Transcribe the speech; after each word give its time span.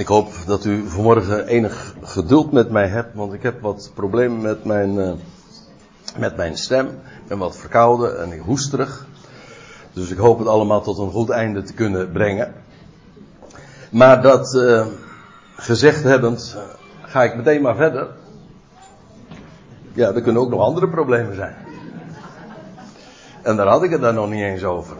Ik 0.00 0.06
hoop 0.06 0.32
dat 0.46 0.64
u 0.64 0.88
vanmorgen 0.88 1.46
enig 1.46 1.94
geduld 2.02 2.52
met 2.52 2.70
mij 2.70 2.86
hebt, 2.86 3.14
want 3.14 3.32
ik 3.32 3.42
heb 3.42 3.60
wat 3.60 3.90
problemen 3.94 4.40
met 4.40 4.64
mijn, 4.64 4.94
uh, 4.94 5.12
met 6.18 6.36
mijn 6.36 6.56
stem. 6.56 6.86
Ik 6.86 7.28
ben 7.28 7.38
wat 7.38 7.56
verkouden 7.56 8.20
en 8.20 8.32
ik 8.32 8.40
hoesterig. 8.40 9.06
Dus 9.92 10.10
ik 10.10 10.18
hoop 10.18 10.38
het 10.38 10.48
allemaal 10.48 10.82
tot 10.82 10.98
een 10.98 11.10
goed 11.10 11.30
einde 11.30 11.62
te 11.62 11.72
kunnen 11.72 12.12
brengen. 12.12 12.54
Maar 13.90 14.22
dat 14.22 14.54
uh, 14.54 14.86
gezegd 15.56 16.02
hebbend, 16.02 16.56
ga 17.02 17.22
ik 17.22 17.36
meteen 17.36 17.62
maar 17.62 17.76
verder. 17.76 18.08
Ja, 19.92 20.12
er 20.12 20.22
kunnen 20.22 20.42
ook 20.42 20.50
nog 20.50 20.60
andere 20.60 20.88
problemen 20.88 21.34
zijn. 21.34 21.56
En 23.42 23.56
daar 23.56 23.66
had 23.66 23.82
ik 23.82 23.90
het 23.90 24.00
daar 24.00 24.14
nog 24.14 24.30
niet 24.30 24.42
eens 24.42 24.64
over. 24.64 24.96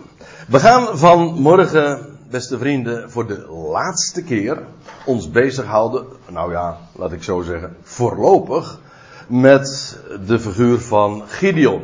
We 0.48 0.58
gaan 0.58 0.98
vanmorgen 0.98 2.18
beste 2.30 2.58
vrienden, 2.58 3.10
voor 3.10 3.26
de 3.26 3.46
laatste 3.72 4.22
keer 4.22 4.62
ons 5.04 5.30
bezighouden, 5.30 6.06
nou 6.28 6.52
ja, 6.52 6.78
laat 6.94 7.12
ik 7.12 7.22
zo 7.22 7.42
zeggen, 7.42 7.76
voorlopig, 7.82 8.80
met 9.28 9.96
de 10.26 10.38
figuur 10.38 10.78
van 10.78 11.22
Gideon. 11.26 11.82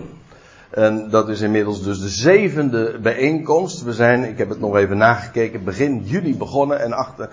En 0.71 1.11
dat 1.11 1.29
is 1.29 1.41
inmiddels 1.41 1.83
dus 1.83 2.01
de 2.01 2.09
zevende 2.09 2.98
bijeenkomst. 3.02 3.83
We 3.83 3.93
zijn, 3.93 4.24
ik 4.24 4.38
heb 4.38 4.48
het 4.48 4.61
nog 4.61 4.77
even 4.77 4.97
nagekeken, 4.97 5.65
begin 5.65 6.02
juli 6.05 6.37
begonnen 6.37 6.80
en 6.80 6.93
achter, 6.93 7.29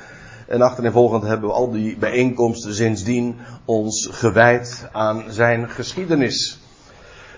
en 0.48 0.62
achtereenvolgend 0.62 1.24
hebben 1.24 1.50
we 1.50 1.56
al 1.56 1.72
die 1.72 1.98
bijeenkomsten 1.98 2.74
sindsdien 2.74 3.36
ons 3.66 4.10
gewijd 4.12 4.88
aan 4.92 5.24
zijn 5.30 5.70
geschiedenis. 5.70 6.60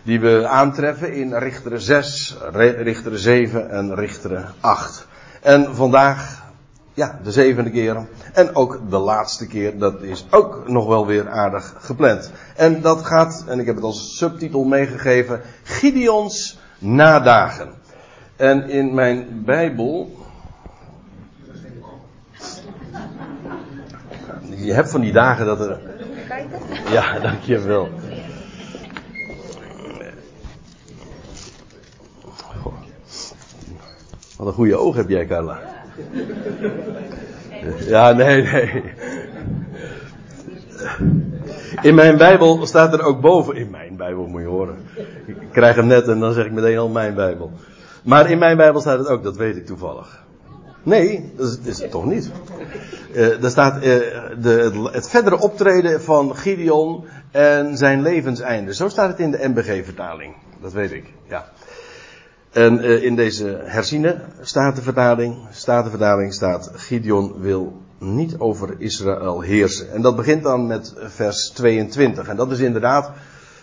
Die 0.03 0.19
we 0.19 0.47
aantreffen 0.47 1.13
in 1.13 1.33
Richteren 1.33 1.81
6, 1.81 2.37
Richteren 2.53 3.19
7 3.19 3.69
en 3.69 3.95
Richteren 3.95 4.53
8. 4.59 5.07
En 5.45 5.75
vandaag, 5.75 6.43
ja, 6.93 7.19
de 7.23 7.31
zevende 7.31 7.69
keer. 7.69 8.07
En 8.33 8.55
ook 8.55 8.79
de 8.89 8.97
laatste 8.97 9.47
keer, 9.47 9.77
dat 9.77 10.01
is 10.01 10.25
ook 10.29 10.67
nog 10.67 10.87
wel 10.87 11.05
weer 11.05 11.29
aardig 11.29 11.75
gepland. 11.77 12.31
En 12.55 12.81
dat 12.81 13.05
gaat, 13.05 13.43
en 13.47 13.59
ik 13.59 13.65
heb 13.65 13.75
het 13.75 13.83
als 13.83 14.17
subtitel 14.17 14.63
meegegeven, 14.63 15.41
Gideons 15.63 16.59
nadagen. 16.79 17.69
En 18.35 18.69
in 18.69 18.93
mijn 18.93 19.43
Bijbel. 19.45 20.15
Je 24.49 24.73
hebt 24.73 24.91
van 24.91 25.01
die 25.01 25.13
dagen 25.13 25.45
dat 25.45 25.59
er. 25.59 25.79
Ja, 26.91 27.19
dankjewel. 27.19 27.89
Wat 34.37 34.47
een 34.47 34.53
goede 34.53 34.75
oog 34.75 34.95
heb 34.95 35.09
jij, 35.09 35.25
Carla. 35.25 35.59
Ja, 37.79 38.11
nee, 38.11 38.41
nee. 38.41 38.83
In 41.81 41.95
mijn 41.95 42.17
Bijbel 42.17 42.65
staat 42.65 42.93
er 42.93 43.03
ook 43.03 43.21
boven. 43.21 43.55
In 43.55 43.69
mijn 43.69 43.95
Bijbel 43.95 44.27
moet 44.27 44.41
je 44.41 44.47
horen. 44.47 44.77
Ik 45.25 45.35
krijg 45.51 45.75
hem 45.75 45.87
net 45.87 46.07
en 46.07 46.19
dan 46.19 46.33
zeg 46.33 46.45
ik 46.45 46.51
meteen 46.51 46.77
al 46.77 46.89
mijn 46.89 47.13
Bijbel. 47.13 47.51
Maar 48.03 48.29
in 48.29 48.37
mijn 48.37 48.57
Bijbel 48.57 48.81
staat 48.81 48.97
het 48.97 49.07
ook, 49.07 49.23
dat 49.23 49.37
weet 49.37 49.55
ik 49.55 49.65
toevallig. 49.65 50.23
Nee, 50.83 51.31
dat 51.35 51.59
is, 51.63 51.81
het 51.81 51.91
toch 51.91 52.05
niet. 52.05 52.31
Uh, 53.13 53.43
er 53.43 53.49
staat 53.49 53.75
uh, 53.75 53.81
de, 54.39 54.89
het 54.91 55.09
verdere 55.09 55.39
optreden 55.39 56.01
van 56.01 56.35
Gideon 56.35 57.05
en 57.31 57.77
zijn 57.77 58.01
levenseinde. 58.01 58.73
Zo 58.73 58.89
staat 58.89 59.09
het 59.09 59.19
in 59.19 59.31
de 59.31 59.47
MBG-vertaling. 59.47 60.33
Dat 60.61 60.73
weet 60.73 60.91
ik, 60.91 61.13
ja. 61.27 61.45
En 62.55 62.85
uh, 62.85 63.03
in 63.03 63.15
deze 63.15 63.61
herziene 63.63 64.21
statenvertaling, 64.41 65.37
statenvertaling 65.51 66.33
staat 66.33 66.71
Gideon 66.73 67.39
wil 67.39 67.81
niet 67.99 68.37
over 68.37 68.75
Israël 68.77 69.41
heersen. 69.41 69.91
En 69.91 70.01
dat 70.01 70.15
begint 70.15 70.43
dan 70.43 70.67
met 70.67 70.93
vers 70.97 71.49
22. 71.49 72.27
En 72.27 72.35
dat 72.35 72.51
is 72.51 72.59
inderdaad 72.59 73.11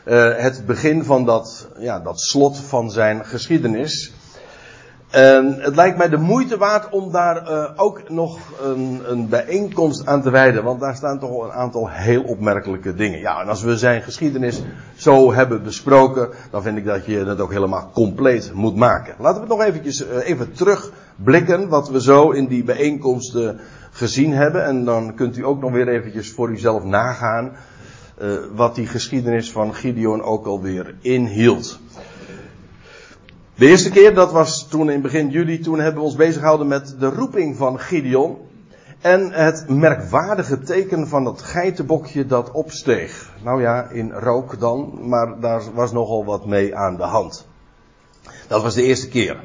uh, 0.04 0.36
het 0.36 0.66
begin 0.66 1.04
van 1.04 1.24
dat, 1.24 1.68
ja, 1.78 2.00
dat 2.00 2.20
slot 2.20 2.58
van 2.58 2.90
zijn 2.90 3.24
geschiedenis. 3.24 4.12
En 5.12 5.56
het 5.58 5.76
lijkt 5.76 5.98
mij 5.98 6.08
de 6.08 6.16
moeite 6.16 6.56
waard 6.56 6.88
om 6.88 7.12
daar 7.12 7.50
uh, 7.50 7.70
ook 7.76 8.10
nog 8.10 8.38
een, 8.62 9.02
een, 9.06 9.28
bijeenkomst 9.28 10.06
aan 10.06 10.22
te 10.22 10.30
wijden. 10.30 10.64
Want 10.64 10.80
daar 10.80 10.94
staan 10.94 11.18
toch 11.18 11.44
een 11.44 11.52
aantal 11.52 11.90
heel 11.90 12.22
opmerkelijke 12.22 12.94
dingen. 12.94 13.18
Ja, 13.18 13.40
en 13.40 13.48
als 13.48 13.62
we 13.62 13.76
zijn 13.76 14.02
geschiedenis 14.02 14.62
zo 14.94 15.32
hebben 15.32 15.62
besproken, 15.62 16.28
dan 16.50 16.62
vind 16.62 16.78
ik 16.78 16.84
dat 16.84 17.06
je 17.06 17.18
het 17.18 17.40
ook 17.40 17.52
helemaal 17.52 17.90
compleet 17.94 18.52
moet 18.54 18.76
maken. 18.76 19.14
Laten 19.18 19.42
we 19.42 19.48
nog 19.48 19.62
eventjes 19.62 20.06
uh, 20.06 20.28
even 20.28 20.52
terugblikken 20.52 21.68
wat 21.68 21.88
we 21.90 22.02
zo 22.02 22.30
in 22.30 22.46
die 22.46 22.64
bijeenkomsten 22.64 23.60
gezien 23.90 24.32
hebben. 24.32 24.64
En 24.64 24.84
dan 24.84 25.14
kunt 25.14 25.36
u 25.36 25.44
ook 25.44 25.60
nog 25.60 25.72
weer 25.72 25.88
eventjes 25.88 26.32
voor 26.32 26.50
uzelf 26.50 26.84
nagaan 26.84 27.52
uh, 28.22 28.32
wat 28.54 28.74
die 28.74 28.86
geschiedenis 28.86 29.52
van 29.52 29.74
Gideon 29.74 30.22
ook 30.22 30.46
alweer 30.46 30.94
inhield. 31.00 31.80
De 33.54 33.66
eerste 33.66 33.90
keer, 33.90 34.14
dat 34.14 34.32
was 34.32 34.68
toen 34.68 34.90
in 34.90 35.00
begin 35.00 35.30
juli, 35.30 35.58
toen 35.58 35.78
hebben 35.78 36.00
we 36.00 36.06
ons 36.06 36.16
bezig 36.16 36.40
gehouden 36.40 36.66
met 36.66 36.96
de 36.98 37.08
roeping 37.08 37.56
van 37.56 37.80
Gideon. 37.80 38.36
En 39.00 39.32
het 39.32 39.68
merkwaardige 39.68 40.58
teken 40.58 41.08
van 41.08 41.24
dat 41.24 41.42
geitenbokje 41.42 42.26
dat 42.26 42.50
opsteeg. 42.50 43.32
Nou 43.44 43.60
ja, 43.60 43.88
in 43.90 44.12
rook 44.12 44.60
dan, 44.60 45.08
maar 45.08 45.40
daar 45.40 45.62
was 45.74 45.92
nogal 45.92 46.24
wat 46.24 46.46
mee 46.46 46.76
aan 46.76 46.96
de 46.96 47.02
hand. 47.02 47.46
Dat 48.48 48.62
was 48.62 48.74
de 48.74 48.82
eerste 48.82 49.08
keer. 49.08 49.36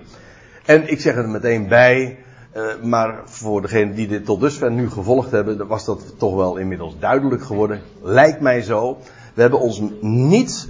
En 0.65 0.91
ik 0.91 1.01
zeg 1.01 1.15
er 1.15 1.29
meteen 1.29 1.67
bij, 1.67 2.17
uh, 2.55 2.63
maar 2.83 3.21
voor 3.25 3.61
degenen 3.61 3.95
die 3.95 4.07
dit 4.07 4.25
tot 4.25 4.39
dusver 4.39 4.71
nu 4.71 4.89
gevolgd 4.89 5.31
hebben, 5.31 5.67
was 5.67 5.85
dat 5.85 6.13
toch 6.17 6.35
wel 6.35 6.57
inmiddels 6.57 6.99
duidelijk 6.99 7.43
geworden. 7.43 7.81
Lijkt 8.01 8.41
mij 8.41 8.61
zo. 8.61 8.97
We 9.33 9.41
hebben 9.41 9.59
ons 9.59 9.81
niet 10.01 10.67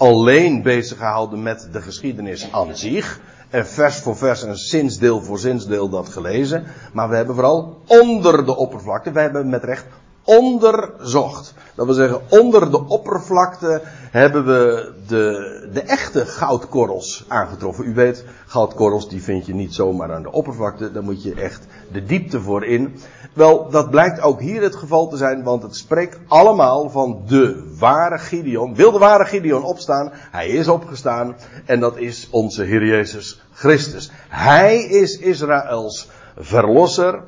alleen 0.00 0.62
bezig 0.62 0.98
gehouden 0.98 1.42
met 1.42 1.68
de 1.72 1.80
geschiedenis 1.80 2.52
aan 2.52 2.76
zich. 2.76 3.20
En 3.50 3.66
vers 3.66 3.96
voor 3.96 4.16
vers 4.16 4.44
en 4.44 4.56
zinsdeel 4.56 5.22
voor 5.22 5.38
zinsdeel 5.38 5.88
dat 5.88 6.08
gelezen. 6.08 6.64
Maar 6.92 7.08
we 7.08 7.16
hebben 7.16 7.34
vooral 7.34 7.80
onder 7.86 8.44
de 8.44 8.56
oppervlakte, 8.56 9.12
wij 9.12 9.22
hebben 9.22 9.48
met 9.48 9.64
recht 9.64 9.86
onderzocht. 10.24 11.54
Dat 11.74 11.86
wil 11.86 11.94
zeggen, 11.94 12.20
onder 12.28 12.70
de 12.70 12.86
oppervlakte 12.86 13.82
hebben 14.10 14.46
we 14.46 14.92
de, 15.06 15.68
de 15.72 15.80
echte 15.80 16.26
goudkorrels 16.26 17.24
aangetroffen. 17.28 17.86
U 17.86 17.94
weet, 17.94 18.24
goudkorrels 18.46 19.08
die 19.08 19.22
vind 19.22 19.46
je 19.46 19.54
niet 19.54 19.74
zomaar 19.74 20.12
aan 20.12 20.22
de 20.22 20.32
oppervlakte. 20.32 20.92
Daar 20.92 21.02
moet 21.02 21.22
je 21.22 21.34
echt 21.34 21.66
de 21.92 22.04
diepte 22.04 22.40
voor 22.40 22.64
in. 22.64 23.00
Wel, 23.32 23.70
dat 23.70 23.90
blijkt 23.90 24.20
ook 24.20 24.40
hier 24.40 24.62
het 24.62 24.76
geval 24.76 25.08
te 25.08 25.16
zijn, 25.16 25.42
want 25.42 25.62
het 25.62 25.76
spreekt 25.76 26.18
allemaal 26.28 26.90
van 26.90 27.22
de 27.26 27.74
ware 27.78 28.18
Gideon. 28.18 28.74
Wil 28.74 28.92
de 28.92 28.98
ware 28.98 29.24
Gideon 29.24 29.64
opstaan? 29.64 30.12
Hij 30.12 30.48
is 30.48 30.68
opgestaan 30.68 31.36
en 31.64 31.80
dat 31.80 31.96
is 31.96 32.28
onze 32.30 32.62
Heer 32.62 32.84
Jezus 32.84 33.42
Christus. 33.52 34.10
Hij 34.28 34.82
is 34.82 35.18
Israëls 35.18 36.08
verlosser. 36.36 37.22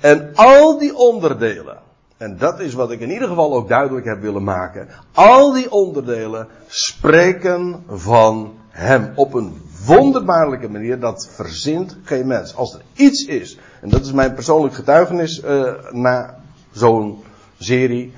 En 0.00 0.30
al 0.34 0.78
die 0.78 0.96
onderdelen, 0.96 1.78
en 2.16 2.36
dat 2.38 2.60
is 2.60 2.74
wat 2.74 2.90
ik 2.90 3.00
in 3.00 3.10
ieder 3.10 3.28
geval 3.28 3.54
ook 3.54 3.68
duidelijk 3.68 4.06
heb 4.06 4.20
willen 4.20 4.44
maken. 4.44 4.88
Al 5.12 5.52
die 5.52 5.70
onderdelen 5.70 6.48
spreken 6.66 7.84
van 7.88 8.54
Hem 8.68 9.12
op 9.14 9.34
een 9.34 9.62
wonderbaarlijke 9.84 10.68
manier. 10.68 11.00
Dat 11.00 11.28
verzint 11.30 11.96
geen 12.02 12.26
mens. 12.26 12.54
Als 12.54 12.74
er 12.74 12.80
iets 12.94 13.24
is, 13.24 13.58
en 13.80 13.88
dat 13.88 14.04
is 14.04 14.12
mijn 14.12 14.34
persoonlijk 14.34 14.74
getuigenis 14.74 15.42
uh, 15.44 15.72
na 15.90 16.38
zo'n 16.70 17.22
serie. 17.58 18.12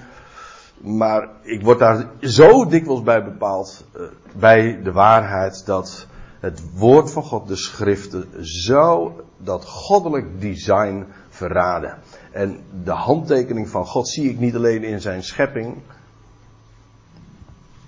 Maar 0.81 1.29
ik 1.43 1.63
word 1.63 1.79
daar 1.79 2.07
zo 2.21 2.67
dikwijls 2.67 3.03
bij 3.03 3.25
bepaald, 3.25 3.85
uh, 3.97 4.03
bij 4.33 4.83
de 4.83 4.93
waarheid 4.93 5.67
dat 5.67 6.07
het 6.41 6.63
woord 6.75 7.11
van 7.11 7.23
God, 7.23 7.49
de 7.49 7.57
schriften, 7.57 8.45
zo 8.47 9.21
dat 9.37 9.65
goddelijk 9.65 10.41
design 10.41 11.07
verraden. 11.29 11.99
En 12.33 12.61
de 12.85 12.91
handtekening 12.91 13.69
van 13.69 13.87
God 13.87 14.09
zie 14.09 14.31
ik 14.31 14.39
niet 14.39 14.55
alleen 14.55 14.83
in 14.83 15.01
zijn 15.01 15.23
schepping. 15.23 15.77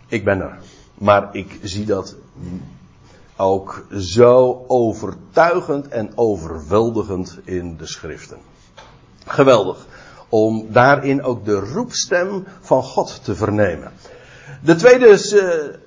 Ik 0.06 0.24
ben 0.24 0.40
er. 0.40 0.58
Maar 0.94 1.28
ik 1.32 1.58
zie 1.62 1.84
dat 1.84 2.16
ook 3.42 3.86
zo 3.98 4.64
overtuigend 4.66 5.88
en 5.88 6.12
overweldigend 6.14 7.38
in 7.44 7.76
de 7.76 7.86
schriften. 7.86 8.38
Geweldig. 9.26 9.86
Om 10.28 10.66
daarin 10.68 11.22
ook 11.22 11.44
de 11.44 11.58
roepstem 11.58 12.44
van 12.60 12.82
God 12.82 13.24
te 13.24 13.34
vernemen. 13.34 13.92
De 14.64 14.74
tweede, 14.74 15.06
uh, 15.06 15.78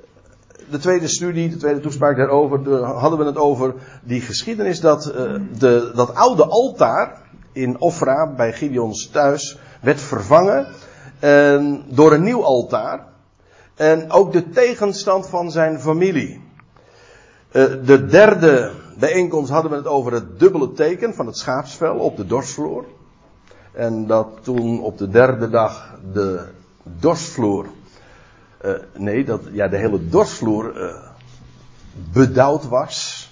de 0.70 0.78
tweede 0.78 1.08
studie, 1.08 1.50
de 1.50 1.58
tweede 1.58 1.80
toespraak 1.80 2.18
daarover, 2.18 2.84
hadden 2.84 3.20
we 3.20 3.26
het 3.26 3.38
over 3.38 3.74
die 4.04 4.22
geschiedenis 4.22 4.80
dat 4.80 5.08
uh, 5.08 5.36
de, 5.58 5.92
dat 5.96 6.16
oude 6.16 6.46
altaar 6.46 7.22
in 7.52 7.80
Ofra 7.80 8.34
bij 8.34 8.54
Gideons 8.54 9.10
thuis 9.10 9.60
werd 9.82 10.02
vervangen 10.02 10.68
uh, 11.22 11.74
door 11.88 12.14
een 12.14 12.24
nieuw 12.24 12.44
altaar. 12.44 13.06
En 13.76 14.12
ook 14.12 14.32
de 14.32 14.50
tegenstand 14.50 15.28
van 15.28 15.52
zijn 15.52 15.80
familie. 15.80 16.45
Uh, 17.56 17.64
de 17.86 18.06
derde 18.06 18.72
bijeenkomst 19.00 19.52
hadden 19.52 19.72
we 19.72 19.78
het 19.78 19.88
over 19.88 20.14
het 20.14 20.40
dubbele 20.40 20.72
teken 20.72 21.14
van 21.14 21.26
het 21.26 21.38
schaapsvel 21.38 21.98
op 21.98 22.18
de 22.18 22.26
dorsvloer. 22.26 22.86
En 23.72 24.08
dat 24.08 24.28
toen 24.42 24.82
op 24.82 24.98
de 24.98 25.10
derde 25.10 25.50
dag 25.50 25.98
de 26.14 26.46
dorsvloer. 26.84 27.66
Uh, 28.66 28.72
nee, 28.94 29.26
dat 29.26 29.42
ja, 29.52 29.68
de 29.68 29.78
hele 29.78 30.08
dorsvloer 30.08 30.82
uh, 30.82 30.96
bedauwd 32.12 32.68
was. 32.68 33.30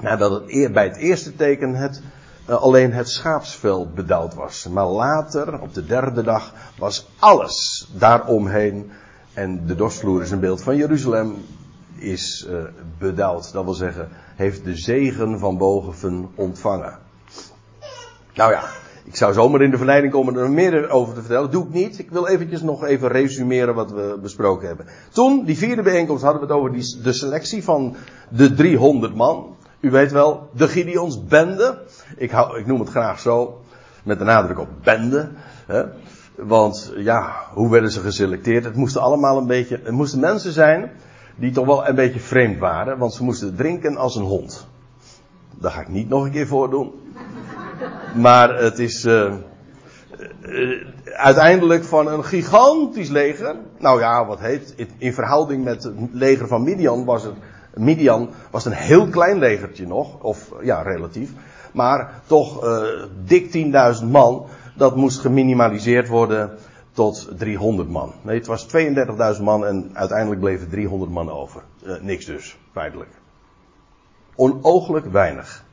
Nadat 0.00 0.42
het 0.46 0.72
bij 0.72 0.84
het 0.84 0.96
eerste 0.96 1.36
teken 1.36 1.74
het, 1.74 2.02
alleen 2.46 2.92
het 2.92 3.08
schaapsvel 3.08 3.90
bedauwd 3.94 4.34
was. 4.34 4.68
Maar 4.68 4.86
later, 4.86 5.60
op 5.60 5.74
de 5.74 5.86
derde 5.86 6.22
dag, 6.22 6.52
was 6.78 7.08
alles 7.18 7.88
daaromheen. 7.92 8.90
En 9.34 9.66
de 9.66 9.74
dorsvloer 9.74 10.22
is 10.22 10.30
een 10.30 10.40
beeld 10.40 10.62
van 10.62 10.76
Jeruzalem. 10.76 11.44
Is 12.02 12.46
bedauwd. 12.98 13.52
Dat 13.52 13.64
wil 13.64 13.74
zeggen, 13.74 14.08
heeft 14.36 14.64
de 14.64 14.76
zegen 14.76 15.38
van 15.38 15.58
boven 15.58 16.28
ontvangen. 16.34 16.98
Nou 18.34 18.52
ja, 18.52 18.62
ik 19.04 19.16
zou 19.16 19.32
zomaar 19.32 19.62
in 19.62 19.70
de 19.70 19.76
verleiding 19.76 20.12
komen 20.12 20.36
er 20.36 20.50
meer 20.50 20.90
over 20.90 21.14
te 21.14 21.20
vertellen. 21.20 21.50
Doe 21.50 21.64
ik 21.64 21.72
niet. 21.72 21.98
Ik 21.98 22.10
wil 22.10 22.26
eventjes 22.26 22.62
nog 22.62 22.84
even 22.84 23.08
resumeren 23.08 23.74
wat 23.74 23.90
we 23.90 24.18
besproken 24.22 24.66
hebben. 24.66 24.86
Toen, 25.10 25.44
die 25.44 25.58
vierde 25.58 25.82
bijeenkomst, 25.82 26.22
hadden 26.22 26.40
we 26.40 26.46
het 26.46 26.56
over 26.56 26.72
die, 26.72 27.00
de 27.02 27.12
selectie 27.12 27.64
van 27.64 27.96
de 28.28 28.54
300 28.54 29.14
man. 29.14 29.56
U 29.80 29.90
weet 29.90 30.12
wel, 30.12 30.48
de 30.54 30.68
Gideons 30.68 31.24
bende. 31.24 31.78
Ik, 32.16 32.30
hou, 32.30 32.58
ik 32.58 32.66
noem 32.66 32.80
het 32.80 32.88
graag 32.88 33.20
zo. 33.20 33.60
Met 34.02 34.18
de 34.18 34.24
nadruk 34.24 34.58
op 34.58 34.68
bende. 34.82 35.28
Hè. 35.66 35.84
Want 36.36 36.92
ja, 36.96 37.32
hoe 37.52 37.70
werden 37.70 37.90
ze 37.90 38.00
geselecteerd? 38.00 38.64
Het 38.64 38.76
moesten 38.76 39.00
allemaal 39.00 39.38
een 39.38 39.46
beetje, 39.46 39.80
het 39.82 39.92
moesten 39.92 40.20
mensen 40.20 40.52
zijn 40.52 40.90
die 41.36 41.52
toch 41.52 41.66
wel 41.66 41.88
een 41.88 41.94
beetje 41.94 42.20
vreemd 42.20 42.58
waren. 42.58 42.98
Want 42.98 43.12
ze 43.12 43.24
moesten 43.24 43.56
drinken 43.56 43.96
als 43.96 44.16
een 44.16 44.24
hond. 44.24 44.66
Dat 45.54 45.72
ga 45.72 45.80
ik 45.80 45.88
niet 45.88 46.08
nog 46.08 46.24
een 46.24 46.30
keer 46.30 46.46
voordoen. 46.46 46.92
Maar 48.14 48.58
het 48.58 48.78
is 48.78 49.04
uh, 49.04 49.32
uiteindelijk 51.04 51.84
van 51.84 52.06
een 52.06 52.24
gigantisch 52.24 53.08
leger. 53.08 53.56
Nou 53.78 54.00
ja, 54.00 54.26
wat 54.26 54.40
heet. 54.40 54.74
In 54.98 55.12
verhouding 55.12 55.64
met 55.64 55.82
het 55.82 55.94
leger 56.12 56.48
van 56.48 56.62
Midian 56.62 57.04
was 57.04 57.22
het. 57.22 57.34
Midian 57.74 58.30
was 58.50 58.64
een 58.64 58.72
heel 58.72 59.06
klein 59.06 59.38
legertje 59.38 59.86
nog. 59.86 60.22
Of 60.22 60.52
ja, 60.62 60.82
relatief. 60.82 61.30
Maar 61.72 62.20
toch 62.26 62.64
uh, 62.64 62.82
dik 63.24 63.72
10.000 64.02 64.06
man. 64.10 64.46
Dat 64.76 64.96
moest 64.96 65.20
geminimaliseerd 65.20 66.08
worden 66.08 66.50
tot 66.92 67.28
300 67.38 67.88
man. 67.88 68.12
Nee, 68.22 68.38
het 68.38 68.46
was 68.46 68.66
32.000 69.36 69.42
man 69.42 69.66
en 69.66 69.90
uiteindelijk 69.92 70.40
bleven 70.40 70.68
300 70.68 71.10
man 71.10 71.30
over. 71.30 71.62
Uh, 71.86 72.00
niks 72.00 72.24
dus, 72.24 72.58
feitelijk. 72.72 73.10
Onooglijk 74.34 75.06
weinig. 75.06 75.64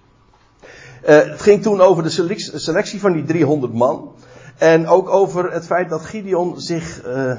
Uh, 1.02 1.08
het 1.08 1.42
ging 1.42 1.62
toen 1.62 1.82
over 1.82 2.04
de 2.04 2.38
selectie 2.60 3.00
van 3.00 3.14
die 3.14 3.24
300 3.24 3.74
man. 3.74 4.12
En 4.58 4.88
ook 4.88 5.10
over 5.10 5.52
het 5.52 5.66
feit 5.66 5.90
dat 5.90 6.02
Gideon 6.02 6.62
zich 6.62 7.06
uh, 7.06 7.14
uh, 7.14 7.38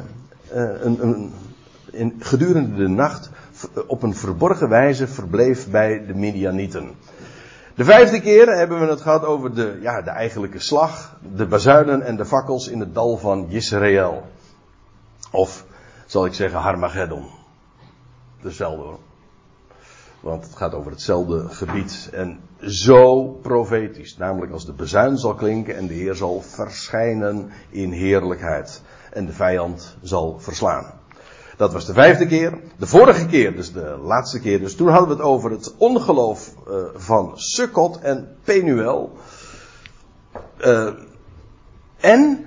een, 0.53 1.03
een, 1.03 1.32
in, 1.91 2.15
gedurende 2.19 2.77
de 2.77 2.88
nacht 2.88 3.31
op 3.87 4.03
een 4.03 4.15
verborgen 4.15 4.69
wijze 4.69 5.06
verbleef 5.06 5.71
bij 5.71 6.06
de 6.06 6.15
Midianieten. 6.15 6.91
De 7.81 7.87
vijfde 7.87 8.21
keer 8.21 8.56
hebben 8.56 8.81
we 8.81 8.87
het 8.87 9.00
gehad 9.00 9.25
over 9.25 9.55
de, 9.55 9.79
ja, 9.81 10.03
de 10.03 10.11
eigenlijke 10.11 10.59
slag, 10.59 11.17
de 11.35 11.47
bazuinen 11.47 12.03
en 12.03 12.17
de 12.17 12.25
fakkels 12.25 12.69
in 12.69 12.81
het 12.81 12.94
dal 12.94 13.17
van 13.17 13.47
Israël. 13.49 14.23
Of, 15.31 15.65
zal 16.06 16.27
ik 16.27 16.35
zeggen, 16.35 16.61
Harmageddon. 16.61 17.27
Dezelfde 18.43 18.82
hoor. 18.82 18.99
Want 20.21 20.44
het 20.44 20.56
gaat 20.56 20.75
over 20.75 20.91
hetzelfde 20.91 21.49
gebied. 21.49 22.09
En 22.12 22.41
zo 22.61 23.25
profetisch. 23.25 24.17
Namelijk 24.17 24.53
als 24.53 24.67
de 24.67 24.73
bezuin 24.73 25.17
zal 25.17 25.35
klinken 25.35 25.77
en 25.77 25.87
de 25.87 25.94
Heer 25.94 26.15
zal 26.15 26.41
verschijnen 26.41 27.50
in 27.71 27.93
heerlijkheid. 27.93 28.82
En 29.12 29.27
de 29.27 29.32
vijand 29.32 29.97
zal 30.03 30.38
verslaan. 30.38 31.00
Dat 31.61 31.73
was 31.73 31.87
de 31.87 31.93
vijfde 31.93 32.27
keer. 32.27 32.59
De 32.77 32.87
vorige 32.87 33.27
keer, 33.27 33.57
dus 33.57 33.73
de 33.73 33.99
laatste 34.03 34.41
keer. 34.41 34.61
Dus 34.61 34.77
toen 34.77 34.89
hadden 34.89 35.09
we 35.09 35.15
het 35.15 35.23
over 35.23 35.51
het 35.51 35.75
ongeloof 35.77 36.55
uh, 36.69 36.75
van 36.95 37.33
Sukkot 37.35 37.99
en 37.99 38.37
Penuel. 38.45 39.19
Uh, 40.59 40.89
en 42.01 42.45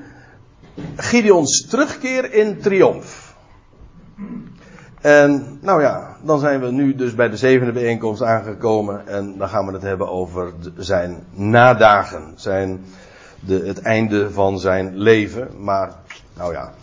Gideons 0.95 1.67
terugkeer 1.69 2.33
in 2.33 2.61
triomf. 2.61 3.35
En 5.01 5.57
nou 5.61 5.81
ja, 5.81 6.17
dan 6.21 6.39
zijn 6.39 6.61
we 6.61 6.71
nu 6.71 6.95
dus 6.95 7.15
bij 7.15 7.29
de 7.29 7.37
zevende 7.37 7.73
bijeenkomst 7.73 8.21
aangekomen. 8.21 9.07
En 9.07 9.37
dan 9.37 9.49
gaan 9.49 9.65
we 9.65 9.73
het 9.73 9.81
hebben 9.81 10.09
over 10.09 10.53
zijn 10.77 11.23
nadagen. 11.31 12.33
Zijn 12.35 12.85
de, 13.39 13.65
het 13.65 13.81
einde 13.81 14.31
van 14.31 14.59
zijn 14.59 14.97
leven. 14.97 15.49
Maar, 15.57 15.91
nou 16.33 16.53
ja, 16.53 16.73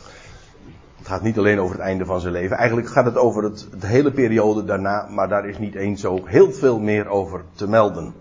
gaat 1.11 1.23
niet 1.23 1.39
alleen 1.39 1.61
over 1.61 1.77
het 1.77 1.85
einde 1.85 2.05
van 2.05 2.21
zijn 2.21 2.33
leven. 2.33 2.57
Eigenlijk 2.57 2.89
gaat 2.89 3.05
het 3.05 3.17
over 3.17 3.43
het, 3.43 3.67
de 3.81 3.87
hele 3.87 4.13
periode 4.13 4.65
daarna. 4.65 5.07
Maar 5.09 5.29
daar 5.29 5.49
is 5.49 5.59
niet 5.59 5.75
eens 5.75 6.01
zo 6.01 6.21
heel 6.25 6.53
veel 6.53 6.79
meer 6.79 7.09
over 7.09 7.45
te 7.55 7.69
melden. 7.69 8.15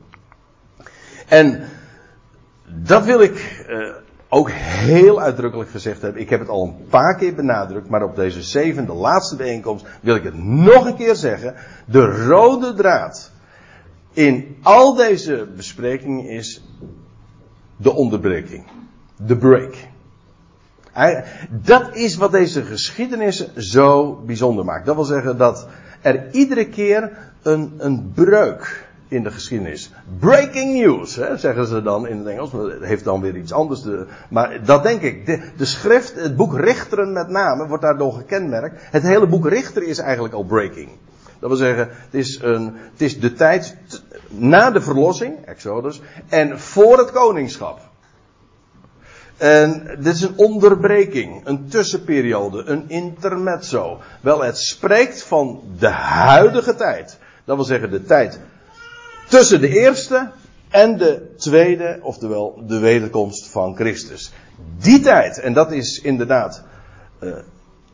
En 1.27 1.63
dat 2.65 3.05
wil 3.05 3.21
ik 3.21 3.65
uh, 3.69 3.93
ook 4.29 4.49
heel 4.51 5.21
uitdrukkelijk 5.21 5.69
gezegd 5.69 6.01
heb. 6.01 6.17
Ik 6.17 6.29
heb 6.29 6.39
het 6.39 6.49
al 6.49 6.63
een 6.63 6.87
paar 6.89 7.15
keer 7.15 7.35
benadrukt, 7.35 7.89
maar 7.89 8.03
op 8.03 8.15
deze 8.15 8.43
zevende, 8.43 8.93
laatste 8.93 9.35
bijeenkomst 9.35 9.85
wil 10.01 10.15
ik 10.15 10.23
het 10.23 10.43
nog 10.43 10.85
een 10.85 10.95
keer 10.95 11.15
zeggen. 11.15 11.55
De 11.85 12.25
rode 12.25 12.73
draad 12.73 13.31
in 14.13 14.57
al 14.61 14.95
deze 14.95 15.47
besprekingen 15.55 16.25
is 16.25 16.63
de 17.77 17.93
onderbreking. 17.93 18.63
De 19.15 19.37
break. 19.37 19.73
Dat 21.49 21.95
is 21.95 22.15
wat 22.15 22.31
deze 22.31 22.63
geschiedenis 22.63 23.53
zo 23.55 24.13
bijzonder 24.25 24.65
maakt. 24.65 24.85
Dat 24.85 24.95
wil 24.95 25.03
zeggen 25.03 25.37
dat 25.37 25.67
er 26.01 26.31
iedere 26.31 26.67
keer 26.67 27.11
een, 27.41 27.73
een 27.77 28.11
breuk 28.15 28.87
in 29.07 29.23
de 29.23 29.31
geschiedenis. 29.31 29.91
Breaking 30.19 30.73
news, 30.73 31.15
hè, 31.15 31.37
zeggen 31.37 31.65
ze 31.65 31.81
dan 31.81 32.07
in 32.07 32.17
het 32.17 32.27
Engels. 32.27 32.51
Het 32.51 32.83
heeft 32.83 33.03
dan 33.03 33.21
weer 33.21 33.35
iets 33.35 33.51
anders. 33.51 33.83
Maar 34.29 34.65
dat 34.65 34.83
denk 34.83 35.01
ik. 35.01 35.25
De, 35.25 35.41
de, 35.57 35.65
schrift, 35.65 36.15
het 36.15 36.35
boek 36.35 36.57
Richteren 36.57 37.13
met 37.13 37.29
name, 37.29 37.67
wordt 37.67 37.83
daardoor 37.83 38.13
gekenmerkt. 38.13 38.81
Het 38.91 39.03
hele 39.03 39.27
boek 39.27 39.47
Richter 39.47 39.83
is 39.83 39.97
eigenlijk 39.97 40.33
al 40.33 40.43
breaking. 40.43 40.89
Dat 41.39 41.49
wil 41.49 41.57
zeggen, 41.57 41.87
het 41.89 42.13
is, 42.13 42.39
een, 42.41 42.75
het 42.91 43.01
is 43.01 43.19
de 43.19 43.33
tijd 43.33 43.77
na 44.27 44.71
de 44.71 44.81
verlossing, 44.81 45.45
Exodus, 45.45 46.01
en 46.29 46.59
voor 46.59 46.97
het 46.97 47.11
koningschap. 47.11 47.88
En 49.39 49.97
dit 49.99 50.15
is 50.15 50.21
een 50.21 50.37
onderbreking, 50.37 51.41
een 51.45 51.67
tussenperiode, 51.67 52.63
een 52.65 52.83
intermezzo. 52.87 53.99
Wel, 54.21 54.43
het 54.43 54.57
spreekt 54.57 55.23
van 55.23 55.61
de 55.77 55.89
huidige 55.89 56.75
tijd. 56.75 57.17
Dat 57.45 57.55
wil 57.55 57.65
zeggen 57.65 57.91
de 57.91 58.03
tijd 58.03 58.39
tussen 59.27 59.61
de 59.61 59.69
eerste 59.69 60.31
en 60.69 60.97
de 60.97 61.33
tweede, 61.37 61.99
oftewel 62.01 62.63
de 62.67 62.79
wederkomst 62.79 63.47
van 63.47 63.75
Christus. 63.75 64.31
Die 64.77 64.99
tijd, 64.99 65.39
en 65.39 65.53
dat 65.53 65.71
is 65.71 66.01
inderdaad 66.01 66.63
uh, 67.19 67.35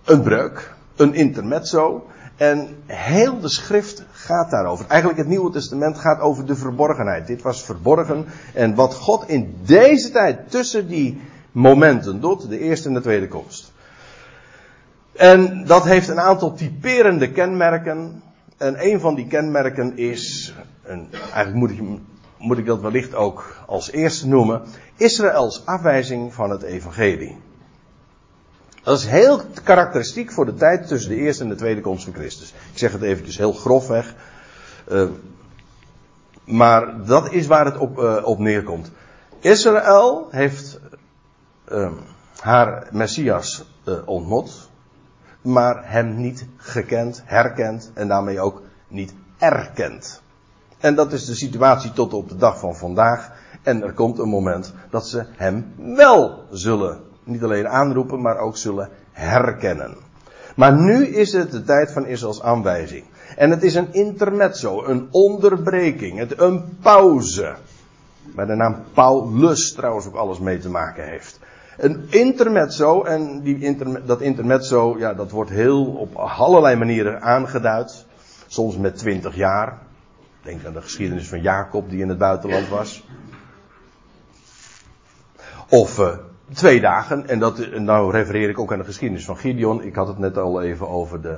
een 0.05 0.21
breuk, 0.21 0.73
een 0.95 1.13
intermezzo. 1.13 2.05
En 2.35 2.77
heel 2.85 3.39
de 3.39 3.49
schrift 3.49 4.03
gaat 4.11 4.51
daarover. 4.51 4.85
Eigenlijk 4.87 5.19
het 5.19 5.27
Nieuwe 5.27 5.51
Testament 5.51 5.97
gaat 5.97 6.19
over 6.19 6.45
de 6.45 6.55
verborgenheid. 6.55 7.27
Dit 7.27 7.41
was 7.41 7.63
verborgen. 7.63 8.25
En 8.53 8.75
wat 8.75 8.95
God 8.95 9.27
in 9.27 9.55
deze 9.65 10.11
tijd 10.11 10.51
tussen 10.51 10.87
die 10.87 11.21
momenten 11.55 12.21
doet, 12.21 12.49
de 12.49 12.59
eerste 12.59 12.87
en 12.87 12.93
de 12.93 13.01
tweede 13.01 13.27
komst. 13.27 13.71
En 15.11 15.65
dat 15.65 15.83
heeft 15.83 16.07
een 16.07 16.19
aantal 16.19 16.53
typerende 16.53 17.31
kenmerken. 17.31 18.21
En 18.57 18.85
een 18.85 18.99
van 18.99 19.15
die 19.15 19.27
kenmerken 19.27 19.97
is 19.97 20.53
en 20.83 21.07
eigenlijk 21.11 21.55
moet 21.55 21.71
ik, 21.71 21.81
moet 22.37 22.57
ik 22.57 22.65
dat 22.65 22.81
wellicht 22.81 23.15
ook 23.15 23.57
als 23.65 23.91
eerste 23.91 24.27
noemen, 24.27 24.61
Israëls 24.97 25.65
afwijzing 25.65 26.33
van 26.33 26.49
het 26.49 26.61
evangelie. 26.61 27.37
Dat 28.83 28.99
is 28.99 29.05
heel 29.05 29.41
karakteristiek 29.63 30.31
voor 30.31 30.45
de 30.45 30.53
tijd 30.53 30.87
tussen 30.87 31.09
de 31.09 31.17
eerste 31.17 31.43
en 31.43 31.49
de 31.49 31.55
tweede 31.55 31.81
komst 31.81 32.03
van 32.03 32.13
Christus. 32.13 32.53
Ik 32.71 32.77
zeg 32.77 32.91
het 32.91 33.01
eventjes 33.01 33.37
heel 33.37 33.53
grofweg. 33.53 34.15
Uh, 34.91 35.09
maar 36.45 37.05
dat 37.05 37.31
is 37.31 37.47
waar 37.47 37.65
het 37.65 37.77
op, 37.77 37.99
uh, 37.99 38.21
op 38.23 38.39
neerkomt. 38.39 38.91
Israël 39.39 40.27
heeft 40.31 40.79
uh, 41.71 41.91
haar 42.39 42.87
Messias 42.91 43.65
ontmoet, 44.05 44.69
maar 45.41 45.91
hem 45.91 46.15
niet 46.15 46.45
gekend, 46.57 47.21
herkend 47.25 47.91
en 47.93 48.07
daarmee 48.07 48.39
ook 48.39 48.61
niet 48.87 49.13
erkend. 49.37 50.21
En 50.79 50.95
dat 50.95 51.13
is 51.13 51.25
de 51.25 51.35
situatie 51.35 51.93
tot 51.93 52.13
op 52.13 52.29
de 52.29 52.35
dag 52.35 52.59
van 52.59 52.75
vandaag. 52.75 53.31
En 53.63 53.83
er 53.83 53.93
komt 53.93 54.19
een 54.19 54.29
moment 54.29 54.73
dat 54.89 55.07
ze 55.07 55.25
hem 55.35 55.73
wel 55.95 56.43
zullen, 56.51 56.99
niet 57.23 57.43
alleen 57.43 57.67
aanroepen, 57.67 58.21
maar 58.21 58.37
ook 58.37 58.57
zullen 58.57 58.89
herkennen. 59.11 59.97
Maar 60.55 60.73
nu 60.73 61.05
is 61.05 61.33
het 61.33 61.51
de 61.51 61.63
tijd 61.63 61.91
van 61.91 62.05
Israëls 62.05 62.41
aanwijzing. 62.41 63.03
En 63.35 63.49
het 63.49 63.63
is 63.63 63.75
een 63.75 63.93
intermezzo, 63.93 64.85
een 64.85 65.07
onderbreking, 65.11 66.31
een 66.37 66.77
pauze. 66.81 67.55
Waar 68.35 68.47
de 68.47 68.55
naam 68.55 68.83
Paulus 68.93 69.73
trouwens 69.73 70.07
ook 70.07 70.15
alles 70.15 70.39
mee 70.39 70.59
te 70.59 70.69
maken 70.69 71.07
heeft. 71.07 71.39
Een 71.77 72.05
intermezzo, 72.09 73.03
en 73.03 73.41
die 73.41 73.77
dat 74.05 74.21
intermezzo, 74.21 74.97
ja, 74.97 75.13
dat 75.13 75.31
wordt 75.31 75.51
heel 75.51 75.85
op 75.85 76.15
allerlei 76.15 76.75
manieren 76.75 77.21
aangeduid. 77.21 78.05
Soms 78.47 78.77
met 78.77 78.97
twintig 78.97 79.35
jaar. 79.35 79.77
Denk 80.41 80.65
aan 80.65 80.73
de 80.73 80.81
geschiedenis 80.81 81.27
van 81.27 81.41
Jacob 81.41 81.89
die 81.89 82.01
in 82.01 82.09
het 82.09 82.17
buitenland 82.17 82.67
was. 82.67 83.03
Of 85.69 85.99
uh, 85.99 86.17
twee 86.53 86.81
dagen, 86.81 87.27
en 87.27 87.39
dat, 87.39 87.77
nou 87.77 88.11
refereer 88.11 88.49
ik 88.49 88.59
ook 88.59 88.71
aan 88.71 88.79
de 88.79 88.85
geschiedenis 88.85 89.25
van 89.25 89.37
Gideon. 89.37 89.83
Ik 89.83 89.95
had 89.95 90.07
het 90.07 90.17
net 90.17 90.37
al 90.37 90.61
even 90.61 90.89
over 90.89 91.21
de, 91.21 91.37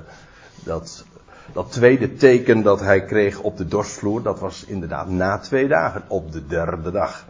dat, 0.63 1.05
dat 1.53 1.71
tweede 1.71 2.13
teken 2.13 2.61
dat 2.61 2.79
hij 2.79 3.05
kreeg 3.05 3.39
op 3.39 3.57
de 3.57 3.67
dorsvloer. 3.67 4.21
Dat 4.21 4.39
was 4.39 4.65
inderdaad 4.65 5.09
na 5.09 5.37
twee 5.37 5.67
dagen, 5.67 6.03
op 6.07 6.31
de 6.31 6.45
derde 6.45 6.91
dag. 6.91 7.25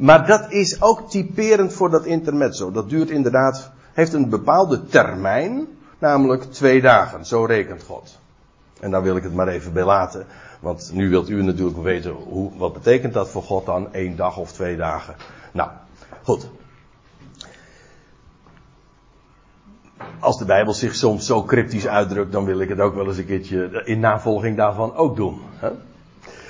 Maar 0.00 0.26
dat 0.26 0.52
is 0.52 0.82
ook 0.82 1.10
typerend 1.10 1.72
voor 1.72 1.90
dat 1.90 2.04
intermezzo. 2.04 2.70
Dat 2.70 2.88
duurt 2.88 3.10
inderdaad, 3.10 3.70
heeft 3.92 4.12
een 4.12 4.28
bepaalde 4.28 4.86
termijn, 4.86 5.66
namelijk 5.98 6.42
twee 6.42 6.80
dagen. 6.80 7.26
Zo 7.26 7.44
rekent 7.44 7.82
God. 7.82 8.18
En 8.80 8.90
daar 8.90 9.02
wil 9.02 9.16
ik 9.16 9.22
het 9.22 9.34
maar 9.34 9.48
even 9.48 9.72
bij 9.72 9.84
laten. 9.84 10.26
Want 10.60 10.90
nu 10.92 11.08
wilt 11.08 11.28
u 11.28 11.42
natuurlijk 11.42 11.82
weten, 11.82 12.10
hoe, 12.10 12.50
wat 12.56 12.72
betekent 12.72 13.12
dat 13.12 13.30
voor 13.30 13.42
God 13.42 13.66
dan? 13.66 13.92
één 13.92 14.16
dag 14.16 14.36
of 14.36 14.52
twee 14.52 14.76
dagen. 14.76 15.14
Nou, 15.52 15.70
goed. 16.22 16.48
Als 20.18 20.38
de 20.38 20.44
Bijbel 20.44 20.72
zich 20.72 20.94
soms 20.94 21.26
zo 21.26 21.42
cryptisch 21.42 21.86
uitdrukt, 21.86 22.32
dan 22.32 22.44
wil 22.44 22.60
ik 22.60 22.68
het 22.68 22.80
ook 22.80 22.94
wel 22.94 23.06
eens 23.06 23.18
een 23.18 23.26
keertje 23.26 23.82
in 23.84 24.00
navolging 24.00 24.56
daarvan 24.56 24.94
ook 24.94 25.16
doen. 25.16 25.40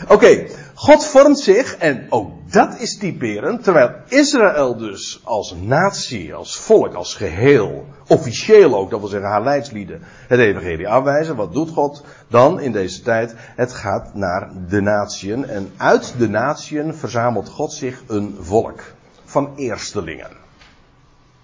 Oké, 0.09 0.47
God 0.81 1.05
vormt 1.05 1.39
zich, 1.39 1.77
en 1.77 2.07
ook 2.09 2.53
dat 2.53 2.79
is 2.79 2.97
typerend, 2.99 3.65
terwijl 3.65 3.91
Israël 4.09 4.77
dus 4.77 5.21
als 5.25 5.55
natie, 5.61 6.35
als 6.35 6.57
volk, 6.57 6.95
als 6.95 7.15
geheel, 7.15 7.87
officieel 8.07 8.75
ook, 8.75 8.91
dat 8.91 9.01
wil 9.01 9.09
zeggen 9.09 9.31
haar 9.31 9.43
leidslieden, 9.43 10.03
het 10.29 10.41
evangelie 10.41 10.89
afwijzen. 10.89 11.37
Wat 11.37 11.53
doet 11.53 11.71
God 11.71 12.05
dan 12.29 12.61
in 12.61 12.73
deze 12.73 13.03
tijd? 13.03 13.35
Het 13.37 13.73
gaat 13.73 14.15
naar 14.15 14.51
de 14.69 14.81
natieën 14.81 15.49
en 15.49 15.73
uit 15.77 16.15
de 16.19 16.29
natieën 16.29 16.95
verzamelt 16.95 17.49
God 17.49 17.73
zich 17.73 18.03
een 18.07 18.37
volk 18.41 18.81
van 19.25 19.53
eerstelingen. 19.57 20.31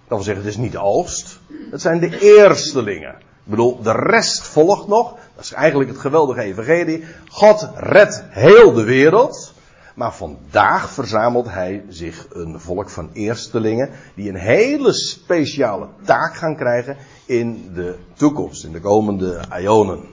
Dat 0.07 0.17
wil 0.17 0.21
zeggen, 0.21 0.43
het 0.43 0.53
is 0.53 0.59
niet 0.59 0.77
oogst, 0.77 1.39
het 1.71 1.81
zijn 1.81 1.99
de 1.99 2.19
eerstelingen. 2.19 3.26
Ik 3.47 3.53
bedoel, 3.53 3.81
de 3.81 3.91
rest 3.91 4.41
volgt 4.41 4.87
nog. 4.87 5.15
Dat 5.35 5.43
is 5.43 5.53
eigenlijk 5.53 5.89
het 5.89 5.99
geweldige 5.99 6.41
evangelie. 6.41 7.03
God 7.29 7.69
redt 7.75 8.23
heel 8.29 8.73
de 8.73 8.83
wereld. 8.83 9.53
Maar 9.95 10.13
vandaag 10.13 10.89
verzamelt 10.89 11.49
hij 11.49 11.85
zich 11.89 12.27
een 12.29 12.59
volk 12.59 12.89
van 12.89 13.09
eerstelingen. 13.13 13.89
Die 14.15 14.29
een 14.29 14.35
hele 14.35 14.93
speciale 14.93 15.87
taak 16.03 16.35
gaan 16.35 16.55
krijgen 16.55 16.97
in 17.25 17.71
de 17.73 17.95
toekomst. 18.13 18.63
In 18.63 18.71
de 18.71 18.79
komende 18.79 19.39
ionen. 19.59 20.03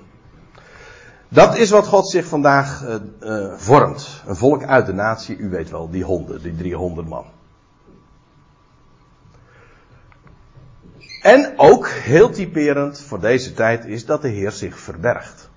Dat 1.29 1.57
is 1.57 1.71
wat 1.71 1.87
God 1.87 2.11
zich 2.11 2.26
vandaag 2.26 2.83
uh, 2.83 2.95
uh, 3.21 3.53
vormt. 3.57 4.23
Een 4.26 4.37
volk 4.37 4.64
uit 4.64 4.87
de 4.87 4.93
natie. 4.93 5.37
U 5.37 5.50
weet 5.50 5.71
wel, 5.71 5.91
die 5.91 6.05
honden, 6.05 6.43
die 6.43 6.57
300 6.57 7.09
man. 7.09 7.25
En 11.25 11.52
ook 11.57 11.88
heel 11.88 12.31
typerend 12.31 13.00
voor 13.00 13.21
deze 13.21 13.52
tijd 13.52 13.85
is 13.85 14.07
dat 14.07 14.23
de 14.23 14.28
Heer 14.28 14.50
zich 14.50 14.78
verbergt. 14.78 15.50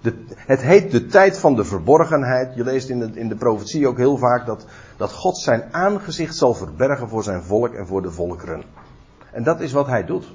De, 0.00 0.14
het 0.36 0.62
heet 0.62 0.90
de 0.90 1.06
tijd 1.06 1.38
van 1.38 1.56
de 1.56 1.64
verborgenheid. 1.64 2.54
Je 2.54 2.64
leest 2.64 2.88
in 2.88 2.98
de, 2.98 3.10
in 3.14 3.28
de 3.28 3.36
profetie 3.36 3.88
ook 3.88 3.96
heel 3.96 4.16
vaak 4.16 4.46
dat, 4.46 4.66
dat 4.96 5.12
God 5.12 5.38
zijn 5.38 5.64
aangezicht 5.70 6.36
zal 6.36 6.54
verbergen 6.54 7.08
voor 7.08 7.22
zijn 7.22 7.42
volk 7.42 7.74
en 7.74 7.86
voor 7.86 8.02
de 8.02 8.10
volkeren. 8.10 8.62
En 9.32 9.42
dat 9.42 9.60
is 9.60 9.72
wat 9.72 9.86
hij 9.86 10.04
doet. 10.04 10.34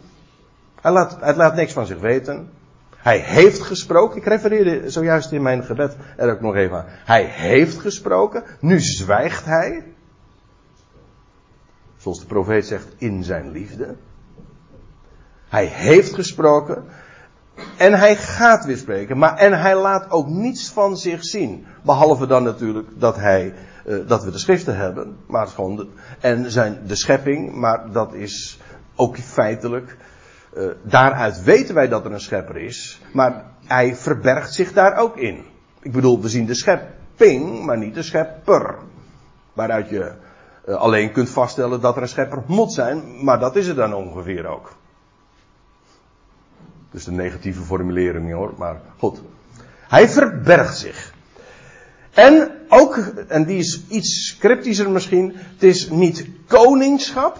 Hij 0.81 0.91
laat, 0.91 1.17
hij 1.19 1.35
laat 1.35 1.55
niks 1.55 1.73
van 1.73 1.85
zich 1.85 1.99
weten. 1.99 2.49
Hij 2.95 3.19
heeft 3.19 3.61
gesproken. 3.61 4.17
Ik 4.17 4.25
refereerde 4.25 4.89
zojuist 4.89 5.31
in 5.31 5.41
mijn 5.41 5.63
gebed 5.63 5.95
er 6.17 6.31
ook 6.31 6.41
nog 6.41 6.55
even 6.55 6.77
aan. 6.77 6.85
Hij 6.87 7.23
heeft 7.23 7.79
gesproken. 7.79 8.43
Nu 8.59 8.79
zwijgt 8.79 9.45
hij. 9.45 9.83
Zoals 11.97 12.19
de 12.19 12.25
profeet 12.25 12.65
zegt, 12.65 12.87
in 12.97 13.23
zijn 13.23 13.51
liefde. 13.51 13.95
Hij 15.51 15.65
heeft 15.65 16.13
gesproken. 16.13 16.83
En 17.77 17.93
hij 17.93 18.15
gaat 18.15 18.65
weer 18.65 18.77
spreken. 18.77 19.17
Maar, 19.17 19.37
en 19.37 19.59
hij 19.59 19.75
laat 19.75 20.11
ook 20.11 20.27
niets 20.27 20.71
van 20.71 20.97
zich 20.97 21.23
zien. 21.23 21.65
Behalve 21.83 22.27
dan 22.27 22.43
natuurlijk 22.43 22.87
dat 22.93 23.15
hij, 23.15 23.53
uh, 23.85 24.07
dat 24.07 24.23
we 24.23 24.31
de 24.31 24.37
schriften 24.37 24.75
hebben. 24.77 25.17
Maar 25.27 25.47
gewoon 25.47 25.89
en 26.19 26.51
zijn 26.51 26.79
de 26.87 26.95
schepping. 26.95 27.53
Maar 27.55 27.91
dat 27.91 28.13
is 28.13 28.59
ook 28.95 29.17
feitelijk. 29.17 29.97
Uh, 30.53 30.71
daaruit 30.83 31.43
weten 31.43 31.75
wij 31.75 31.87
dat 31.87 32.05
er 32.05 32.11
een 32.11 32.21
schepper 32.21 32.57
is. 32.57 33.01
Maar 33.13 33.45
hij 33.65 33.95
verbergt 33.95 34.53
zich 34.53 34.73
daar 34.73 34.97
ook 34.97 35.17
in. 35.17 35.45
Ik 35.81 35.91
bedoel, 35.91 36.21
we 36.21 36.29
zien 36.29 36.45
de 36.45 36.55
schepping, 36.55 37.65
maar 37.65 37.77
niet 37.77 37.93
de 37.93 38.03
schepper. 38.03 38.75
Waaruit 39.53 39.89
je 39.89 40.11
uh, 40.65 40.75
alleen 40.75 41.11
kunt 41.11 41.29
vaststellen 41.29 41.81
dat 41.81 41.95
er 41.95 42.01
een 42.01 42.07
schepper 42.07 42.43
moet 42.47 42.73
zijn. 42.73 43.23
Maar 43.23 43.39
dat 43.39 43.55
is 43.55 43.67
het 43.67 43.75
dan 43.75 43.93
ongeveer 43.93 44.45
ook. 44.45 44.79
Dus 46.91 47.03
de 47.03 47.11
negatieve 47.11 47.61
formulering 47.61 48.31
hoor, 48.31 48.53
maar 48.57 48.81
goed. 48.97 49.21
Hij 49.87 50.09
verbergt 50.09 50.77
zich. 50.77 51.13
En 52.13 52.51
ook, 52.67 52.95
en 53.27 53.45
die 53.45 53.57
is 53.57 53.81
iets 53.87 54.37
cryptischer 54.39 54.91
misschien, 54.91 55.33
het 55.35 55.63
is 55.63 55.89
niet 55.89 56.27
koningschap, 56.47 57.39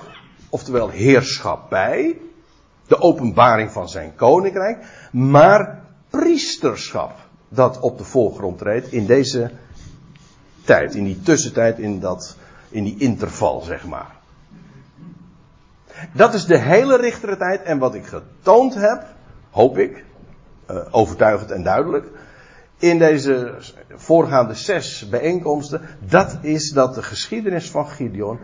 oftewel 0.50 0.89
heerschappij, 0.89 2.17
de 2.88 3.00
openbaring 3.00 3.72
van 3.72 3.89
zijn 3.89 4.15
koninkrijk, 4.15 4.86
maar 5.12 5.84
priesterschap 6.10 7.15
dat 7.50 7.79
op 7.79 7.98
de 7.98 8.03
voorgrond 8.03 8.58
treedt 8.58 8.91
in 8.91 9.05
deze 9.05 9.51
tijd, 10.63 10.96
in 10.96 11.03
die 11.03 11.22
tussentijd, 11.22 11.79
in, 11.79 12.00
dat, 12.00 12.36
in 12.70 12.84
die 12.84 12.96
interval, 12.98 13.62
zeg 13.62 13.88
maar. 13.88 14.15
Dat 16.13 16.34
is 16.34 16.46
de 16.46 16.58
hele 16.58 16.98
richtere 16.98 17.38
tijd 17.38 17.63
en 17.63 17.77
wat 17.77 17.96
ik 17.96 18.05
getoond 18.05 18.74
heb, 18.74 19.05
hoop 19.51 19.77
ik, 19.77 20.05
uh, 20.72 20.77
overtuigend 20.91 21.51
en 21.51 21.63
duidelijk, 21.63 22.05
in 22.77 23.00
deze 23.00 23.53
voorgaande 23.96 24.53
zes 24.53 25.10
bijeenkomsten, 25.10 25.81
dat 26.00 26.38
is 26.41 26.72
dat 26.72 26.96
de 26.96 27.03
geschiedenis 27.03 27.70
van 27.70 27.88
Gideon 27.88 28.39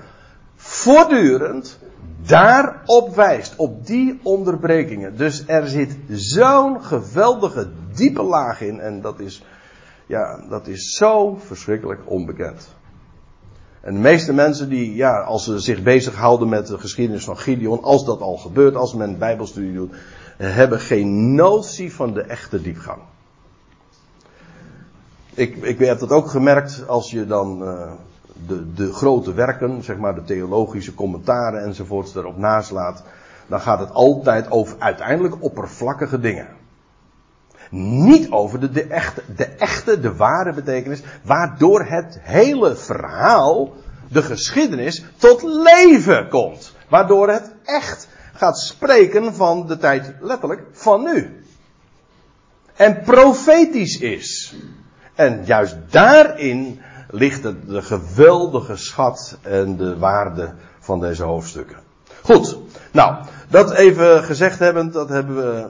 voortdurend 0.55 1.79
daarop 2.25 3.15
wijst, 3.15 3.55
op 3.55 3.85
die 3.85 4.19
onderbrekingen. 4.23 5.17
Dus 5.17 5.43
er 5.47 5.67
zit 5.67 5.97
zo'n 6.09 6.83
geweldige 6.83 7.69
diepe 7.95 8.23
laag 8.23 8.61
in 8.61 8.79
en 8.79 9.01
dat 9.01 9.19
is, 9.19 9.43
ja, 10.05 10.43
dat 10.49 10.67
is 10.67 10.95
zo 10.95 11.35
verschrikkelijk 11.35 12.01
onbekend. 12.05 12.75
En 13.81 13.93
de 13.93 13.99
meeste 13.99 14.33
mensen 14.33 14.69
die, 14.69 14.95
ja, 14.95 15.21
als 15.21 15.43
ze 15.43 15.59
zich 15.59 15.83
bezighouden 15.83 16.49
met 16.49 16.67
de 16.67 16.77
geschiedenis 16.77 17.23
van 17.23 17.37
Gideon, 17.37 17.83
als 17.83 18.05
dat 18.05 18.21
al 18.21 18.37
gebeurt, 18.37 18.75
als 18.75 18.93
men 18.93 19.17
bijbelstudie 19.17 19.73
doet, 19.73 19.93
hebben 20.37 20.79
geen 20.79 21.35
notie 21.35 21.93
van 21.93 22.13
de 22.13 22.21
echte 22.21 22.61
diepgang. 22.61 23.01
Ik, 25.33 25.55
ik 25.55 25.79
heb 25.79 25.99
dat 25.99 26.11
ook 26.11 26.29
gemerkt 26.29 26.87
als 26.87 27.11
je 27.11 27.25
dan 27.25 27.63
uh, 27.63 27.91
de, 28.47 28.73
de 28.73 28.93
grote 28.93 29.33
werken, 29.33 29.83
zeg 29.83 29.97
maar 29.97 30.15
de 30.15 30.23
theologische 30.23 30.93
commentaren 30.93 31.63
enzovoorts 31.63 32.15
erop 32.15 32.37
naslaat. 32.37 33.03
Dan 33.47 33.61
gaat 33.61 33.79
het 33.79 33.91
altijd 33.91 34.51
over 34.51 34.75
uiteindelijk 34.79 35.43
oppervlakkige 35.43 36.19
dingen. 36.19 36.47
Niet 37.69 38.31
over 38.31 38.59
de, 38.59 38.71
de, 38.71 38.83
echte, 38.83 39.21
de 39.35 39.45
echte, 39.45 39.99
de 39.99 40.15
ware 40.15 40.53
betekenis, 40.53 41.03
waardoor 41.23 41.83
het 41.83 42.19
hele 42.21 42.75
verhaal, 42.75 43.73
de 44.09 44.21
geschiedenis, 44.23 45.05
tot 45.17 45.43
leven 45.43 46.29
komt. 46.29 46.75
Waardoor 46.89 47.29
het 47.29 47.55
echt 47.63 48.07
gaat 48.37 48.59
spreken 48.59 49.33
van 49.33 49.67
de 49.67 49.77
tijd 49.77 50.13
letterlijk 50.19 50.63
van 50.71 51.03
nu. 51.03 51.43
En 52.75 53.01
profetisch 53.01 53.99
is. 53.99 54.55
En 55.15 55.45
juist 55.45 55.75
daarin 55.89 56.81
ligt 57.09 57.43
het, 57.43 57.67
de 57.67 57.81
geweldige 57.81 58.75
schat 58.75 59.37
en 59.41 59.77
de 59.77 59.97
waarde 59.97 60.53
van 60.79 60.99
deze 60.99 61.23
hoofdstukken. 61.23 61.77
Goed, 62.23 62.57
nou, 62.91 63.25
dat 63.47 63.73
even 63.73 64.23
gezegd 64.23 64.59
hebben, 64.59 64.91
dat 64.91 65.09
hebben 65.09 65.35
we 65.35 65.69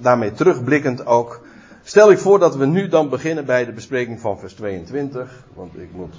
daarmee 0.00 0.32
terugblikkend 0.32 1.06
ook. 1.06 1.40
Stel 1.82 2.10
ik 2.10 2.18
voor 2.18 2.38
dat 2.38 2.56
we 2.56 2.66
nu 2.66 2.88
dan 2.88 3.08
beginnen 3.08 3.44
bij 3.44 3.64
de 3.64 3.72
bespreking 3.72 4.20
van 4.20 4.38
vers 4.38 4.54
22, 4.54 5.44
want 5.54 5.76
ik 5.76 5.92
moet 5.92 6.14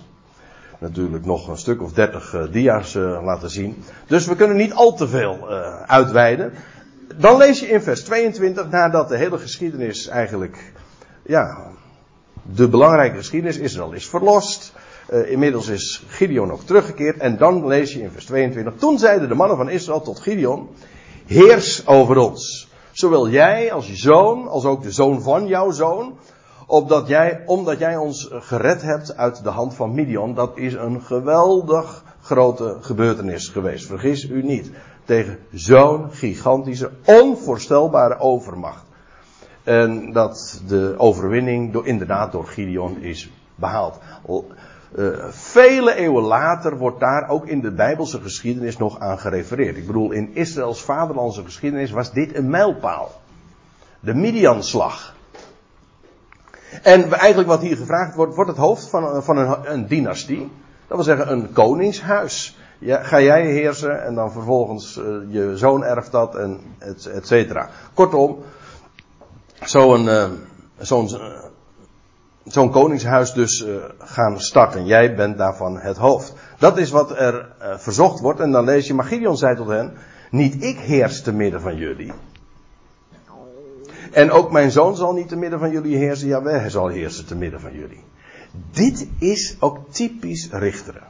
natuurlijk 0.80 1.26
nog 1.26 1.48
een 1.48 1.58
stuk 1.58 1.82
of 1.82 1.94
dertig 1.94 2.34
uh, 2.34 2.52
dia's 2.52 2.94
uh, 2.96 3.24
laten 3.24 3.50
zien. 3.50 3.84
Dus 4.08 4.26
we 4.26 4.36
kunnen 4.36 4.58
niet 4.58 4.74
al 4.74 4.96
te 4.96 5.08
veel 5.08 5.38
uh, 5.42 5.82
uitweiden. 5.82 6.54
Dan 7.16 7.38
lees 7.38 7.60
je 7.60 7.68
in 7.70 7.82
vers 7.82 8.04
22, 8.04 8.70
nadat 8.70 9.10
de 9.10 9.18
hele 9.18 9.38
geschiedenis 9.38 10.08
eigenlijk, 10.08 10.74
ja, 11.26 11.58
de 12.42 12.68
belangrijke 12.68 13.18
geschiedenis, 13.18 13.58
Israël 13.58 13.92
is 13.92 14.08
verlost. 14.08 14.74
Inmiddels 15.26 15.68
is 15.68 16.04
Gideon 16.08 16.52
ook 16.52 16.64
teruggekeerd. 16.64 17.18
En 17.18 17.38
dan 17.38 17.68
lees 17.68 17.94
je 17.94 18.02
in 18.02 18.12
vers 18.12 18.26
22. 18.26 18.74
Toen 18.78 19.00
zeiden 19.00 19.30
de 19.30 19.36
mannen 19.36 19.58
van 19.58 19.70
Israël 19.70 20.02
tot 20.02 20.20
Gideon: 20.20 20.70
Heers 21.26 21.88
over 21.88 22.18
ons. 22.18 22.70
Zowel 22.92 23.30
jij 23.30 23.72
als 23.72 23.88
je 23.88 23.96
zoon, 23.96 24.48
als 24.48 24.66
ook 24.66 24.84
de 24.84 24.92
zoon 24.92 25.22
van 25.22 25.48
jouw 25.48 25.72
zoon. 25.72 26.18
Opdat 26.72 27.08
jij, 27.08 27.44
omdat 27.46 27.80
jij 27.80 27.98
ons 27.98 28.30
gered 28.32 28.82
hebt 28.82 29.18
uit 29.18 29.44
de 29.44 29.50
hand 29.50 29.76
van 29.76 29.94
Midian. 29.94 30.34
Dat 30.34 30.58
is 30.58 30.74
een 30.74 31.02
geweldig 31.02 32.04
grote 32.22 32.78
gebeurtenis 32.82 33.48
geweest. 33.48 33.86
Vergis 33.86 34.30
u 34.30 34.44
niet. 34.44 34.72
Tegen 35.06 35.40
zo'n 35.52 36.12
gigantische, 36.12 36.92
onvoorstelbare 37.06 38.20
overmacht. 38.20 38.84
En 39.64 40.12
dat 40.12 40.62
de 40.68 40.96
overwinning 40.98 41.74
door, 41.74 41.88
inderdaad 41.88 42.32
door 42.32 42.46
Gideon 42.46 43.02
is 43.02 43.32
behaald. 43.56 44.00
Uh, 44.96 45.26
vele 45.30 45.96
eeuwen 45.96 46.24
later 46.24 46.78
wordt 46.78 47.00
daar 47.00 47.30
ook 47.30 47.48
in 47.48 47.62
de 47.62 47.72
Bijbelse 47.72 48.22
geschiedenis 48.22 48.78
nog 48.78 49.00
aan 49.00 49.20
gerefereerd. 49.20 49.78
Ik 49.78 49.88
bedoel, 49.88 50.12
in 50.12 50.36
Israëls 50.36 50.82
vaderlandse 50.82 51.44
geschiedenis 51.44 51.92
was 51.92 52.12
dit 52.12 52.36
een 52.36 52.50
mijlpaal. 52.50 53.12
De 54.00 54.14
Midianslag. 54.14 55.18
En 56.84 57.12
eigenlijk 57.12 57.50
wat 57.50 57.62
hier 57.62 57.78
gevraagd 57.78 58.16
wordt, 58.16 58.36
wordt 58.36 58.50
het 58.50 58.60
hoofd 58.60 58.90
van, 58.90 59.24
van 59.24 59.38
een, 59.38 59.58
een 59.64 59.88
dynastie. 59.88 60.52
Dat 60.88 60.98
wil 60.98 61.04
zeggen 61.04 61.32
een 61.32 61.54
koningshuis. 61.54 62.58
Ga 62.82 63.22
jij 63.22 63.46
heersen 63.46 64.06
en 64.06 64.16
dan 64.16 64.32
vervolgens 64.32 64.98
uh, 64.98 65.06
je 65.34 65.58
zoon 65.58 65.84
erft 65.84 66.12
dat 66.12 66.36
en 66.36 66.60
et, 66.78 67.06
et 67.06 67.28
cetera. 67.28 67.70
Kortom, 67.94 68.38
zo'n 69.62 70.06
uh, 70.06 70.26
zo'n 70.78 71.10
zo'n 72.44 72.72
koningshuis 72.72 73.34
dus 73.34 73.66
gaan 74.00 74.40
starten. 74.40 74.86
Jij 74.86 75.16
bent 75.16 75.38
daarvan 75.38 75.80
het 75.80 75.98
hoofd. 75.98 76.34
Dat 76.58 76.78
is 76.78 76.90
wat 76.90 77.12
er 77.12 77.52
verzocht 77.78 78.20
wordt. 78.20 78.40
En 78.40 78.52
dan 78.52 78.66
lees 78.66 78.88
je, 78.88 78.94
maar 78.94 79.06
Gideon 79.06 79.38
zei 79.38 79.56
tot 79.56 79.68
hen, 79.68 79.94
niet 80.32 80.64
ik 80.64 80.80
heers 80.80 81.22
te 81.22 81.34
midden 81.34 81.62
van 81.62 81.76
jullie. 81.76 82.14
En 84.12 84.32
ook 84.32 84.52
mijn 84.52 84.72
zoon 84.72 84.96
zal 84.96 85.14
niet 85.14 85.28
te 85.28 85.36
midden 85.36 85.60
van 85.60 85.72
jullie 85.72 85.98
heersen. 85.98 86.28
Ja, 86.28 86.44
hij 86.44 86.70
zal 86.70 86.88
heersen 86.88 87.26
te 87.26 87.36
midden 87.36 87.60
van 87.60 87.74
jullie. 87.74 88.04
Dit 88.72 89.08
is 89.20 89.56
ook 89.60 89.78
typisch 89.92 90.50
richteren. 90.52 91.04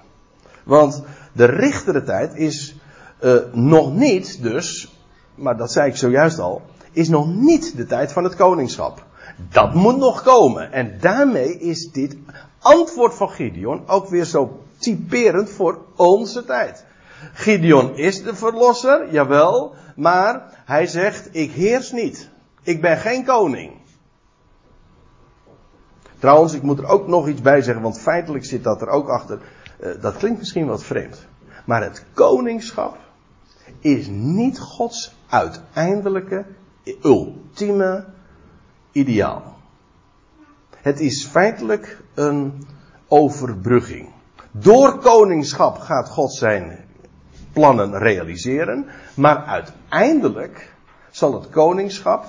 Want 0.64 1.04
de 1.34 1.46
richterentijd 1.46 2.36
is 2.36 2.76
uh, 3.22 3.36
nog 3.52 3.94
niet 3.94 4.44
dus, 4.44 4.98
maar 5.36 5.58
dat 5.58 5.72
zei 5.72 5.90
ik 5.90 5.96
zojuist 5.96 6.40
al, 6.40 6.62
is 6.92 7.10
nog 7.10 7.28
niet 7.28 7.78
de 7.78 7.86
tijd 7.86 8.12
van 8.12 8.24
het 8.24 8.36
koningschap. 8.36 9.06
Dat 9.50 9.74
moet 9.74 9.98
nog 9.98 10.22
komen. 10.24 10.72
En 10.72 10.98
daarmee 11.00 11.60
is 11.60 11.92
dit 11.92 12.18
antwoord 12.60 13.14
van 13.14 13.30
Gideon 13.30 13.88
ook 13.88 14.08
weer 14.08 14.26
zo 14.26 14.60
typerend 14.78 15.50
voor 15.50 15.80
onze 15.96 16.46
tijd. 16.46 16.86
Gideon 17.34 17.96
is 17.96 18.24
de 18.24 18.36
verlosser, 18.36 19.12
jawel, 19.12 19.76
maar 19.96 20.62
hij 20.66 20.88
zegt, 20.88 21.30
ik 21.32 21.52
heers 21.52 21.92
niet. 21.92 22.30
Ik 22.62 22.82
ben 22.82 22.98
geen 22.98 23.26
koning. 23.26 23.72
Trouwens, 26.20 26.54
ik 26.54 26.62
moet 26.62 26.80
er 26.80 26.86
ook 26.86 27.08
nog 27.08 27.28
iets 27.28 27.42
bij 27.42 27.62
zeggen, 27.62 27.84
want 27.84 28.00
feitelijk 28.00 28.46
zit 28.46 28.64
dat 28.64 28.82
er 28.82 28.88
ook 28.88 29.10
achter. 29.10 29.40
Uh, 29.80 30.02
dat 30.02 30.18
klinkt 30.18 30.40
misschien 30.40 30.66
wat 30.66 30.84
vreemd. 30.84 31.28
Maar 31.66 31.84
het 31.84 32.06
koningschap 32.14 32.98
is 33.80 34.08
niet 34.10 34.60
Gods 34.60 35.16
uiteindelijke, 35.30 36.46
ultieme 37.04 38.06
ideaal. 38.92 39.58
Het 40.76 41.00
is 41.00 41.26
feitelijk 41.26 42.02
een 42.14 42.68
overbrugging. 43.08 44.10
Door 44.52 45.00
koningschap 45.00 45.78
gaat 45.78 46.10
God 46.10 46.34
zijn 46.34 46.86
plannen 47.54 47.98
realiseren, 47.98 48.86
maar 49.14 49.46
uiteindelijk 49.46 50.74
zal 51.12 51.34
het 51.34 51.50
koningschap, 51.50 52.26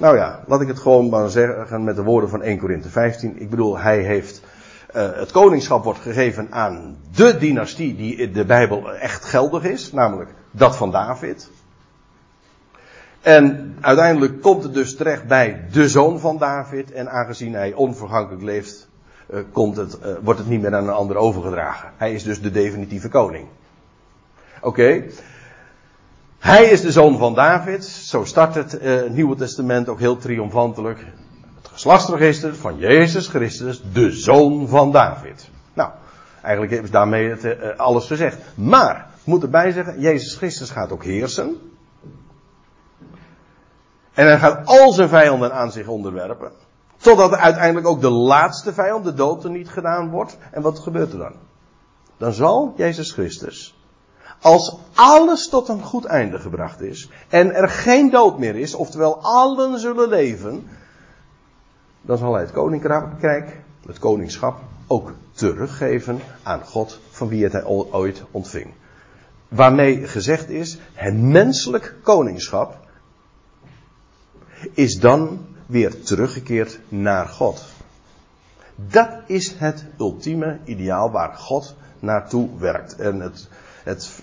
nou 0.00 0.16
ja, 0.16 0.40
laat 0.46 0.60
ik 0.60 0.68
het 0.68 0.78
gewoon 0.78 1.08
maar 1.08 1.28
zeggen 1.28 1.84
met 1.84 1.96
de 1.96 2.02
woorden 2.02 2.30
van 2.30 2.42
1 2.42 2.58
Korinthe 2.58 2.88
15. 2.88 3.40
Ik 3.40 3.50
bedoel, 3.50 3.78
hij 3.78 3.98
heeft, 3.98 4.42
uh, 4.96 5.12
het 5.12 5.30
koningschap 5.30 5.84
wordt 5.84 6.00
gegeven 6.00 6.46
aan 6.50 6.96
de 7.14 7.36
dynastie 7.36 7.96
die 7.96 8.16
in 8.16 8.32
de 8.32 8.44
Bijbel 8.44 8.92
echt 8.92 9.24
geldig 9.24 9.64
is, 9.64 9.92
namelijk 9.92 10.30
dat 10.50 10.76
van 10.76 10.90
David. 10.90 11.50
En 13.20 13.76
uiteindelijk 13.80 14.40
komt 14.40 14.62
het 14.62 14.74
dus 14.74 14.96
terecht 14.96 15.26
bij 15.26 15.64
de 15.72 15.88
zoon 15.88 16.20
van 16.20 16.38
David. 16.38 16.92
En 16.92 17.10
aangezien 17.10 17.54
hij 17.54 17.72
onvergankelijk 17.72 18.42
leeft, 18.42 18.88
uh, 19.30 19.40
komt 19.52 19.76
het, 19.76 19.98
uh, 20.04 20.12
wordt 20.22 20.40
het 20.40 20.48
niet 20.48 20.60
meer 20.60 20.74
aan 20.74 20.88
een 20.88 20.94
ander 20.94 21.16
overgedragen. 21.16 21.92
Hij 21.96 22.12
is 22.12 22.22
dus 22.22 22.40
de 22.40 22.50
definitieve 22.50 23.08
koning. 23.08 23.46
Oké. 24.60 25.04
Hij 26.40 26.64
is 26.64 26.80
de 26.80 26.92
zoon 26.92 27.18
van 27.18 27.34
David. 27.34 27.84
Zo 27.84 28.24
start 28.24 28.54
het 28.54 28.82
uh, 28.82 29.10
Nieuwe 29.10 29.36
Testament 29.36 29.88
ook 29.88 29.98
heel 29.98 30.16
triomfantelijk. 30.16 30.98
Het 31.56 31.68
geslachtsregister 31.68 32.56
van 32.56 32.78
Jezus 32.78 33.28
Christus, 33.28 33.82
de 33.92 34.10
zoon 34.10 34.68
van 34.68 34.92
David. 34.92 35.50
Nou, 35.72 35.90
eigenlijk 36.42 36.82
is 36.82 36.90
daarmee 36.90 37.28
het, 37.28 37.78
alles 37.78 38.06
gezegd. 38.06 38.38
Maar, 38.54 39.06
moet 39.24 39.42
erbij 39.42 39.72
zeggen, 39.72 40.00
Jezus 40.00 40.36
Christus 40.36 40.70
gaat 40.70 40.92
ook 40.92 41.04
heersen. 41.04 41.56
En 44.12 44.26
hij 44.26 44.38
gaat 44.38 44.66
al 44.66 44.92
zijn 44.92 45.08
vijanden 45.08 45.52
aan 45.52 45.72
zich 45.72 45.86
onderwerpen. 45.86 46.52
Totdat 46.96 47.34
uiteindelijk 47.34 47.86
ook 47.86 48.00
de 48.00 48.10
laatste 48.10 48.72
vijand, 48.72 49.04
de 49.04 49.14
dood, 49.14 49.44
er 49.44 49.50
niet 49.50 49.70
gedaan 49.70 50.10
wordt. 50.10 50.38
En 50.50 50.62
wat 50.62 50.78
gebeurt 50.78 51.12
er 51.12 51.18
dan? 51.18 51.34
Dan 52.16 52.32
zal 52.32 52.74
Jezus 52.76 53.12
Christus, 53.12 53.79
als 54.40 54.76
alles 54.94 55.48
tot 55.48 55.68
een 55.68 55.82
goed 55.82 56.04
einde 56.04 56.38
gebracht 56.38 56.80
is. 56.80 57.10
En 57.28 57.54
er 57.54 57.68
geen 57.68 58.10
dood 58.10 58.38
meer 58.38 58.56
is, 58.56 58.74
oftewel 58.74 59.18
allen 59.22 59.78
zullen 59.78 60.08
leven. 60.08 60.68
Dan 62.02 62.18
zal 62.18 62.32
hij 62.32 62.42
het 62.42 62.52
koninkrijk, 62.52 63.56
het 63.86 63.98
koningschap, 63.98 64.58
ook 64.86 65.12
teruggeven 65.32 66.20
aan 66.42 66.64
God 66.64 67.00
van 67.10 67.28
wie 67.28 67.42
het 67.42 67.52
hij 67.52 67.64
ooit 67.64 68.22
ontving. 68.30 68.72
Waarmee 69.48 70.06
gezegd 70.06 70.48
is, 70.48 70.78
het 70.92 71.18
menselijk 71.18 71.94
koningschap 72.02 72.78
is 74.72 74.94
dan 74.94 75.46
weer 75.66 76.02
teruggekeerd 76.02 76.80
naar 76.88 77.26
God. 77.26 77.64
Dat 78.74 79.08
is 79.26 79.54
het 79.58 79.84
ultieme 79.98 80.58
ideaal 80.64 81.10
waar 81.10 81.34
God 81.34 81.74
naartoe 81.98 82.48
werkt. 82.58 82.96
En, 82.96 83.20
het, 83.20 83.48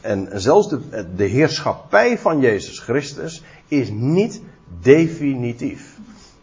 en 0.02 0.30
zelfs 0.34 0.70
de, 0.70 1.06
de 1.16 1.24
heerschappij 1.24 2.18
van 2.18 2.40
Jezus 2.40 2.80
Christus 2.80 3.44
is 3.68 3.90
niet 3.90 4.42
definitief. 4.82 5.98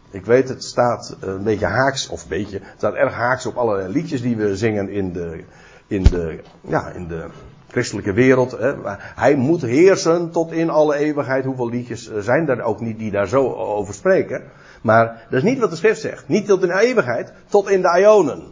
Ik 0.09 0.25
weet, 0.25 0.49
het 0.49 0.63
staat 0.63 1.17
een 1.19 1.43
beetje 1.43 1.65
haaks, 1.65 2.07
of 2.07 2.21
een 2.21 2.29
beetje, 2.29 2.59
het 2.61 2.77
staat 2.77 2.93
erg 2.93 3.13
haaks 3.13 3.45
op 3.45 3.55
alle 3.55 3.89
liedjes 3.89 4.21
die 4.21 4.35
we 4.35 4.57
zingen 4.57 4.89
in 4.89 5.13
de, 5.13 5.43
in 5.87 6.03
de, 6.03 6.39
ja, 6.61 6.89
in 6.89 7.07
de 7.07 7.25
christelijke 7.67 8.13
wereld. 8.13 8.51
Hè. 8.51 8.73
Hij 8.97 9.35
moet 9.35 9.61
heersen 9.61 10.31
tot 10.31 10.51
in 10.51 10.69
alle 10.69 10.95
eeuwigheid. 10.95 11.45
Hoeveel 11.45 11.69
liedjes 11.69 12.09
eh, 12.09 12.19
zijn 12.19 12.49
er 12.49 12.61
ook 12.61 12.79
niet 12.79 12.99
die 12.99 13.11
daar 13.11 13.27
zo 13.27 13.53
over 13.53 13.93
spreken. 13.93 14.43
Maar 14.81 15.25
dat 15.29 15.43
is 15.43 15.49
niet 15.49 15.59
wat 15.59 15.69
de 15.69 15.75
schrift 15.75 16.01
zegt. 16.01 16.27
Niet 16.27 16.47
tot 16.47 16.61
in 16.61 16.67
de 16.67 16.81
eeuwigheid, 16.81 17.33
tot 17.47 17.69
in 17.69 17.81
de 17.81 17.99
ionen. 17.99 18.43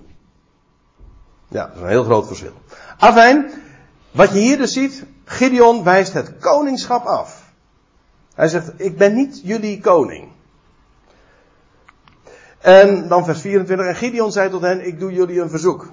Ja, 1.48 1.66
dat 1.66 1.76
is 1.76 1.82
een 1.82 1.88
heel 1.88 2.04
groot 2.04 2.28
verschil. 2.28 2.54
Afijn, 2.98 3.52
wat 4.14 4.34
je 4.34 4.40
hier 4.40 4.58
dus 4.58 4.74
ziet, 4.74 5.06
Gideon 5.26 5.84
wijst 5.84 6.14
het 6.14 6.38
koningschap 6.38 7.06
af. 7.06 7.52
Hij 8.36 8.48
zegt, 8.48 8.72
ik 8.76 8.98
ben 8.98 9.14
niet 9.14 9.42
jullie 9.44 9.80
koning. 9.80 10.32
En 12.60 13.08
dan 13.08 13.26
vers 13.26 13.42
24, 13.42 13.88
en 13.88 13.96
Gideon 13.96 14.32
zei 14.32 14.50
tot 14.50 14.62
hen, 14.62 14.88
ik 14.88 15.00
doe 15.00 15.12
jullie 15.12 15.42
een 15.42 15.50
verzoek. 15.50 15.92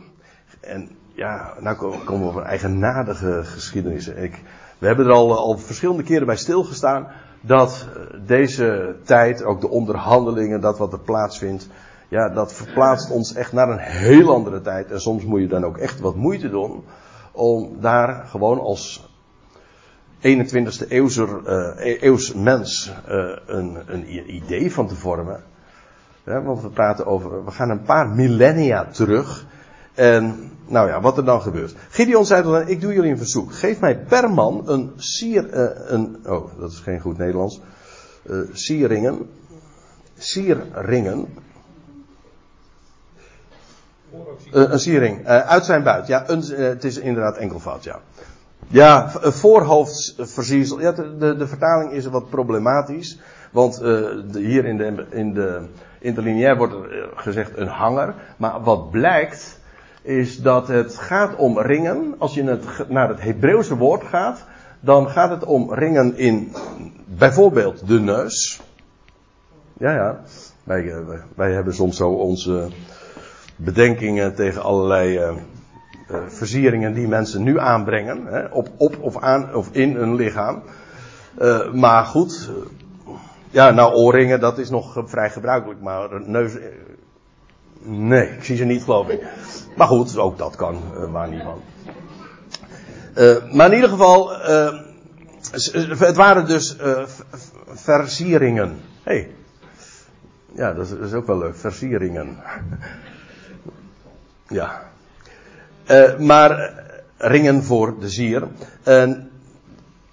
En 0.61 0.89
ja, 1.15 1.55
nou 1.61 1.77
komen 2.05 2.23
we 2.23 2.29
op 2.29 2.37
een 2.37 2.43
eigenaardige 2.43 3.41
geschiedenis. 3.45 4.09
Ik, 4.09 4.43
we 4.79 4.87
hebben 4.87 5.07
er 5.07 5.13
al, 5.13 5.39
al 5.39 5.59
verschillende 5.59 6.03
keren 6.03 6.27
bij 6.27 6.37
stilgestaan 6.37 7.09
dat 7.41 7.87
eh, 7.95 8.03
deze 8.27 8.97
tijd, 9.05 9.45
ook 9.45 9.61
de 9.61 9.69
onderhandelingen, 9.69 10.61
dat 10.61 10.79
wat 10.79 10.93
er 10.93 11.01
plaatsvindt, 11.01 11.69
ja, 12.09 12.29
dat 12.29 12.53
verplaatst 12.53 13.11
ons 13.11 13.35
echt 13.35 13.53
naar 13.53 13.69
een 13.69 13.79
heel 13.79 14.35
andere 14.35 14.61
tijd. 14.61 14.91
En 14.91 15.01
soms 15.01 15.25
moet 15.25 15.41
je 15.41 15.49
dan 15.49 15.65
ook 15.65 15.79
echt 15.79 16.01
wat 16.01 16.17
moeite 16.17 16.51
doen 16.51 16.85
om 17.41 17.81
daar 17.81 18.27
gewoon 18.27 18.61
als 18.61 19.09
21ste 20.19 20.89
eeuwser, 20.89 21.29
uh, 21.47 22.03
eeuws 22.03 22.35
mens 22.35 22.93
uh, 23.09 23.37
een, 23.47 23.79
een 23.87 24.35
idee 24.35 24.73
van 24.73 24.89
te 24.89 24.95
vormen. 24.95 25.43
Want 26.25 26.63
we 26.63 26.69
praten 26.69 27.07
over, 27.07 27.45
we 27.45 27.51
gaan 27.51 27.71
een 27.71 27.83
paar 27.83 28.09
millennia 28.09 28.85
terug. 28.85 29.47
En 29.95 30.51
nou 30.67 30.89
ja, 30.89 31.01
wat 31.01 31.17
er 31.17 31.25
dan 31.25 31.43
gebeurt. 31.43 31.75
Gideon 31.89 32.27
zei 32.27 32.53
hen, 32.53 32.69
ik 32.69 32.81
doe 32.81 32.93
jullie 32.93 33.11
een 33.11 33.19
verzoek. 33.19 33.55
Geef 33.55 33.81
mij 33.81 33.99
per 33.99 34.31
man 34.31 34.63
een 34.67 34.93
sier, 34.97 35.55
uh, 35.55 35.69
een, 35.87 36.17
oh, 36.27 36.59
dat 36.59 36.71
is 36.71 36.79
geen 36.79 37.01
goed 37.01 37.19
Nederlands. 37.19 37.61
Uh, 38.27 38.49
sierringen. 38.53 39.29
Sierringen. 44.39 44.73
een 44.73 44.79
siering. 44.79 45.27
uit 45.27 45.65
zijn 45.65 45.83
buit. 45.83 46.07
Ja, 46.07 46.29
een, 46.29 46.43
het 46.57 46.85
is 46.85 46.99
inderdaad 46.99 47.37
enkelvoud, 47.37 47.85
ja. 47.85 47.99
Ja, 48.69 49.11
voorhoofdsversiersel. 49.11 50.81
Ja, 50.81 50.93
de, 50.93 51.37
de, 51.37 51.47
vertaling 51.47 51.93
is 51.93 52.07
wat 52.07 52.31
problematisch. 52.31 53.21
Want 53.51 53.79
hier 54.33 54.65
in 54.65 54.77
de, 54.77 55.07
in 55.11 55.35
de 55.35 55.61
interlineair 55.99 56.57
wordt 56.57 56.73
er 56.73 57.09
gezegd 57.15 57.57
een 57.57 57.69
hanger. 57.69 58.15
Maar 58.37 58.63
wat 58.63 58.91
blijkt 58.91 59.61
is 60.03 60.43
dat 60.43 60.69
het 60.69 60.97
gaat 60.97 61.37
om 61.37 61.59
ringen. 61.59 62.15
Als 62.19 62.35
je 62.35 62.59
naar 62.89 63.09
het 63.09 63.21
Hebreeuwse 63.21 63.77
woord 63.77 64.05
gaat, 64.05 64.45
dan 64.81 65.11
gaat 65.11 65.31
het 65.31 65.45
om 65.45 65.75
ringen 65.75 66.17
in 66.17 66.53
bijvoorbeeld 67.07 67.87
de 67.89 68.01
neus. 68.01 68.61
Ja, 69.79 69.93
ja. 69.93 70.21
Wij, 70.65 70.93
eh, 70.93 70.99
wij 71.37 71.53
hebben 71.53 71.75
soms 71.75 71.97
zo 71.97 72.11
onze 72.11 72.69
bedenkingen 73.65 74.35
tegen 74.35 74.63
allerlei 74.63 75.19
uh, 75.19 75.33
versieringen 76.29 76.95
die 76.95 77.09
mensen 77.09 77.43
nu 77.43 77.59
aanbrengen. 77.59 78.27
Hè, 78.27 78.45
op, 78.45 78.69
op 78.77 78.97
of 79.01 79.19
aan 79.19 79.55
of 79.55 79.69
in 79.73 79.97
een 79.97 80.15
lichaam. 80.15 80.63
Uh, 81.41 81.73
maar 81.73 82.05
goed. 82.05 82.51
Ja, 83.51 83.71
nou 83.71 83.95
oorringen, 83.95 84.41
dat 84.41 84.59
is 84.59 84.71
nog 84.71 85.03
vrij 85.05 85.31
gebruikelijk. 85.31 85.81
Maar 85.81 86.09
neus. 86.27 86.53
Nee, 87.83 88.29
ik 88.29 88.45
zie 88.45 88.57
ze 88.57 88.65
niet, 88.65 88.83
geloof 88.83 89.09
ik. 89.09 89.23
Maar 89.77 89.87
goed, 89.87 90.19
ook 90.19 90.39
dat 90.39 90.57
kan, 90.57 90.81
waar 91.11 91.29
niet 91.29 91.43
van. 91.43 91.61
Maar 93.53 93.67
in 93.67 93.75
ieder 93.75 93.89
geval, 93.91 94.31
het 95.99 96.17
waren 96.17 96.47
dus 96.47 96.77
versieringen. 97.67 98.81
hey. 99.03 99.31
ja, 100.53 100.73
dat 100.73 100.85
is, 100.85 100.91
dat 100.91 101.01
is, 101.01 101.13
ook 101.13 101.27
wel 101.27 101.39
leuk, 101.39 101.57
versieringen. 101.57 102.39
Ja. 104.51 104.83
maar 106.19 106.73
ringen 107.17 107.65
voor 107.65 108.01
de 108.01 108.09
zier. 108.09 108.49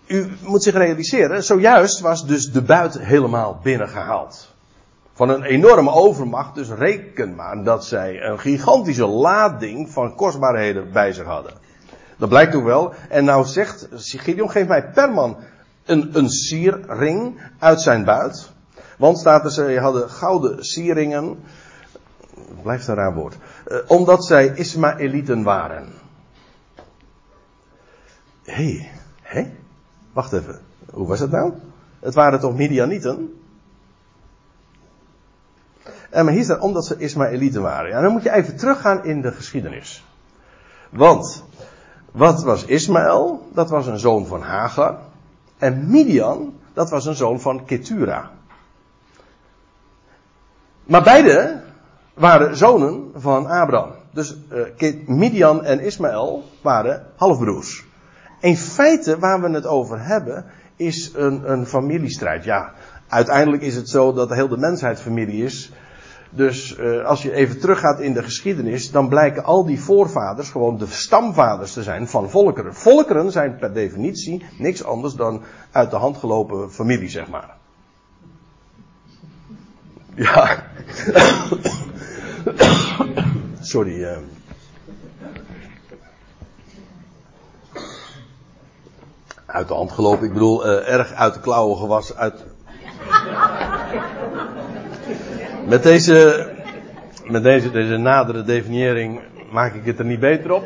u 0.07 0.31
moet 0.41 0.63
zich 0.63 0.73
realiseren, 0.73 1.43
zojuist 1.43 1.99
was 1.99 2.25
dus 2.25 2.51
de 2.51 2.61
buit 2.61 2.99
helemaal 2.99 3.59
binnengehaald 3.63 4.55
van 5.17 5.29
een 5.29 5.43
enorme 5.43 5.91
overmacht. 5.91 6.55
Dus 6.55 6.69
reken 6.69 7.35
maar 7.35 7.63
dat 7.63 7.85
zij 7.85 8.23
een 8.23 8.39
gigantische 8.39 9.05
lading 9.05 9.89
van 9.89 10.15
kostbaarheden 10.15 10.91
bij 10.91 11.13
zich 11.13 11.25
hadden. 11.25 11.53
Dat 12.17 12.29
blijkt 12.29 12.55
ook 12.55 12.63
wel. 12.63 12.93
En 13.09 13.25
nou 13.25 13.45
zegt 13.45 13.87
Gideon, 13.91 14.51
geef 14.51 14.67
mij 14.67 14.89
per 14.89 15.11
man 15.11 15.37
een, 15.85 16.09
een 16.17 16.29
sierring 16.29 17.41
uit 17.59 17.81
zijn 17.81 18.03
buit. 18.03 18.49
Want 18.97 19.17
staat 19.17 19.43
er, 19.43 19.51
ze 19.51 19.79
hadden 19.79 20.09
gouden 20.09 20.65
sierringen. 20.65 21.43
Blijft 22.61 22.87
een 22.87 22.95
raar 22.95 23.13
woord. 23.13 23.37
Eh, 23.67 23.77
omdat 23.87 24.25
zij 24.25 24.47
Ismaëlieten 24.47 25.43
waren. 25.43 25.87
Hé, 28.43 28.53
hey, 28.53 28.91
hé? 29.21 29.51
Wacht 30.13 30.33
even. 30.33 30.59
Hoe 30.89 31.07
was 31.07 31.19
het 31.19 31.31
nou? 31.31 31.53
Het 31.99 32.13
waren 32.13 32.39
toch 32.39 32.55
Midianieten? 32.55 33.41
En 36.09 36.25
maar 36.25 36.33
hier 36.33 36.43
staat 36.43 36.59
omdat 36.59 36.85
ze 36.85 36.97
Ismaëlieten 36.97 37.61
waren. 37.61 37.89
Ja, 37.89 38.01
dan 38.01 38.11
moet 38.11 38.23
je 38.23 38.31
even 38.31 38.57
teruggaan 38.57 39.03
in 39.03 39.21
de 39.21 39.31
geschiedenis. 39.31 40.05
Want, 40.89 41.43
wat 42.11 42.43
was 42.43 42.65
Ismaël? 42.65 43.49
Dat 43.53 43.69
was 43.69 43.87
een 43.87 43.99
zoon 43.99 44.25
van 44.25 44.41
Hagar. 44.41 44.99
En 45.57 45.89
Midian, 45.89 46.59
dat 46.73 46.89
was 46.89 47.05
een 47.05 47.15
zoon 47.15 47.39
van 47.39 47.65
Ketura. 47.65 48.31
Maar 50.83 51.03
beide 51.03 51.61
waren 52.17 52.57
zonen 52.57 53.11
van 53.15 53.47
Abraham. 53.47 53.91
Dus 54.13 54.37
uh, 54.77 54.93
Midian 55.05 55.63
en 55.63 55.79
Ismaël 55.79 56.43
waren 56.61 57.05
halfbroers. 57.15 57.85
In 58.39 58.57
feite, 58.57 59.19
waar 59.19 59.41
we 59.41 59.49
het 59.49 59.65
over 59.65 60.05
hebben, 60.05 60.45
is 60.75 61.11
een, 61.15 61.51
een 61.51 61.65
familiestrijd. 61.65 62.43
Ja, 62.43 62.73
uiteindelijk 63.07 63.63
is 63.63 63.75
het 63.75 63.89
zo 63.89 64.13
dat 64.13 64.29
de 64.29 64.35
hele 64.35 64.57
mensheid 64.57 65.01
familie 65.01 65.43
is. 65.43 65.71
Dus 66.29 66.77
uh, 66.77 67.05
als 67.05 67.21
je 67.21 67.33
even 67.33 67.59
teruggaat 67.59 67.99
in 67.99 68.13
de 68.13 68.23
geschiedenis, 68.23 68.91
dan 68.91 69.09
blijken 69.09 69.43
al 69.43 69.65
die 69.65 69.81
voorvaders 69.81 70.49
gewoon 70.49 70.77
de 70.77 70.85
stamvaders 70.85 71.73
te 71.73 71.83
zijn 71.83 72.07
van 72.07 72.29
volkeren. 72.29 72.75
Volkeren 72.75 73.31
zijn 73.31 73.55
per 73.55 73.73
definitie 73.73 74.45
niks 74.57 74.83
anders 74.83 75.13
dan 75.13 75.43
uit 75.71 75.91
de 75.91 75.97
hand 75.97 76.17
gelopen 76.17 76.71
familie, 76.71 77.09
zeg 77.09 77.27
maar. 77.29 77.55
Ja. 80.15 80.63
Sorry. 83.61 84.01
Uh. 84.01 84.17
Uit 89.45 89.67
de 89.67 89.73
hand 89.73 89.91
gelopen, 89.91 90.25
ik 90.25 90.33
bedoel, 90.33 90.67
uh, 90.67 90.93
erg 90.93 91.13
uit 91.13 91.33
de 91.33 91.39
klauwen 91.39 91.77
gewassen, 91.77 92.15
uit. 92.15 92.45
Met 95.67 95.83
deze, 95.83 96.49
met 97.25 97.43
deze, 97.43 97.71
deze 97.71 97.97
nadere 97.97 98.43
definiëring 98.43 99.21
maak 99.51 99.73
ik 99.73 99.85
het 99.85 99.99
er 99.99 100.05
niet 100.05 100.19
beter 100.19 100.51
op. 100.51 100.65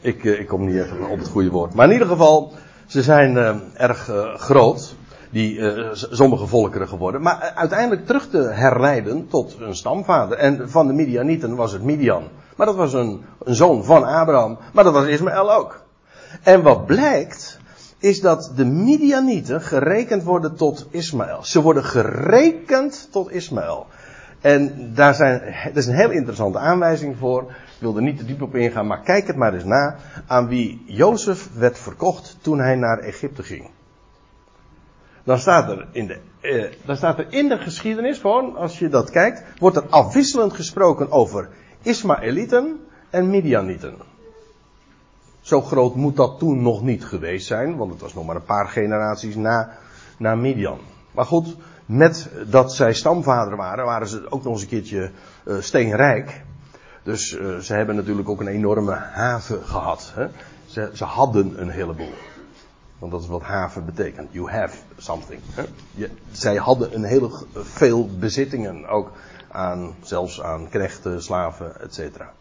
Ik, 0.00 0.24
eh, 0.24 0.40
ik 0.40 0.46
kom 0.46 0.64
niet 0.64 0.74
even 0.74 1.08
op 1.08 1.18
het 1.18 1.28
goede 1.28 1.50
woord. 1.50 1.74
Maar 1.74 1.86
in 1.86 1.92
ieder 1.92 2.08
geval, 2.08 2.52
ze 2.86 3.02
zijn 3.02 3.36
erg 3.74 4.10
groot, 4.36 4.94
die 5.30 5.56
uh, 5.56 5.88
sommige 5.92 6.46
volkeren 6.46 6.88
geworden. 6.88 7.22
Maar 7.22 7.52
uiteindelijk 7.54 8.06
terug 8.06 8.28
te 8.28 8.38
herleiden 8.38 9.28
tot 9.28 9.56
een 9.60 9.76
stamvader. 9.76 10.38
En 10.38 10.70
van 10.70 10.86
de 10.86 10.92
Midianieten 10.92 11.56
was 11.56 11.72
het 11.72 11.82
Midian. 11.82 12.24
Maar 12.56 12.66
dat 12.66 12.76
was 12.76 12.92
een, 12.92 13.20
een 13.44 13.54
zoon 13.54 13.84
van 13.84 14.04
Abraham. 14.04 14.58
Maar 14.72 14.84
dat 14.84 14.92
was 14.92 15.06
Ismaël 15.06 15.52
ook. 15.52 15.82
En 16.42 16.62
wat 16.62 16.86
blijkt, 16.86 17.58
is 17.98 18.20
dat 18.20 18.52
de 18.56 18.64
Midianieten 18.64 19.62
gerekend 19.62 20.22
worden 20.22 20.56
tot 20.56 20.86
Ismaël. 20.90 21.44
Ze 21.44 21.62
worden 21.62 21.84
gerekend 21.84 23.08
tot 23.10 23.30
Ismaël. 23.30 23.86
En 24.40 24.90
daar 24.94 25.14
zijn, 25.14 25.54
dat 25.64 25.76
is 25.76 25.86
een 25.86 25.94
heel 25.94 26.10
interessante 26.10 26.58
aanwijzing 26.58 27.16
voor. 27.18 27.42
Ik 27.42 27.86
wil 27.86 27.96
er 27.96 28.02
niet 28.02 28.18
te 28.18 28.24
diep 28.24 28.42
op 28.42 28.54
ingaan, 28.54 28.86
maar 28.86 29.00
kijk 29.00 29.26
het 29.26 29.36
maar 29.36 29.54
eens 29.54 29.64
na 29.64 29.96
aan 30.26 30.48
wie 30.48 30.82
Jozef 30.86 31.48
werd 31.54 31.78
verkocht 31.78 32.36
toen 32.40 32.58
hij 32.58 32.74
naar 32.74 32.98
Egypte 32.98 33.42
ging. 33.42 33.70
Dan 35.24 35.38
staat 35.38 35.70
er 35.70 35.86
in 35.92 36.06
de, 36.06 36.18
eh, 36.40 36.72
dan 36.84 36.96
staat 36.96 37.18
er 37.18 37.26
in 37.28 37.48
de 37.48 37.58
geschiedenis, 37.58 38.18
gewoon 38.18 38.56
als 38.56 38.78
je 38.78 38.88
dat 38.88 39.10
kijkt, 39.10 39.42
wordt 39.58 39.76
er 39.76 39.86
afwisselend 39.88 40.52
gesproken 40.52 41.10
over 41.10 41.48
Ismaëlieten 41.82 42.80
en 43.10 43.30
Midianieten. 43.30 43.94
Zo 45.40 45.60
groot 45.60 45.94
moet 45.94 46.16
dat 46.16 46.38
toen 46.38 46.62
nog 46.62 46.82
niet 46.82 47.04
geweest 47.04 47.46
zijn, 47.46 47.76
want 47.76 47.90
het 47.90 48.00
was 48.00 48.14
nog 48.14 48.26
maar 48.26 48.36
een 48.36 48.44
paar 48.44 48.68
generaties 48.68 49.34
na, 49.34 49.70
na 50.16 50.34
Midian. 50.34 50.78
Maar 51.12 51.24
goed, 51.24 51.56
met 51.86 52.30
dat 52.46 52.74
zij 52.74 52.92
stamvader 52.92 53.56
waren, 53.56 53.84
waren 53.84 54.08
ze 54.08 54.30
ook 54.30 54.42
nog 54.42 54.52
eens 54.52 54.62
een 54.62 54.68
keertje 54.68 55.10
uh, 55.44 55.60
steenrijk. 55.60 56.42
Dus 57.02 57.32
uh, 57.32 57.56
ze 57.56 57.74
hebben 57.74 57.96
natuurlijk 57.96 58.28
ook 58.28 58.40
een 58.40 58.48
enorme 58.48 58.92
haven 58.92 59.62
gehad. 59.64 60.12
Hè? 60.14 60.26
Ze, 60.66 60.90
ze, 60.94 61.04
hadden 61.04 61.60
een 61.60 61.68
heleboel. 61.68 62.12
Want 63.00 63.12
dat 63.12 63.22
is 63.22 63.28
wat 63.28 63.42
haven 63.42 63.84
betekent. 63.84 64.28
You 64.32 64.50
have 64.50 64.76
something. 64.96 65.40
Je, 65.94 66.10
zij 66.32 66.56
hadden 66.56 66.94
een 66.94 67.04
hele 67.04 67.30
veel 67.54 68.08
bezittingen. 68.18 68.86
Ook 68.86 69.12
aan, 69.48 69.94
zelfs 70.02 70.42
aan 70.42 70.68
knechten, 70.68 71.22
slaven, 71.22 71.80
et 71.80 71.94
cetera. 71.94 72.32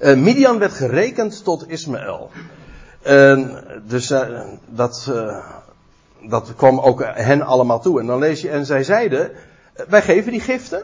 Uh, 0.00 0.16
Midian 0.16 0.58
werd 0.58 0.72
gerekend 0.72 1.44
tot 1.44 1.68
Ismaël. 1.68 2.30
Uh, 3.06 3.48
dus 3.86 4.10
uh, 4.10 4.40
dat, 4.66 5.12
dat 6.28 6.54
kwam 6.56 6.78
ook 6.78 7.04
hen 7.04 7.42
allemaal 7.42 7.80
toe. 7.80 8.00
En 8.00 8.06
dan 8.06 8.18
lees 8.18 8.40
je, 8.40 8.50
en 8.50 8.66
zij 8.66 8.84
zeiden, 8.84 9.30
wij 9.88 10.02
geven 10.02 10.32
die 10.32 10.40
giften. 10.40 10.82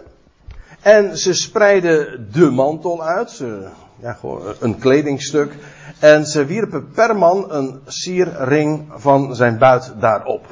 En 0.80 1.18
ze 1.18 1.32
spreiden 1.32 2.28
de 2.32 2.50
mantel 2.50 3.02
uit, 3.02 3.30
ze, 3.30 3.68
ja, 4.00 4.12
gewoon 4.12 4.54
een 4.60 4.78
kledingstuk. 4.78 5.52
En 5.98 6.26
ze 6.26 6.44
wierpen 6.44 6.90
per 6.90 7.16
man 7.16 7.52
een 7.52 7.80
sierring 7.86 8.88
van 8.96 9.36
zijn 9.36 9.58
buit 9.58 9.92
daarop. 9.98 10.46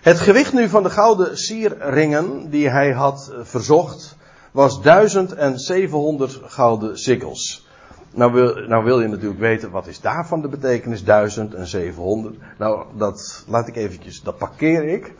Het 0.00 0.20
gewicht 0.20 0.52
nu 0.52 0.68
van 0.68 0.82
de 0.82 0.90
gouden 0.90 1.38
sierringen 1.38 2.50
die 2.50 2.68
hij 2.68 2.92
had 2.92 3.32
verzocht, 3.42 4.16
was 4.52 4.82
1700 4.82 6.40
gouden 6.44 6.98
sikkels. 6.98 7.66
Nou 8.10 8.32
wil, 8.32 8.54
nou 8.54 8.84
wil 8.84 9.00
je 9.00 9.08
natuurlijk 9.08 9.40
weten, 9.40 9.70
wat 9.70 9.86
is 9.86 10.00
daarvan 10.00 10.40
de 10.40 10.48
betekenis? 10.48 11.04
1700. 11.04 12.36
Nou, 12.58 12.84
dat 12.96 13.44
laat 13.48 13.68
ik 13.68 13.76
eventjes, 13.76 14.22
dat 14.22 14.38
parkeer 14.38 14.84
ik. 14.84 15.12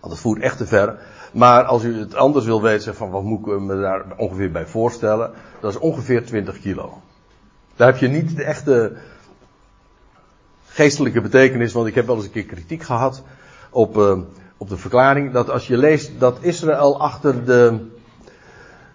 Want 0.00 0.12
dat 0.12 0.18
voert 0.18 0.42
echt 0.42 0.56
te 0.56 0.66
ver. 0.66 0.98
Maar 1.34 1.64
als 1.64 1.82
u 1.82 1.98
het 1.98 2.14
anders 2.14 2.44
wil 2.44 2.62
weten, 2.62 2.94
van 2.94 3.10
wat 3.10 3.22
moet 3.22 3.46
ik 3.46 3.60
me 3.60 3.80
daar 3.80 4.04
ongeveer 4.16 4.50
bij 4.50 4.66
voorstellen? 4.66 5.30
Dat 5.60 5.70
is 5.70 5.78
ongeveer 5.78 6.26
20 6.26 6.60
kilo. 6.60 7.00
Daar 7.76 7.86
heb 7.86 7.96
je 7.96 8.08
niet 8.08 8.36
de 8.36 8.44
echte 8.44 8.96
geestelijke 10.66 11.20
betekenis, 11.20 11.72
want 11.72 11.86
ik 11.86 11.94
heb 11.94 12.06
wel 12.06 12.16
eens 12.16 12.24
een 12.24 12.30
keer 12.30 12.44
kritiek 12.44 12.82
gehad 12.82 13.22
op, 13.70 13.96
uh, 13.96 14.18
op 14.56 14.68
de 14.68 14.76
verklaring 14.76 15.32
dat 15.32 15.50
als 15.50 15.66
je 15.66 15.76
leest 15.76 16.10
dat 16.18 16.38
Israël 16.40 17.00
achter 17.00 17.44
de, 17.44 17.86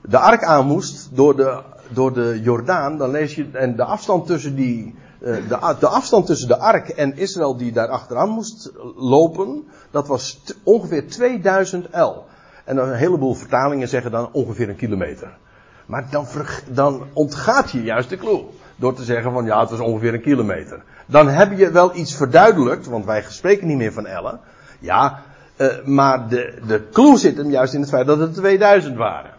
de 0.02 0.18
ark 0.18 0.44
aan 0.44 0.66
moest 0.66 1.10
door 1.16 1.36
de, 1.36 1.62
door 1.90 2.14
de 2.14 2.40
Jordaan, 2.44 2.98
dan 2.98 3.12
lees 3.12 3.36
je, 3.36 3.50
en 3.52 3.76
de 3.76 3.84
afstand 3.84 4.28
tussen 4.28 4.56
die, 4.56 4.96
eh, 4.96 5.09
de, 5.20 5.76
de 5.80 5.88
afstand 5.88 6.26
tussen 6.26 6.48
de 6.48 6.58
ark 6.58 6.90
en 6.90 7.18
Israël 7.18 7.58
die 7.58 7.72
daar 7.72 7.88
achteraan 7.88 8.30
moest 8.30 8.72
lopen, 8.96 9.68
dat 9.92 10.08
was 10.08 10.42
ongeveer 10.64 11.08
2000 11.08 11.88
L. 11.92 12.26
En 12.66 12.78
een 12.78 12.94
heleboel 12.94 13.34
vertalingen 13.34 13.88
zeggen 13.88 14.12
dan 14.12 14.30
ongeveer 14.32 14.70
een 14.70 14.76
kilometer. 14.76 15.38
Maar 15.86 16.08
dan, 16.12 16.28
dan 16.68 17.04
ontgaat 17.14 17.72
je 17.72 17.84
juist 17.84 18.10
de 18.10 18.18
clue. 18.18 18.44
Door 18.76 18.94
te 18.94 19.04
zeggen 19.04 19.32
van 19.32 19.46
ja, 19.46 19.60
het 19.60 19.70
was 19.70 19.80
ongeveer 19.80 20.14
een 20.14 20.22
kilometer. 20.22 20.84
Dan 21.06 21.28
heb 21.28 21.58
je 21.58 21.72
wel 21.72 21.96
iets 21.96 22.16
verduidelijkt, 22.16 22.86
want 22.86 23.06
wij 23.06 23.24
spreken 23.28 23.68
niet 23.68 23.78
meer 23.78 23.94
van 23.94 24.06
ellen. 24.06 24.40
Ja, 24.80 25.22
uh, 25.58 25.68
maar 25.86 26.30
de, 26.30 26.60
de 26.68 26.90
clue 26.92 27.18
zit 27.18 27.38
hem 27.38 27.50
juist 27.50 27.74
in 27.74 27.82
het 27.82 27.90
feit 27.90 28.08
dat 28.08 28.20
het 28.20 28.34
2000 28.34 28.98
waren. 28.98 29.32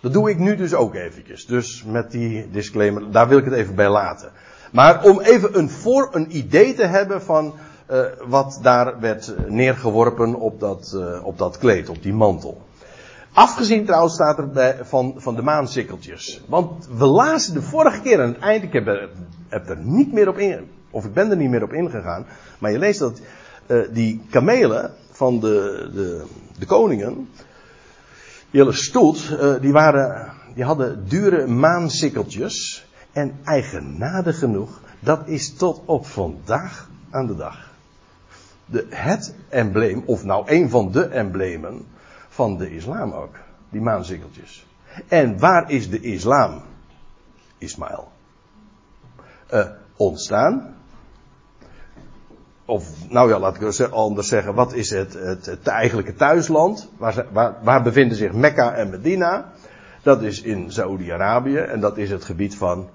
Dat 0.00 0.12
doe 0.12 0.30
ik 0.30 0.38
nu 0.38 0.56
dus 0.56 0.74
ook 0.74 0.94
eventjes. 0.94 1.46
Dus 1.46 1.84
met 1.84 2.10
die 2.10 2.50
disclaimer, 2.50 3.10
daar 3.10 3.28
wil 3.28 3.38
ik 3.38 3.44
het 3.44 3.54
even 3.54 3.74
bij 3.74 3.90
laten. 3.90 4.30
Maar 4.72 5.04
om 5.04 5.20
even 5.20 5.58
een, 5.58 5.70
voor, 5.70 6.08
een 6.12 6.36
idee 6.36 6.74
te 6.74 6.84
hebben 6.84 7.22
van 7.22 7.54
uh, 7.90 8.00
wat 8.26 8.58
daar 8.62 9.00
werd 9.00 9.34
neergeworpen 9.48 10.34
op 10.34 10.60
dat, 10.60 10.92
uh, 10.94 11.24
op 11.24 11.38
dat 11.38 11.58
kleed, 11.58 11.88
op 11.88 12.02
die 12.02 12.12
mantel. 12.12 12.62
Afgezien 13.32 13.84
trouwens 13.84 14.14
staat 14.14 14.38
er 14.38 14.50
bij, 14.50 14.76
van, 14.82 15.14
van 15.16 15.34
de 15.34 15.42
maansikkeltjes. 15.42 16.42
Want 16.46 16.88
we 16.96 17.06
lazen 17.06 17.54
de 17.54 17.62
vorige 17.62 18.00
keer 18.00 18.22
aan 18.22 18.28
het 18.28 18.38
eind, 18.38 18.62
ik 18.62 18.72
heb 18.72 18.86
er, 18.86 19.08
heb 19.48 19.68
er 19.68 19.78
niet 19.78 20.12
meer 20.12 20.28
op 20.28 20.38
in, 20.38 20.70
of 20.90 21.04
ik 21.04 21.12
ben 21.12 21.30
er 21.30 21.36
niet 21.36 21.50
meer 21.50 21.62
op 21.62 21.72
ingegaan. 21.72 22.26
Maar 22.58 22.70
je 22.70 22.78
leest 22.78 22.98
dat 22.98 23.20
uh, 23.66 23.86
die 23.92 24.20
kamelen 24.30 24.94
van 25.10 25.40
de, 25.40 25.88
de, 25.94 26.24
de 26.58 26.66
koningen, 26.66 27.28
die 28.50 28.60
hele 28.60 28.72
stoet, 28.72 29.38
die, 29.60 29.72
waren, 29.72 30.32
die 30.54 30.64
hadden 30.64 31.08
dure 31.08 31.46
maansikkeltjes. 31.46 32.87
En 33.18 33.38
eigenaardig 33.44 34.38
genoeg, 34.38 34.80
dat 35.00 35.26
is 35.26 35.54
tot 35.54 35.82
op 35.84 36.06
vandaag 36.06 36.90
aan 37.10 37.26
de 37.26 37.36
dag. 37.36 37.70
De, 38.64 38.86
het 38.90 39.34
embleem, 39.48 40.02
of 40.06 40.24
nou 40.24 40.44
een 40.46 40.70
van 40.70 40.92
de 40.92 41.06
emblemen 41.06 41.86
van 42.28 42.56
de 42.56 42.74
islam 42.74 43.12
ook. 43.12 43.36
Die 43.68 43.80
maansikkeltjes. 43.80 44.66
En 45.08 45.38
waar 45.38 45.70
is 45.70 45.90
de 45.90 46.00
islam? 46.00 46.62
Ismaël. 47.58 48.08
Uh, 49.52 49.66
ontstaan. 49.96 50.74
Of, 52.64 53.08
nou 53.08 53.28
ja, 53.28 53.38
laat 53.38 53.60
ik 53.60 53.80
anders 53.90 54.28
zeggen. 54.28 54.54
Wat 54.54 54.72
is 54.72 54.90
het, 54.90 55.14
het, 55.14 55.46
het 55.46 55.66
eigenlijke 55.66 56.14
thuisland? 56.14 56.88
Waar, 56.96 57.26
waar, 57.32 57.54
waar 57.62 57.82
bevinden 57.82 58.16
zich 58.16 58.32
Mekka 58.32 58.74
en 58.74 58.90
Medina? 58.90 59.52
Dat 60.02 60.22
is 60.22 60.42
in 60.42 60.72
Saoedi-Arabië. 60.72 61.56
En 61.56 61.80
dat 61.80 61.96
is 61.96 62.10
het 62.10 62.24
gebied 62.24 62.56
van 62.56 62.88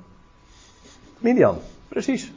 Midian. 1.23 1.57
Precies. 1.87 2.31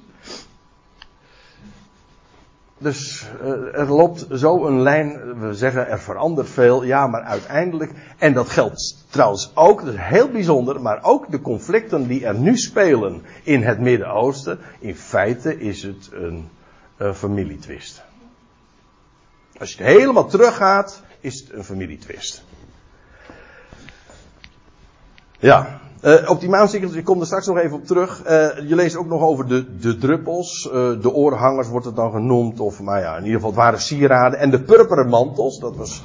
Dus 2.79 3.27
uh, 3.42 3.79
er 3.79 3.87
loopt 3.87 4.27
zo 4.33 4.66
een 4.66 4.81
lijn, 4.81 5.38
we 5.40 5.55
zeggen 5.55 5.88
er 5.88 6.01
verandert 6.01 6.49
veel, 6.49 6.85
ja, 6.85 7.07
maar 7.07 7.22
uiteindelijk, 7.22 7.92
en 8.18 8.33
dat 8.33 8.49
geldt 8.49 9.05
trouwens 9.11 9.51
ook, 9.55 9.85
dat 9.85 9.94
is 9.94 10.01
heel 10.01 10.29
bijzonder, 10.29 10.81
maar 10.81 10.99
ook 11.03 11.31
de 11.31 11.40
conflicten 11.40 12.07
die 12.07 12.27
er 12.27 12.38
nu 12.38 12.57
spelen 12.57 13.22
in 13.42 13.62
het 13.62 13.81
Midden-Oosten, 13.81 14.59
in 14.79 14.96
feite 14.96 15.59
is 15.59 15.83
het 15.83 16.11
een, 16.12 16.49
een 16.96 17.14
familietwist. 17.14 18.05
Als 19.59 19.72
je 19.72 19.83
het 19.83 19.92
helemaal 19.92 20.27
teruggaat, 20.27 21.03
is 21.20 21.40
het 21.40 21.53
een 21.53 21.64
familietwist. 21.64 22.44
Ja, 25.38 25.81
uh, 26.03 26.31
op 26.31 26.41
die 26.41 26.49
maansikkeltjes, 26.49 27.01
ik 27.01 27.05
kom 27.05 27.21
er 27.21 27.27
straks 27.27 27.47
nog 27.47 27.59
even 27.59 27.77
op 27.77 27.87
terug. 27.87 28.21
Uh, 28.21 28.69
je 28.69 28.75
leest 28.75 28.97
ook 28.97 29.07
nog 29.07 29.23
over 29.23 29.47
de, 29.47 29.77
de 29.79 29.99
druppels. 29.99 30.67
Uh, 30.67 30.73
de 31.01 31.13
oorhangers 31.13 31.69
wordt 31.69 31.87
het 31.87 31.97
dan 31.97 32.11
genoemd. 32.11 32.61
Of, 32.61 32.81
maar 32.81 33.01
ja, 33.01 33.17
in 33.17 33.25
ieder 33.25 33.35
geval 33.35 33.51
het 33.51 33.59
waren 33.59 33.81
sieraden. 33.81 34.39
En 34.39 34.51
de 34.51 34.63
purperen 34.63 35.09
mantels, 35.09 35.59
dat 35.59 35.77
was, 35.77 36.05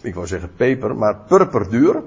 ik 0.00 0.14
wou 0.14 0.26
zeggen 0.26 0.50
peper, 0.56 0.96
maar 0.96 1.16
purperduur. 1.26 2.02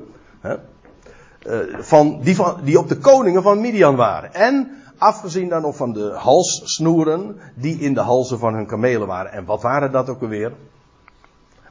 Van, 1.80 2.20
die, 2.22 2.36
van, 2.36 2.60
die 2.64 2.80
op 2.80 2.90
de 2.90 2.98
koningen 2.98 3.44
van 3.44 3.62
Midian 3.62 3.96
waren. 3.96 4.34
En 4.34 4.72
afgezien 4.98 5.50
dan 5.50 5.62
nog 5.62 5.76
van 5.76 5.94
de 5.94 6.12
halssnoeren 6.16 7.36
die 7.56 7.80
in 7.80 7.94
de 7.94 8.00
halzen 8.00 8.40
van 8.40 8.54
hun 8.54 8.66
kamelen 8.66 9.08
waren. 9.08 9.32
En 9.32 9.46
wat 9.46 9.62
waren 9.62 9.92
dat 9.92 10.10
ook 10.10 10.22
alweer? 10.22 10.52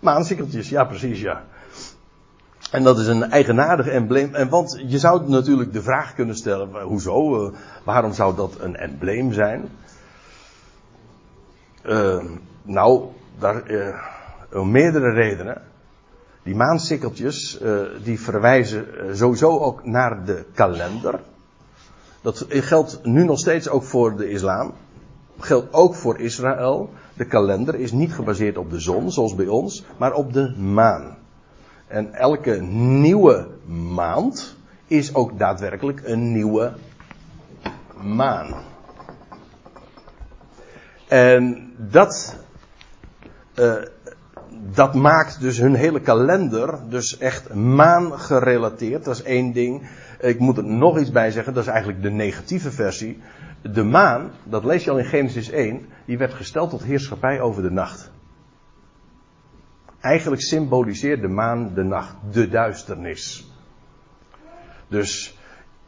Maansikkeltjes, 0.00 0.68
ja 0.68 0.84
precies 0.84 1.20
ja. 1.20 1.42
En 2.70 2.82
dat 2.82 2.98
is 2.98 3.06
een 3.06 3.30
eigenaardig 3.30 3.86
embleem. 3.86 4.34
En 4.34 4.48
want 4.48 4.82
je 4.86 4.98
zou 4.98 5.30
natuurlijk 5.30 5.72
de 5.72 5.82
vraag 5.82 6.14
kunnen 6.14 6.36
stellen: 6.36 6.82
hoezo? 6.82 7.44
Uh, 7.44 7.52
waarom 7.84 8.12
zou 8.12 8.36
dat 8.36 8.56
een 8.58 8.76
embleem 8.76 9.32
zijn? 9.32 9.68
Uh, 11.86 12.24
nou, 12.62 13.04
daar, 13.38 13.70
uh, 13.70 13.94
om 14.52 14.70
meerdere 14.70 15.12
redenen. 15.12 15.62
Die 16.42 16.54
maansikkeltjes, 16.54 17.60
die 18.02 18.20
verwijzen 18.20 18.86
sowieso 19.12 19.58
ook 19.58 19.84
naar 19.84 20.24
de 20.24 20.44
kalender. 20.54 21.20
Dat 22.22 22.46
geldt 22.48 23.00
nu 23.04 23.24
nog 23.24 23.38
steeds 23.38 23.68
ook 23.68 23.82
voor 23.82 24.16
de 24.16 24.30
islam. 24.30 24.72
Geldt 25.38 25.72
ook 25.72 25.94
voor 25.94 26.18
Israël. 26.18 26.90
De 27.14 27.24
kalender 27.24 27.74
is 27.74 27.92
niet 27.92 28.14
gebaseerd 28.14 28.56
op 28.56 28.70
de 28.70 28.80
zon, 28.80 29.12
zoals 29.12 29.34
bij 29.34 29.46
ons, 29.46 29.84
maar 29.96 30.12
op 30.12 30.32
de 30.32 30.54
maan. 30.56 31.16
En 31.90 32.14
elke 32.14 32.60
nieuwe 32.60 33.46
maand 33.94 34.56
is 34.86 35.14
ook 35.14 35.38
daadwerkelijk 35.38 36.00
een 36.04 36.32
nieuwe 36.32 36.72
maan. 38.02 38.54
En 41.08 41.72
dat, 41.76 42.36
uh, 43.54 43.74
dat 44.72 44.94
maakt 44.94 45.40
dus 45.40 45.58
hun 45.58 45.74
hele 45.74 46.00
kalender 46.00 46.78
dus 46.88 47.18
echt 47.18 47.54
maangerelateerd. 47.54 49.04
Dat 49.04 49.14
is 49.14 49.22
één 49.22 49.52
ding. 49.52 49.88
Ik 50.20 50.38
moet 50.38 50.56
er 50.56 50.64
nog 50.64 50.98
iets 50.98 51.10
bij 51.10 51.30
zeggen, 51.30 51.54
dat 51.54 51.62
is 51.62 51.68
eigenlijk 51.68 52.02
de 52.02 52.10
negatieve 52.10 52.70
versie. 52.70 53.22
De 53.62 53.84
maan, 53.84 54.30
dat 54.44 54.64
lees 54.64 54.84
je 54.84 54.90
al 54.90 54.98
in 54.98 55.04
Genesis 55.04 55.50
1, 55.50 55.86
die 56.04 56.18
werd 56.18 56.34
gesteld 56.34 56.70
tot 56.70 56.82
heerschappij 56.82 57.40
over 57.40 57.62
de 57.62 57.70
nacht. 57.70 58.10
Eigenlijk 60.00 60.42
symboliseert 60.42 61.20
de 61.20 61.28
maan 61.28 61.74
de 61.74 61.82
nacht, 61.82 62.14
de 62.30 62.48
duisternis. 62.48 63.52
Dus 64.88 65.38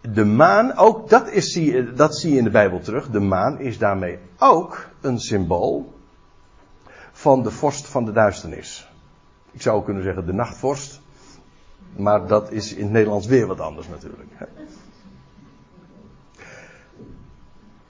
de 0.00 0.24
maan, 0.24 0.76
ook 0.76 1.08
dat, 1.08 1.28
is, 1.28 1.60
dat 1.94 2.16
zie 2.16 2.32
je 2.32 2.38
in 2.38 2.44
de 2.44 2.50
Bijbel 2.50 2.80
terug. 2.80 3.10
De 3.10 3.20
maan 3.20 3.60
is 3.60 3.78
daarmee 3.78 4.18
ook 4.38 4.88
een 5.00 5.20
symbool 5.20 5.92
van 7.12 7.42
de 7.42 7.50
vorst 7.50 7.86
van 7.86 8.04
de 8.04 8.12
duisternis. 8.12 8.90
Ik 9.50 9.62
zou 9.62 9.84
kunnen 9.84 10.02
zeggen 10.02 10.26
de 10.26 10.32
nachtvorst. 10.32 11.00
Maar 11.96 12.26
dat 12.26 12.50
is 12.50 12.74
in 12.74 12.82
het 12.82 12.92
Nederlands 12.92 13.26
weer 13.26 13.46
wat 13.46 13.60
anders 13.60 13.88
natuurlijk. 13.88 14.30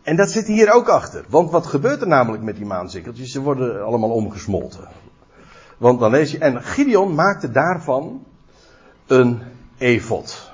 En 0.03 0.17
dat 0.17 0.31
zit 0.31 0.47
hier 0.47 0.73
ook 0.73 0.89
achter. 0.89 1.25
Want 1.29 1.51
wat 1.51 1.67
gebeurt 1.67 2.01
er 2.01 2.07
namelijk 2.07 2.43
met 2.43 2.57
die 2.57 2.67
maansikkeltjes? 2.67 3.33
Ze 3.33 3.41
worden 3.41 3.85
allemaal 3.85 4.11
omgesmolten. 4.11 4.89
Want 5.83 6.01
dan 6.01 6.11
lees 6.11 6.31
je, 6.31 6.38
en 6.38 6.62
Gideon 6.62 7.14
maakte 7.14 7.51
daarvan 7.51 8.25
een 9.07 9.42
efot. 9.79 10.53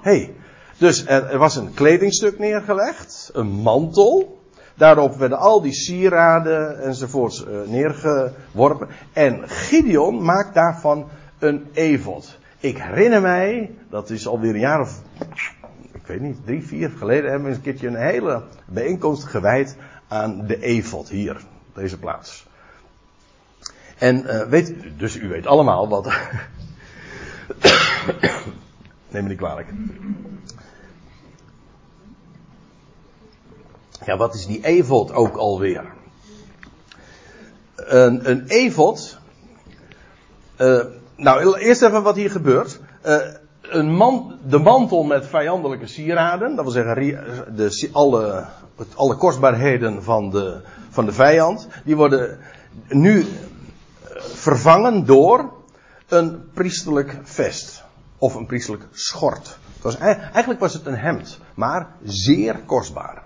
hey, 0.00 0.34
dus 0.78 1.06
er, 1.06 1.38
was 1.38 1.56
een 1.56 1.74
kledingstuk 1.74 2.38
neergelegd, 2.38 3.30
een 3.32 3.46
mantel. 3.46 4.40
Daarop 4.74 5.14
werden 5.14 5.38
al 5.38 5.62
die 5.62 5.72
sieraden 5.72 6.82
enzovoorts 6.82 7.46
uh, 7.46 7.68
neergeworpen. 7.68 8.88
En 9.12 9.48
Gideon 9.48 10.24
maakt 10.24 10.54
daarvan 10.54 11.08
een 11.38 11.66
efot. 11.72 12.38
Ik 12.58 12.78
herinner 12.78 13.20
mij, 13.20 13.74
dat 13.90 14.10
is 14.10 14.26
alweer 14.26 14.54
een 14.54 14.60
jaar 14.60 14.80
of, 14.80 15.02
ik 15.92 16.06
weet 16.06 16.20
niet, 16.20 16.38
drie, 16.44 16.66
vier 16.66 16.90
geleden 16.90 17.30
hebben 17.30 17.48
we 17.48 17.54
een 17.54 17.62
keertje 17.62 17.86
een 17.86 17.96
hele 17.96 18.42
bijeenkomst 18.66 19.24
gewijd 19.24 19.76
aan 20.08 20.46
de 20.46 20.62
efot 20.62 21.08
hier, 21.08 21.44
deze 21.74 21.98
plaats. 21.98 22.45
En 23.98 24.22
uh, 24.26 24.42
weet, 24.42 24.74
dus 24.98 25.16
u 25.16 25.28
weet 25.28 25.46
allemaal 25.46 25.88
wat. 25.88 26.04
Neem 29.10 29.22
me 29.22 29.28
niet 29.28 29.38
kwalijk. 29.38 29.68
Ja, 34.04 34.16
wat 34.16 34.34
is 34.34 34.46
die 34.46 34.64
evod 34.64 35.12
ook 35.12 35.36
alweer? 35.36 35.84
Een, 37.74 38.30
een 38.30 38.44
evod. 38.46 39.18
Uh, 40.58 40.84
nou, 41.16 41.58
eerst 41.58 41.82
even 41.82 42.02
wat 42.02 42.16
hier 42.16 42.30
gebeurt. 42.30 42.80
Uh, 43.06 43.16
een 43.62 43.94
man, 43.94 44.38
de 44.48 44.58
mantel 44.58 45.02
met 45.02 45.26
vijandelijke 45.26 45.86
sieraden, 45.86 46.54
dat 46.54 46.64
wil 46.64 46.72
zeggen 46.72 46.94
de, 47.56 47.88
alle, 47.92 48.44
alle 48.94 49.16
kostbaarheden 49.16 50.02
van 50.02 50.30
de, 50.30 50.60
van 50.90 51.04
de 51.04 51.12
vijand, 51.12 51.68
die 51.84 51.96
worden 51.96 52.38
nu 52.88 53.20
eh, 53.20 53.26
vervangen 54.20 55.04
door 55.04 55.52
een 56.08 56.50
priesterlijk 56.54 57.18
vest. 57.22 57.84
Of 58.18 58.34
een 58.34 58.46
priesterlijk 58.46 58.86
schort. 58.92 59.58
Was, 59.82 59.98
eigenlijk 59.98 60.60
was 60.60 60.72
het 60.72 60.86
een 60.86 60.96
hemd, 60.96 61.40
maar 61.54 61.88
zeer 62.02 62.58
kostbaar. 62.66 63.24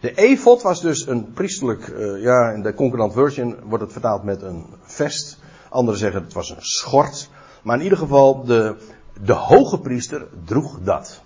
De 0.00 0.14
efot 0.14 0.62
was 0.62 0.80
dus 0.80 1.06
een 1.06 1.32
priesterlijk, 1.32 1.88
uh, 1.88 2.22
ja, 2.22 2.50
in 2.50 2.62
de 2.62 2.74
Concordant 2.74 3.12
Version 3.12 3.56
wordt 3.64 3.84
het 3.84 3.92
vertaald 3.92 4.22
met 4.22 4.42
een 4.42 4.66
vest. 4.82 5.38
Anderen 5.68 6.00
zeggen 6.00 6.22
het 6.22 6.32
was 6.32 6.50
een 6.50 6.62
schort. 6.62 7.28
Maar 7.62 7.76
in 7.76 7.82
ieder 7.82 7.98
geval, 7.98 8.44
de, 8.44 8.76
de 9.24 9.32
hoge 9.32 9.80
priester 9.80 10.26
droeg 10.44 10.78
dat. 10.82 11.22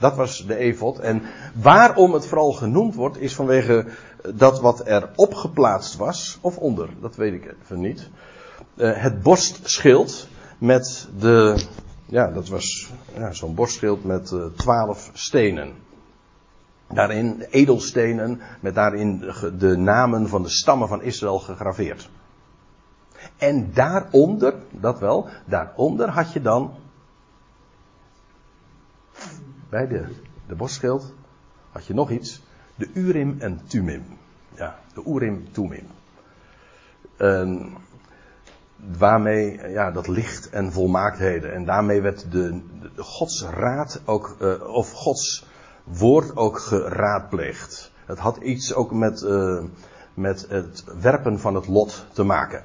Dat 0.00 0.16
was 0.16 0.46
de 0.46 0.56
efot. 0.56 0.98
En 0.98 1.22
waarom 1.54 2.12
het 2.12 2.26
vooral 2.26 2.52
genoemd 2.52 2.94
wordt, 2.94 3.20
is 3.20 3.34
vanwege 3.34 3.86
dat 4.34 4.60
wat 4.60 4.86
er 4.86 5.10
opgeplaatst 5.14 5.96
was, 5.96 6.38
of 6.40 6.56
onder, 6.56 6.88
dat 7.00 7.16
weet 7.16 7.32
ik 7.32 7.54
even 7.62 7.80
niet. 7.80 8.10
Uh, 8.76 8.92
het 8.96 9.22
borstschild 9.22 10.28
met 10.58 11.08
de, 11.18 11.64
ja, 12.06 12.30
dat 12.30 12.48
was 12.48 12.90
ja, 13.14 13.32
zo'n 13.32 13.54
borstschild 13.54 14.04
met 14.04 14.30
uh, 14.30 14.44
twaalf 14.56 15.10
stenen. 15.12 15.74
Daarin 16.88 17.46
edelstenen 17.50 18.40
met 18.60 18.74
daarin 18.74 19.32
de 19.58 19.76
namen 19.76 20.28
van 20.28 20.42
de 20.42 20.48
stammen 20.48 20.88
van 20.88 21.02
Israël 21.02 21.38
gegraveerd. 21.38 22.10
En 23.36 23.70
daaronder, 23.72 24.54
dat 24.70 24.98
wel, 24.98 25.28
daaronder 25.44 26.08
had 26.08 26.32
je 26.32 26.40
dan 26.40 26.74
bij 29.70 29.86
de, 29.86 30.04
de 30.46 30.56
had 31.70 31.86
je 31.86 31.94
nog 31.94 32.10
iets. 32.10 32.42
De 32.74 32.90
Urim 32.94 33.36
en 33.38 33.60
Tumim. 33.66 34.04
Ja, 34.54 34.78
de 34.94 35.02
Urim 35.06 35.52
Tumim. 35.52 35.86
Um, 37.18 37.76
waarmee, 38.98 39.68
ja, 39.68 39.90
dat 39.90 40.08
licht 40.08 40.50
en 40.50 40.72
volmaaktheden. 40.72 41.52
En 41.52 41.64
daarmee 41.64 42.00
werd 42.00 42.32
de, 42.32 42.60
Gods 42.96 43.42
raad 43.42 44.00
ook, 44.04 44.36
uh, 44.40 44.74
of 44.74 44.92
Gods 44.92 45.46
woord 45.84 46.36
ook 46.36 46.58
geraadpleegd. 46.58 47.92
Het 48.06 48.18
had 48.18 48.36
iets 48.36 48.74
ook 48.74 48.92
met, 48.92 49.22
uh, 49.22 49.64
met 50.14 50.46
het 50.48 50.84
werpen 51.00 51.40
van 51.40 51.54
het 51.54 51.66
lot 51.66 52.06
te 52.12 52.22
maken 52.22 52.64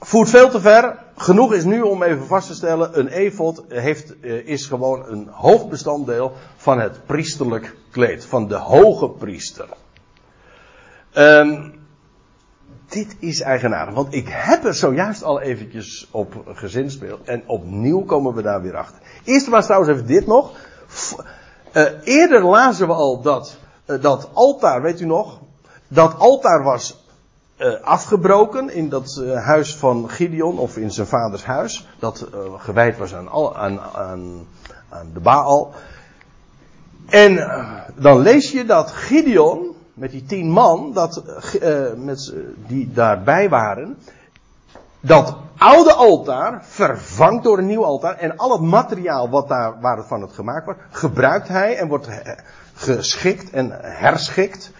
voert 0.00 0.30
veel 0.30 0.50
te 0.50 0.60
ver. 0.60 0.98
Genoeg 1.16 1.52
is 1.52 1.64
nu 1.64 1.82
om 1.82 2.02
even 2.02 2.26
vast 2.26 2.46
te 2.46 2.54
stellen, 2.54 2.98
een 2.98 3.08
efot 3.08 3.64
heeft, 3.68 4.20
eh, 4.20 4.46
is 4.46 4.66
gewoon 4.66 5.08
een 5.08 5.28
hoofdbestanddeel 5.30 6.32
van 6.56 6.80
het 6.80 7.06
priesterlijk 7.06 7.76
kleed, 7.90 8.24
van 8.24 8.48
de 8.48 8.54
hoge 8.54 9.08
priester. 9.08 9.68
Um, 11.14 11.78
dit 12.88 13.16
is 13.18 13.40
eigenaardig, 13.40 13.94
want 13.94 14.14
ik 14.14 14.28
heb 14.28 14.64
er 14.64 14.74
zojuist 14.74 15.22
al 15.22 15.40
eventjes 15.40 16.08
op 16.10 16.42
gezinspeeld 16.46 17.28
en 17.28 17.42
opnieuw 17.46 18.04
komen 18.04 18.34
we 18.34 18.42
daar 18.42 18.62
weer 18.62 18.76
achter. 18.76 19.00
Eerst 19.24 19.48
was 19.48 19.64
trouwens 19.64 19.92
even 19.92 20.06
dit 20.06 20.26
nog. 20.26 20.52
Uh, 21.72 21.84
eerder 22.04 22.44
lazen 22.44 22.86
we 22.86 22.92
al 22.92 23.20
dat, 23.20 23.56
uh, 23.86 24.02
dat 24.02 24.28
altaar, 24.32 24.82
weet 24.82 25.00
u 25.00 25.04
nog? 25.04 25.40
Dat 25.88 26.18
altaar 26.18 26.62
was 26.62 27.07
uh, 27.58 27.74
afgebroken 27.82 28.70
in 28.74 28.88
dat 28.88 29.20
uh, 29.22 29.44
huis 29.44 29.76
van 29.76 30.10
Gideon, 30.10 30.58
of 30.58 30.76
in 30.76 30.90
zijn 30.90 31.06
vaders 31.06 31.44
huis, 31.44 31.88
dat 31.98 32.28
uh, 32.34 32.40
gewijd 32.56 32.98
was 32.98 33.14
aan, 33.14 33.28
al, 33.28 33.56
aan, 33.56 33.80
aan 33.94 34.46
de 35.12 35.20
Baal. 35.20 35.72
En 37.06 37.50
dan 37.94 38.18
lees 38.18 38.50
je 38.50 38.64
dat 38.64 38.90
Gideon, 38.90 39.74
met 39.94 40.10
die 40.10 40.24
tien 40.24 40.50
man, 40.50 40.92
dat, 40.92 41.22
met, 41.96 42.34
die 42.66 42.92
daarbij 42.92 43.48
waren, 43.48 43.98
dat 45.00 45.36
oude 45.56 45.92
altaar 45.92 46.64
vervangt 46.64 47.44
door 47.44 47.58
een 47.58 47.66
nieuw 47.66 47.84
altaar. 47.84 48.16
En 48.16 48.36
al 48.36 48.52
het 48.52 48.60
materiaal 48.60 49.30
wat 49.30 49.48
daar, 49.48 49.80
waar 49.80 49.96
het 49.96 50.06
van 50.06 50.20
het 50.20 50.32
gemaakt 50.32 50.64
wordt, 50.64 50.80
gebruikt 50.90 51.48
hij 51.48 51.76
en 51.76 51.88
wordt 51.88 52.08
geschikt 52.74 53.50
en 53.50 53.70
herschikt 53.80 54.70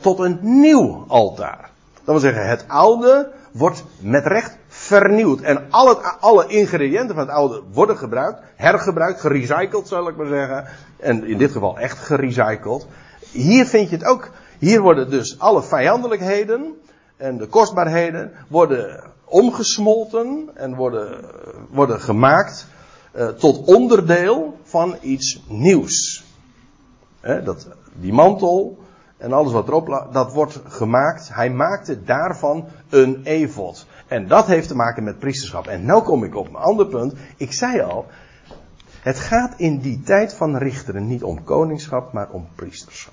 tot 0.00 0.18
een 0.18 0.38
nieuw 0.42 1.04
altaar. 1.08 1.72
Dat 2.04 2.14
wil 2.14 2.18
zeggen, 2.18 2.48
het 2.48 2.64
oude 2.68 3.32
wordt 3.52 3.84
met 4.00 4.26
recht 4.26 4.58
vernieuwd. 4.66 5.40
En 5.40 5.66
alle, 5.70 5.96
alle 6.20 6.46
ingrediënten 6.46 7.14
van 7.14 7.26
het 7.26 7.34
oude 7.34 7.62
worden 7.72 7.96
gebruikt, 7.96 8.40
hergebruikt, 8.56 9.20
gerecycled 9.20 9.88
zal 9.88 10.08
ik 10.08 10.16
maar 10.16 10.26
zeggen. 10.26 10.64
En 10.96 11.24
in 11.24 11.38
dit 11.38 11.52
geval 11.52 11.78
echt 11.78 11.98
gerecycled. 11.98 12.86
Hier 13.30 13.66
vind 13.66 13.90
je 13.90 13.96
het 13.96 14.04
ook. 14.04 14.30
Hier 14.58 14.80
worden 14.80 15.10
dus 15.10 15.38
alle 15.38 15.62
vijandelijkheden 15.62 16.74
en 17.16 17.38
de 17.38 17.46
kostbaarheden 17.46 18.32
worden 18.48 19.02
omgesmolten 19.24 20.50
en 20.54 20.74
worden, 20.74 21.24
worden 21.70 22.00
gemaakt 22.00 22.66
uh, 23.16 23.28
tot 23.28 23.66
onderdeel 23.66 24.58
van 24.62 24.96
iets 25.00 25.42
nieuws. 25.48 26.24
He, 27.20 27.42
dat, 27.42 27.68
die 27.92 28.12
mantel, 28.12 28.78
en 29.16 29.32
alles 29.32 29.52
wat 29.52 29.68
erop 29.68 30.08
dat 30.12 30.32
wordt 30.32 30.60
gemaakt. 30.68 31.28
Hij 31.32 31.50
maakte 31.50 32.04
daarvan 32.04 32.68
een 32.88 33.20
evod. 33.24 33.86
En 34.06 34.28
dat 34.28 34.46
heeft 34.46 34.68
te 34.68 34.76
maken 34.76 35.04
met 35.04 35.18
priesterschap. 35.18 35.66
En 35.66 35.84
nu 35.84 36.00
kom 36.00 36.24
ik 36.24 36.36
op 36.36 36.48
een 36.48 36.56
ander 36.56 36.86
punt. 36.86 37.14
Ik 37.36 37.52
zei 37.52 37.80
al, 37.80 38.06
het 39.00 39.18
gaat 39.18 39.54
in 39.56 39.78
die 39.78 40.00
tijd 40.00 40.34
van 40.34 40.56
richteren 40.56 41.06
niet 41.06 41.22
om 41.22 41.44
koningschap, 41.44 42.12
maar 42.12 42.28
om 42.30 42.48
priesterschap. 42.54 43.12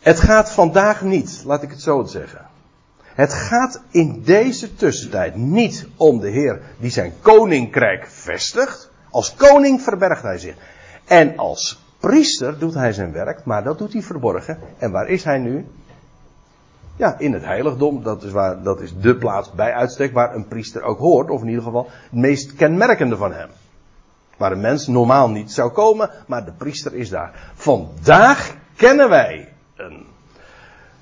Het 0.00 0.20
gaat 0.20 0.50
vandaag 0.50 1.02
niet, 1.02 1.42
laat 1.44 1.62
ik 1.62 1.70
het 1.70 1.80
zo 1.80 2.04
zeggen. 2.04 2.46
Het 3.14 3.32
gaat 3.32 3.80
in 3.90 4.22
deze 4.22 4.74
tussentijd 4.74 5.36
niet 5.36 5.86
om 5.96 6.20
de 6.20 6.28
Heer 6.28 6.62
die 6.78 6.90
zijn 6.90 7.12
koninkrijk 7.20 8.06
vestigt. 8.06 8.90
Als 9.10 9.34
koning 9.34 9.82
verbergt 9.82 10.22
hij 10.22 10.38
zich. 10.38 10.54
En 11.04 11.36
als 11.36 11.83
priester 12.04 12.58
doet 12.58 12.74
hij 12.74 12.92
zijn 12.92 13.12
werk, 13.12 13.44
maar 13.44 13.64
dat 13.64 13.78
doet 13.78 13.92
hij 13.92 14.02
verborgen. 14.02 14.58
En 14.78 14.90
waar 14.90 15.08
is 15.08 15.24
hij 15.24 15.38
nu? 15.38 15.66
Ja, 16.96 17.18
in 17.18 17.32
het 17.32 17.44
heiligdom. 17.44 18.02
Dat 18.02 18.22
is, 18.22 18.30
waar, 18.30 18.62
dat 18.62 18.80
is 18.80 18.94
de 18.96 19.16
plaats 19.16 19.52
bij 19.52 19.72
uitstek 19.72 20.12
waar 20.12 20.34
een 20.34 20.48
priester 20.48 20.82
ook 20.82 20.98
hoort. 20.98 21.30
Of 21.30 21.40
in 21.40 21.48
ieder 21.48 21.62
geval 21.62 21.88
het 22.10 22.12
meest 22.12 22.54
kenmerkende 22.54 23.16
van 23.16 23.32
hem. 23.32 23.48
Waar 24.36 24.52
een 24.52 24.60
mens 24.60 24.86
normaal 24.86 25.30
niet 25.30 25.52
zou 25.52 25.70
komen, 25.70 26.10
maar 26.26 26.44
de 26.44 26.52
priester 26.52 26.94
is 26.94 27.08
daar. 27.08 27.52
Vandaag 27.54 28.56
kennen 28.76 29.08
wij 29.08 29.52
een 29.76 30.06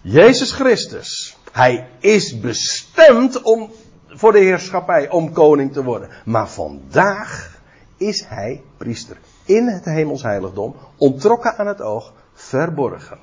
Jezus 0.01 0.53
Christus. 0.53 1.39
Hij 1.53 1.89
is 1.99 2.41
bestemd 2.41 3.43
om, 3.43 3.71
voor 4.09 4.33
de 4.33 4.39
heerschappij, 4.39 5.11
om 5.11 5.33
koning 5.33 5.73
te 5.73 5.85
worden. 5.85 6.09
Maar 6.25 6.49
vandaag 6.49 7.59
is 7.97 8.25
hij 8.29 8.63
priester 8.77 9.17
in 9.45 9.67
het 9.67 9.85
hemelsheiligdom, 9.85 10.77
ontrokken 10.97 11.57
aan 11.57 11.67
het 11.67 11.81
oog, 11.81 12.13
verborgen. 12.33 13.19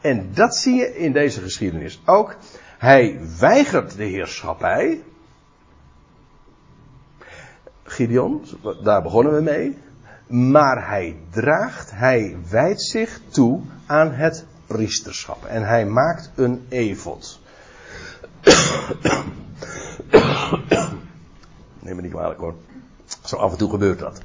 En 0.00 0.30
dat 0.34 0.56
zie 0.56 0.74
je 0.74 0.96
in 0.96 1.12
deze 1.12 1.40
geschiedenis 1.40 2.02
ook. 2.04 2.36
Hij 2.78 3.20
weigert 3.38 3.96
de 3.96 4.04
heerschappij. 4.04 5.02
Gideon, 7.82 8.44
daar 8.82 9.02
begonnen 9.02 9.34
we 9.34 9.40
mee. 9.40 9.78
Maar 10.26 10.88
hij 10.88 11.16
draagt, 11.30 11.90
hij 11.90 12.36
wijdt 12.50 12.82
zich 12.82 13.20
toe 13.28 13.60
aan 13.86 14.12
het 14.12 14.46
priesterschap. 14.66 15.44
En 15.44 15.66
hij 15.66 15.86
maakt 15.86 16.30
een 16.34 16.66
evod. 16.68 17.40
Neem 21.80 21.96
me 21.96 22.02
niet 22.02 22.12
kwalijk 22.12 22.40
hoor. 22.40 22.54
Zo 23.24 23.36
af 23.36 23.52
en 23.52 23.58
toe 23.58 23.70
gebeurt 23.70 23.98
dat. 23.98 24.20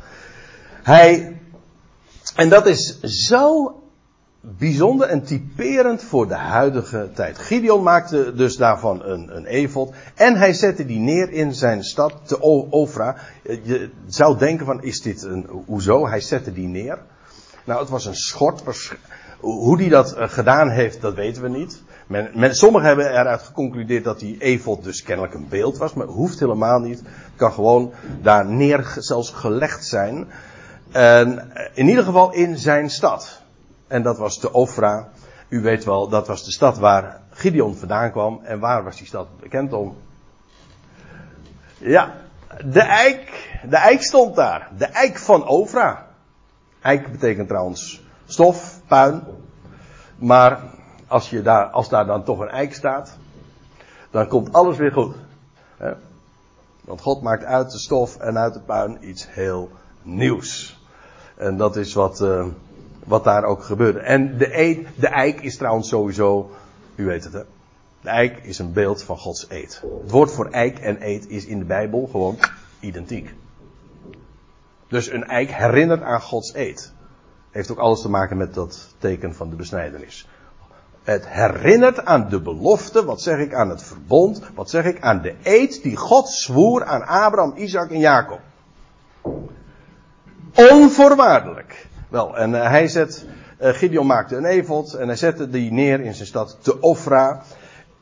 Hij, 0.83 1.39
en 2.35 2.49
dat 2.49 2.65
is 2.65 2.99
zo 2.99 3.73
bijzonder 4.41 5.07
en 5.07 5.23
typerend 5.23 6.03
voor 6.03 6.27
de 6.27 6.35
huidige 6.35 7.09
tijd. 7.13 7.37
Gideon 7.37 7.83
maakte 7.83 8.33
dus 8.33 8.57
daarvan 8.57 9.03
een, 9.03 9.35
een 9.35 9.45
evod. 9.45 9.93
En 10.15 10.35
hij 10.35 10.53
zette 10.53 10.85
die 10.85 10.99
neer 10.99 11.31
in 11.31 11.53
zijn 11.53 11.83
stad, 11.83 12.13
te 12.23 12.39
Ofra. 12.69 13.15
Je 13.43 13.89
zou 14.07 14.37
denken 14.37 14.65
van, 14.65 14.83
is 14.83 15.01
dit 15.01 15.23
een, 15.23 15.47
hoezo? 15.65 16.07
Hij 16.07 16.21
zette 16.21 16.53
die 16.53 16.67
neer. 16.67 16.99
Nou, 17.63 17.79
het 17.79 17.89
was 17.89 18.05
een 18.05 18.15
schort. 18.15 18.63
Hoe 19.39 19.77
hij 19.77 19.89
dat 19.89 20.13
eh, 20.13 20.29
gedaan 20.29 20.69
heeft, 20.69 21.01
dat 21.01 21.13
weten 21.13 21.41
we 21.41 21.49
niet. 21.49 21.83
Men, 22.07 22.29
men, 22.33 22.55
sommigen 22.55 22.87
hebben 22.87 23.11
eruit 23.11 23.41
geconcludeerd 23.41 24.03
dat 24.03 24.19
die 24.19 24.37
evod 24.39 24.83
dus 24.83 25.03
kennelijk 25.03 25.33
een 25.33 25.47
beeld 25.49 25.77
was. 25.77 25.93
Maar 25.93 26.07
hoeft 26.07 26.39
helemaal 26.39 26.79
niet. 26.79 26.99
Het 26.99 27.07
kan 27.35 27.51
gewoon 27.51 27.91
daar 28.21 28.45
neer 28.45 28.95
zelfs 28.97 29.29
gelegd 29.29 29.85
zijn. 29.85 30.27
En 30.91 31.51
in 31.73 31.87
ieder 31.87 32.03
geval 32.03 32.33
in 32.33 32.57
zijn 32.57 32.89
stad. 32.89 33.41
En 33.87 34.03
dat 34.03 34.17
was 34.17 34.39
de 34.39 34.53
Ofra. 34.53 35.09
U 35.47 35.61
weet 35.61 35.83
wel, 35.83 36.09
dat 36.09 36.27
was 36.27 36.45
de 36.45 36.51
stad 36.51 36.77
waar 36.77 37.21
Gideon 37.29 37.75
vandaan 37.75 38.11
kwam. 38.11 38.39
En 38.43 38.59
waar 38.59 38.83
was 38.83 38.97
die 38.97 39.07
stad 39.07 39.39
bekend 39.39 39.73
om? 39.73 39.97
Ja, 41.77 42.15
de 42.65 42.81
eik. 42.81 43.49
De 43.69 43.75
eik 43.75 44.03
stond 44.03 44.35
daar. 44.35 44.69
De 44.77 44.85
eik 44.85 45.19
van 45.19 45.47
Ofra. 45.47 46.07
Eik 46.81 47.11
betekent 47.11 47.47
trouwens 47.47 48.03
stof, 48.25 48.81
puin. 48.87 49.23
Maar 50.15 50.63
als, 51.07 51.29
je 51.29 51.41
daar, 51.41 51.65
als 51.65 51.89
daar 51.89 52.05
dan 52.05 52.23
toch 52.23 52.39
een 52.39 52.49
eik 52.49 52.73
staat, 52.73 53.17
dan 54.11 54.27
komt 54.27 54.53
alles 54.53 54.77
weer 54.77 54.91
goed. 54.91 55.15
Want 56.81 57.01
God 57.01 57.21
maakt 57.21 57.43
uit 57.43 57.71
de 57.71 57.79
stof 57.79 58.17
en 58.17 58.37
uit 58.37 58.53
de 58.53 58.61
puin 58.61 59.09
iets 59.09 59.27
heel 59.29 59.71
nieuws. 60.01 60.78
En 61.39 61.57
dat 61.57 61.75
is 61.75 61.93
wat, 61.93 62.21
uh, 62.21 62.45
wat 63.05 63.23
daar 63.23 63.43
ook 63.43 63.63
gebeurde. 63.63 63.99
En 63.99 64.37
de, 64.37 64.85
de 64.95 65.07
eik 65.07 65.41
is 65.41 65.57
trouwens 65.57 65.87
sowieso, 65.87 66.51
u 66.95 67.05
weet 67.05 67.23
het 67.23 67.33
hè. 67.33 67.41
De 68.01 68.09
eik 68.09 68.37
is 68.43 68.59
een 68.59 68.73
beeld 68.73 69.03
van 69.03 69.17
Gods 69.17 69.45
eed. 69.49 69.83
Het 70.01 70.11
woord 70.11 70.31
voor 70.31 70.49
eik 70.49 70.79
en 70.79 70.97
eed 70.99 71.29
is 71.29 71.45
in 71.45 71.59
de 71.59 71.65
Bijbel 71.65 72.07
gewoon 72.11 72.37
identiek. 72.79 73.33
Dus 74.87 75.11
een 75.11 75.23
eik 75.23 75.51
herinnert 75.51 76.01
aan 76.01 76.21
Gods 76.21 76.53
eed. 76.53 76.93
Heeft 77.51 77.71
ook 77.71 77.77
alles 77.77 78.01
te 78.01 78.09
maken 78.09 78.37
met 78.37 78.53
dat 78.53 78.95
teken 78.97 79.35
van 79.35 79.49
de 79.49 79.55
besnijdenis. 79.55 80.27
Het 81.03 81.27
herinnert 81.27 82.05
aan 82.05 82.29
de 82.29 82.41
belofte, 82.41 83.05
wat 83.05 83.21
zeg 83.21 83.39
ik 83.39 83.53
aan 83.53 83.69
het 83.69 83.83
verbond, 83.83 84.41
wat 84.55 84.69
zeg 84.69 84.85
ik 84.85 85.01
aan 85.01 85.21
de 85.21 85.35
eed 85.43 85.83
die 85.83 85.95
God 85.95 86.29
zwoer 86.29 86.83
aan 86.83 87.05
Abraham, 87.05 87.57
Isaac 87.57 87.91
en 87.91 87.99
Jacob. 87.99 88.39
Onvoorwaardelijk. 90.55 91.87
Wel, 92.09 92.37
en 92.37 92.51
uh, 92.51 92.69
hij 92.69 92.87
zet, 92.87 93.25
uh, 93.61 93.69
Gideon 93.69 94.05
maakte 94.05 94.35
een 94.35 94.45
evod 94.45 94.93
en 94.93 95.07
hij 95.07 95.15
zette 95.15 95.49
die 95.49 95.71
neer 95.71 95.99
in 96.01 96.13
zijn 96.13 96.27
stad 96.27 96.57
te 96.61 96.79
Ofra. 96.79 97.41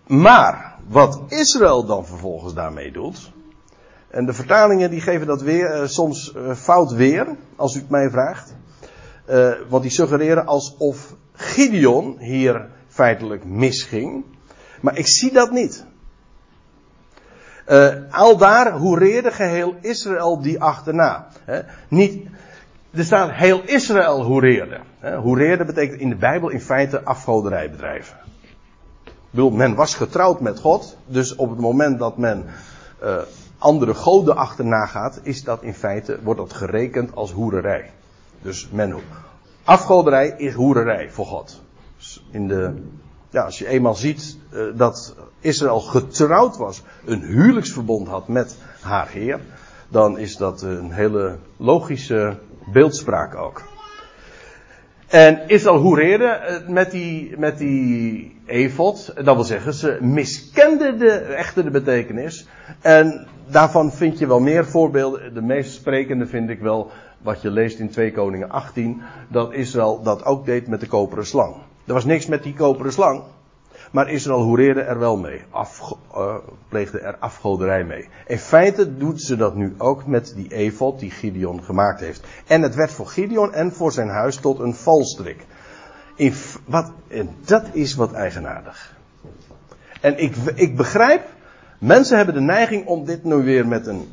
Maar, 0.07 0.75
wat 0.87 1.21
Israël 1.27 1.85
dan 1.85 2.05
vervolgens 2.05 2.53
daarmee 2.53 2.91
doet, 2.91 3.31
en 4.07 4.25
de 4.25 4.33
vertalingen 4.33 4.89
die 4.89 5.01
geven 5.01 5.27
dat 5.27 5.41
weer, 5.41 5.81
uh, 5.81 5.87
soms 5.87 6.33
fout 6.55 6.91
weer, 6.91 7.27
als 7.55 7.75
u 7.75 7.79
het 7.79 7.89
mij 7.89 8.09
vraagt. 8.09 8.55
want 9.69 9.81
die 9.81 9.91
suggereren 9.91 10.45
alsof 10.45 11.15
Gideon 11.33 12.17
hier 12.19 12.69
feitelijk 12.87 13.45
misging. 13.45 14.25
Maar 14.81 14.97
ik 14.97 15.07
zie 15.07 15.31
dat 15.31 15.51
niet. 15.51 15.85
Uh, 17.69 17.93
al 18.11 18.37
daar 18.37 18.71
hoereerde 18.71 19.31
geheel 19.31 19.75
Israël 19.81 20.41
die 20.41 20.61
achterna. 20.61 21.27
Niet, 21.87 22.27
er 22.91 23.03
staat 23.03 23.31
heel 23.31 23.61
Israël 23.65 24.23
hoereerde. 24.23 24.79
He, 24.99 25.15
hoereerde 25.15 25.65
betekent 25.65 25.99
in 25.99 26.09
de 26.09 26.15
Bijbel 26.15 26.49
in 26.49 26.61
feite 26.61 27.03
afgoderij 27.03 27.71
bedrijven. 27.71 28.17
Ik 29.05 29.13
bedoel, 29.29 29.51
men 29.51 29.75
was 29.75 29.95
getrouwd 29.95 30.39
met 30.39 30.59
God. 30.59 30.97
Dus 31.05 31.35
op 31.35 31.49
het 31.49 31.59
moment 31.59 31.99
dat 31.99 32.17
men 32.17 32.45
uh, 33.03 33.17
andere 33.57 33.93
goden 33.93 34.35
achterna 34.35 34.85
gaat, 34.85 35.19
is 35.23 35.43
dat 35.43 35.63
in 35.63 35.73
feite, 35.73 36.19
wordt 36.23 36.39
dat 36.39 36.53
gerekend 36.53 37.15
als 37.15 37.31
hoererij. 37.31 37.91
Dus 38.41 38.69
men, 38.71 38.95
afgoderij 39.63 40.33
is 40.37 40.53
hoererij 40.53 41.09
voor 41.11 41.25
God 41.25 41.61
in 42.31 42.47
de, 42.47 42.73
ja, 43.29 43.43
als 43.43 43.57
je 43.57 43.67
eenmaal 43.67 43.95
ziet 43.95 44.37
uh, 44.53 44.77
dat 44.77 45.15
Israël 45.39 45.79
getrouwd 45.79 46.57
was, 46.57 46.83
een 47.05 47.21
huwelijksverbond 47.21 48.07
had 48.07 48.27
met 48.27 48.57
haar 48.81 49.09
Heer, 49.09 49.39
dan 49.89 50.17
is 50.17 50.35
dat 50.35 50.61
een 50.61 50.91
hele 50.91 51.37
logische 51.57 52.37
beeldspraak 52.73 53.35
ook. 53.35 53.63
En 55.07 55.47
Israël 55.47 55.77
hoereerde 55.77 56.61
met 56.67 56.91
die, 56.91 57.37
met 57.37 57.57
die 57.57 58.35
efot, 58.45 59.13
dat 59.23 59.35
wil 59.35 59.43
zeggen, 59.43 59.73
ze 59.73 59.97
miskende 60.01 60.97
de, 60.97 61.11
echte 61.11 61.63
de 61.63 61.69
betekenis. 61.69 62.47
En 62.81 63.27
daarvan 63.47 63.91
vind 63.91 64.19
je 64.19 64.27
wel 64.27 64.39
meer 64.39 64.65
voorbeelden. 64.65 65.33
De 65.33 65.41
meest 65.41 65.73
sprekende 65.73 66.27
vind 66.27 66.49
ik 66.49 66.59
wel 66.59 66.91
wat 67.21 67.41
je 67.41 67.51
leest 67.51 67.79
in 67.79 67.89
2 67.89 68.11
Koningen 68.11 68.49
18, 68.49 69.01
dat 69.29 69.53
Israël 69.53 70.01
dat 70.03 70.25
ook 70.25 70.45
deed 70.45 70.67
met 70.67 70.79
de 70.79 70.87
koperen 70.87 71.25
slang. 71.25 71.55
Er 71.85 71.93
was 71.93 72.05
niks 72.05 72.25
met 72.25 72.43
die 72.43 72.53
koperen 72.53 72.93
slang. 72.93 73.23
Maar 73.97 74.09
Israël 74.09 74.41
hoereerde 74.41 74.81
er 74.81 74.99
wel 74.99 75.17
mee. 75.17 75.41
Af, 75.49 75.95
uh, 76.15 76.35
pleegde 76.69 76.99
er 76.99 77.17
afgoderij 77.17 77.83
mee. 77.83 78.09
In 78.27 78.37
feite 78.37 78.97
doet 78.97 79.21
ze 79.21 79.35
dat 79.35 79.55
nu 79.55 79.73
ook 79.77 80.05
met 80.05 80.33
die 80.35 80.53
efot 80.53 80.99
die 80.99 81.11
Gideon 81.11 81.63
gemaakt 81.63 81.99
heeft. 81.99 82.21
En 82.47 82.61
het 82.61 82.75
werd 82.75 82.91
voor 82.91 83.07
Gideon 83.07 83.53
en 83.53 83.71
voor 83.71 83.91
zijn 83.91 84.09
huis 84.09 84.35
tot 84.35 84.59
een 84.59 84.73
valstrik. 84.73 85.45
In, 86.15 86.33
wat, 86.65 86.91
en 87.07 87.29
dat 87.45 87.63
is 87.71 87.95
wat 87.95 88.13
eigenaardig. 88.13 88.95
En 90.01 90.17
ik, 90.17 90.35
ik 90.55 90.75
begrijp, 90.75 91.21
mensen 91.79 92.17
hebben 92.17 92.35
de 92.35 92.41
neiging 92.41 92.85
om 92.85 93.05
dit 93.05 93.23
nu 93.23 93.35
weer 93.35 93.67
met 93.67 93.87
een 93.87 94.07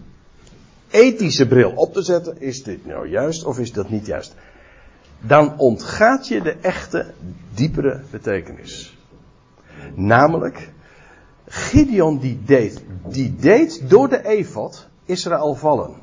ethische 0.91 1.47
bril 1.47 1.71
op 1.71 1.93
te 1.93 2.03
zetten. 2.03 2.41
Is 2.41 2.63
dit 2.63 2.87
nou 2.87 3.09
juist 3.09 3.45
of 3.45 3.59
is 3.59 3.73
dat 3.73 3.89
niet 3.89 4.07
juist? 4.07 4.35
dan 5.27 5.59
ontgaat 5.59 6.29
je 6.29 6.43
de 6.43 6.57
echte, 6.61 7.07
diepere 7.55 8.01
betekenis. 8.11 8.94
Namelijk, 9.95 10.73
Gideon 11.47 12.19
die 12.19 12.43
deed, 12.45 12.85
die 13.09 13.37
deed 13.37 13.91
door 13.91 14.09
de 14.09 14.25
Evod 14.27 14.89
Israël 15.05 15.55
vallen. 15.55 16.03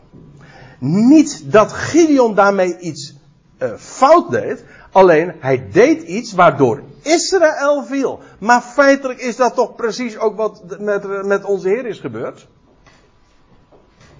Niet 0.80 1.52
dat 1.52 1.72
Gideon 1.72 2.36
daarmee 2.36 2.78
iets 2.80 3.16
uh, 3.60 3.74
fout 3.78 4.32
deed, 4.32 4.64
alleen 4.92 5.34
hij 5.40 5.70
deed 5.72 6.02
iets 6.02 6.34
waardoor 6.34 6.82
Israël 7.02 7.84
viel. 7.84 8.20
Maar 8.40 8.62
feitelijk 8.62 9.20
is 9.20 9.36
dat 9.36 9.56
toch 9.56 9.76
precies 9.76 10.18
ook 10.18 10.36
wat 10.36 10.64
met, 10.80 11.26
met 11.26 11.46
onze 11.46 11.68
Heer 11.68 11.86
is 11.86 12.00
gebeurd. 12.00 12.48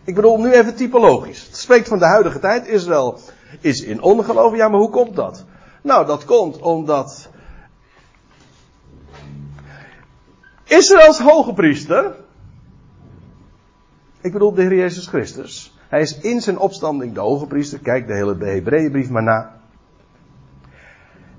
Ik 0.04 0.16
bedoel 0.16 0.38
nu 0.38 0.52
even 0.52 0.76
typologisch. 0.76 1.46
Het 1.46 1.58
spreekt 1.58 1.88
van 1.88 2.00
de 2.00 2.06
huidige 2.06 2.40
tijd. 2.40 2.68
Israël 2.68 3.20
is 3.60 3.84
in 3.84 4.02
ongeloof. 4.02 4.56
Ja, 4.56 4.68
maar 4.68 4.80
hoe 4.80 4.90
komt 4.90 5.16
dat? 5.16 5.46
Nou, 5.82 6.06
dat 6.06 6.26
komt 6.26 6.60
omdat 6.60 7.30
Israëls 10.72 11.20
hoge 11.20 11.54
priester, 11.54 12.16
ik 14.22 14.32
bedoel 14.32 14.54
de 14.54 14.62
Heer 14.62 14.76
Jezus 14.76 15.08
Christus, 15.08 15.78
hij 15.90 16.02
is 16.02 16.20
in 16.20 16.42
zijn 16.42 16.58
opstanding 16.58 17.14
de 17.14 17.20
hoge 17.20 17.46
priester, 17.46 17.80
kijk 17.80 18.08
de 18.08 18.14
hele 18.14 18.46
Hebreeënbrief 18.46 19.10
maar 19.10 19.24
na. 19.24 19.60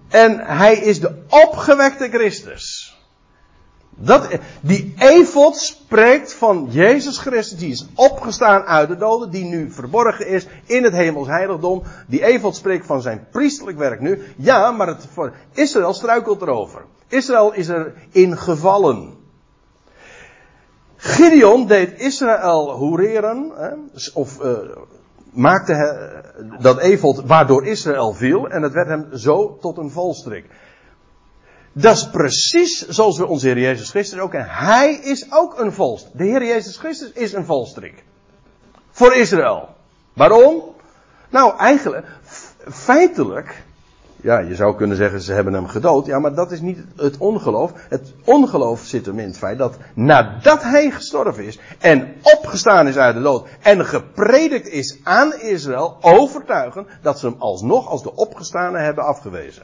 En 0.09 0.39
hij 0.39 0.75
is 0.75 1.01
de 1.01 1.23
opgewekte 1.29 2.09
Christus. 2.09 2.97
Dat, 3.91 4.29
die 4.61 4.95
efot 4.99 5.57
spreekt 5.57 6.35
van 6.35 6.67
Jezus 6.71 7.19
Christus, 7.19 7.59
die 7.59 7.71
is 7.71 7.87
opgestaan 7.95 8.63
uit 8.63 8.89
de 8.89 8.97
doden, 8.97 9.31
die 9.31 9.45
nu 9.45 9.71
verborgen 9.71 10.27
is 10.27 10.47
in 10.65 10.85
het 10.85 10.93
hemels 10.93 11.27
heiligdom. 11.27 11.83
Die 12.07 12.25
efot 12.25 12.57
spreekt 12.57 12.87
van 12.87 13.03
zijn 13.03 13.27
priestelijk 13.31 13.79
werk 13.79 14.01
nu. 14.01 14.23
Ja, 14.37 14.71
maar 14.71 14.87
het, 14.87 15.09
Israël 15.53 15.95
struikelt 15.95 16.43
erover. 16.43 16.85
Israël 17.09 17.53
is 17.53 17.69
er 17.69 17.95
in 18.11 18.39
gevallen. 18.39 19.21
Gideon 21.03 21.67
deed 21.67 22.01
Israël 22.01 22.71
hoereren, 22.71 23.53
hè, 23.57 23.71
of 24.15 24.43
uh, 24.43 24.59
maakte 25.31 25.75
he, 25.75 25.91
dat 26.61 26.79
efot 26.79 27.23
waardoor 27.27 27.67
Israël 27.67 28.13
viel, 28.13 28.49
en 28.49 28.63
het 28.63 28.73
werd 28.73 28.89
hem 28.89 29.09
zo 29.17 29.59
tot 29.61 29.79
een 29.79 29.91
volstrik. 29.91 30.47
Dat 31.73 31.97
is 31.97 32.11
precies 32.11 32.89
zoals 32.89 33.19
we 33.19 33.27
onze 33.27 33.47
Heer 33.47 33.59
Jezus 33.59 33.91
Christus 33.91 34.19
ook 34.19 34.31
kennen. 34.31 34.51
Hij 34.51 34.95
is 34.95 35.33
ook 35.33 35.59
een 35.59 35.73
volst. 35.73 36.09
De 36.13 36.25
Heer 36.25 36.45
Jezus 36.45 36.77
Christus 36.77 37.13
is 37.13 37.33
een 37.33 37.45
volstrik. 37.45 38.05
Voor 38.91 39.15
Israël. 39.15 39.69
Waarom? 40.13 40.63
Nou, 41.31 41.57
eigenlijk, 41.59 42.07
feitelijk, 42.69 43.63
ja, 44.23 44.39
je 44.39 44.55
zou 44.55 44.77
kunnen 44.77 44.97
zeggen 44.97 45.21
ze 45.21 45.33
hebben 45.33 45.53
hem 45.53 45.67
gedood. 45.67 46.07
Ja, 46.07 46.19
maar 46.19 46.35
dat 46.35 46.53
is 46.53 46.61
niet 46.61 46.79
het 46.97 47.17
ongeloof. 47.19 47.73
Het 47.89 48.13
ongeloof 48.25 48.81
zit 48.81 49.07
hem 49.07 49.19
in 49.19 49.27
het 49.27 49.39
feit 49.39 49.59
dat 49.59 49.77
nadat 49.95 50.63
hij 50.63 50.91
gestorven 50.91 51.45
is 51.45 51.59
en 51.79 52.15
opgestaan 52.23 52.89
is 52.89 52.97
uit 52.97 53.15
de 53.15 53.23
dood 53.23 53.49
en 53.61 53.87
gepredikt 53.87 54.69
is 54.69 54.99
aan 55.03 55.35
Israël, 55.35 55.97
overtuigen 56.01 56.87
dat 57.03 57.19
ze 57.19 57.27
hem 57.27 57.37
alsnog 57.39 57.89
als 57.89 58.03
de 58.03 58.15
opgestane 58.15 58.79
hebben 58.79 59.05
afgewezen. 59.05 59.63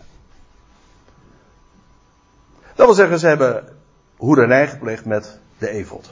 Dat 2.74 2.86
wil 2.86 2.94
zeggen, 2.94 3.18
ze 3.18 3.26
hebben 3.26 3.64
hoererij 4.16 4.68
gepleegd 4.68 5.04
met 5.04 5.38
de 5.58 5.68
evod. 5.68 6.10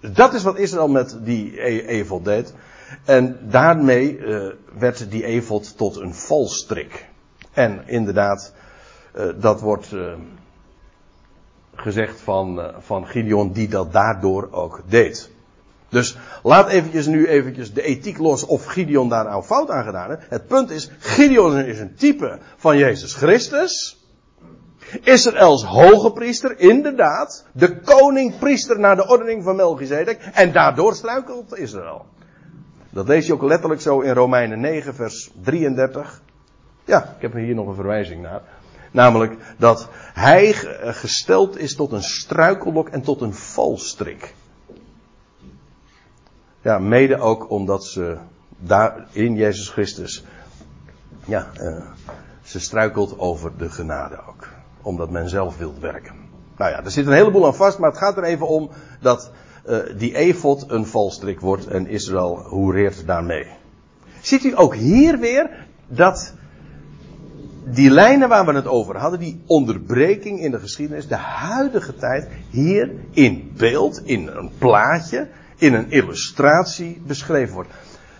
Dat 0.00 0.34
is 0.34 0.42
wat 0.42 0.58
Israël 0.58 0.88
met 0.88 1.16
die 1.20 1.62
e 1.62 1.86
evod 1.86 2.24
deed. 2.24 2.54
En 3.04 3.38
daarmee 3.42 4.18
uh, 4.18 4.52
werd 4.78 5.10
die 5.10 5.24
evod 5.24 5.76
tot 5.76 5.96
een 5.96 6.14
valstrik. 6.14 7.12
En 7.54 7.82
inderdaad, 7.86 8.52
uh, 9.16 9.32
dat 9.36 9.60
wordt 9.60 9.92
uh, 9.92 10.12
gezegd 11.74 12.20
van, 12.20 12.72
van 12.78 13.06
Gideon 13.06 13.52
die 13.52 13.68
dat 13.68 13.92
daardoor 13.92 14.48
ook 14.50 14.82
deed. 14.86 15.30
Dus 15.88 16.16
laat 16.42 16.68
eventjes 16.68 17.06
nu 17.06 17.26
eventjes 17.26 17.72
de 17.72 17.82
ethiek 17.82 18.18
los 18.18 18.44
of 18.44 18.64
Gideon 18.64 19.08
daar 19.08 19.24
nou 19.24 19.42
fout 19.42 19.70
aan 19.70 19.84
gedaan 19.84 20.10
heeft. 20.10 20.22
Het 20.28 20.46
punt 20.46 20.70
is, 20.70 20.90
Gideon 20.98 21.58
is 21.58 21.78
een 21.78 21.94
type 21.94 22.38
van 22.56 22.78
Jezus 22.78 23.14
Christus. 23.14 24.02
Israëls 25.02 25.64
hoge 25.64 26.12
priester, 26.12 26.58
inderdaad, 26.58 27.44
de 27.52 27.80
koning-priester 27.80 28.78
naar 28.78 28.96
de 28.96 29.08
ordening 29.08 29.44
van 29.44 29.56
Melchizedek, 29.56 30.30
en 30.32 30.52
daardoor 30.52 30.94
struikelt 30.94 31.58
Israël. 31.58 32.06
Dat 32.90 33.08
lees 33.08 33.26
je 33.26 33.32
ook 33.32 33.42
letterlijk 33.42 33.80
zo 33.80 34.00
in 34.00 34.12
Romeinen 34.12 34.60
9, 34.60 34.94
vers 34.94 35.30
33. 35.42 36.22
Ja, 36.84 37.14
ik 37.16 37.22
heb 37.22 37.32
hier 37.32 37.54
nog 37.54 37.66
een 37.66 37.74
verwijzing 37.74 38.22
naar. 38.22 38.42
Namelijk 38.90 39.36
dat 39.58 39.88
hij 40.14 40.52
gesteld 40.82 41.58
is 41.58 41.74
tot 41.74 41.92
een 41.92 42.02
struikelblok 42.02 42.88
en 42.88 43.02
tot 43.02 43.20
een 43.20 43.34
valstrik. 43.34 44.34
Ja, 46.60 46.78
mede 46.78 47.18
ook 47.18 47.50
omdat 47.50 47.84
ze 47.84 48.16
daar 48.58 49.06
in 49.10 49.34
Jezus 49.34 49.68
Christus, 49.68 50.24
ja, 51.24 51.50
uh, 51.60 51.76
ze 52.42 52.60
struikelt 52.60 53.18
over 53.18 53.52
de 53.58 53.70
genade 53.70 54.18
ook. 54.28 54.48
Omdat 54.82 55.10
men 55.10 55.28
zelf 55.28 55.58
wil 55.58 55.74
werken. 55.80 56.14
Nou 56.56 56.70
ja, 56.70 56.84
er 56.84 56.90
zit 56.90 57.06
een 57.06 57.12
heleboel 57.12 57.46
aan 57.46 57.54
vast, 57.54 57.78
maar 57.78 57.90
het 57.90 57.98
gaat 57.98 58.16
er 58.16 58.24
even 58.24 58.48
om 58.48 58.70
dat 59.00 59.30
uh, 59.66 59.78
die 59.96 60.16
efot 60.16 60.70
een 60.70 60.86
valstrik 60.86 61.40
wordt 61.40 61.66
en 61.66 61.86
Israël 61.86 62.36
hoereert 62.48 63.06
daarmee. 63.06 63.46
Ziet 64.20 64.44
u 64.44 64.58
ook 64.58 64.74
hier 64.74 65.18
weer 65.18 65.66
dat 65.86 66.34
die 67.64 67.90
lijnen 67.90 68.28
waar 68.28 68.46
we 68.46 68.52
het 68.52 68.66
over 68.66 68.96
hadden, 68.96 69.20
die 69.20 69.42
onderbreking 69.46 70.40
in 70.40 70.50
de 70.50 70.60
geschiedenis, 70.60 71.08
de 71.08 71.16
huidige 71.16 71.96
tijd, 71.96 72.28
hier 72.50 72.90
in 73.10 73.52
beeld, 73.56 74.00
in 74.04 74.28
een 74.28 74.50
plaatje, 74.58 75.28
in 75.56 75.74
een 75.74 75.90
illustratie 75.90 77.02
beschreven 77.06 77.54
wordt. 77.54 77.70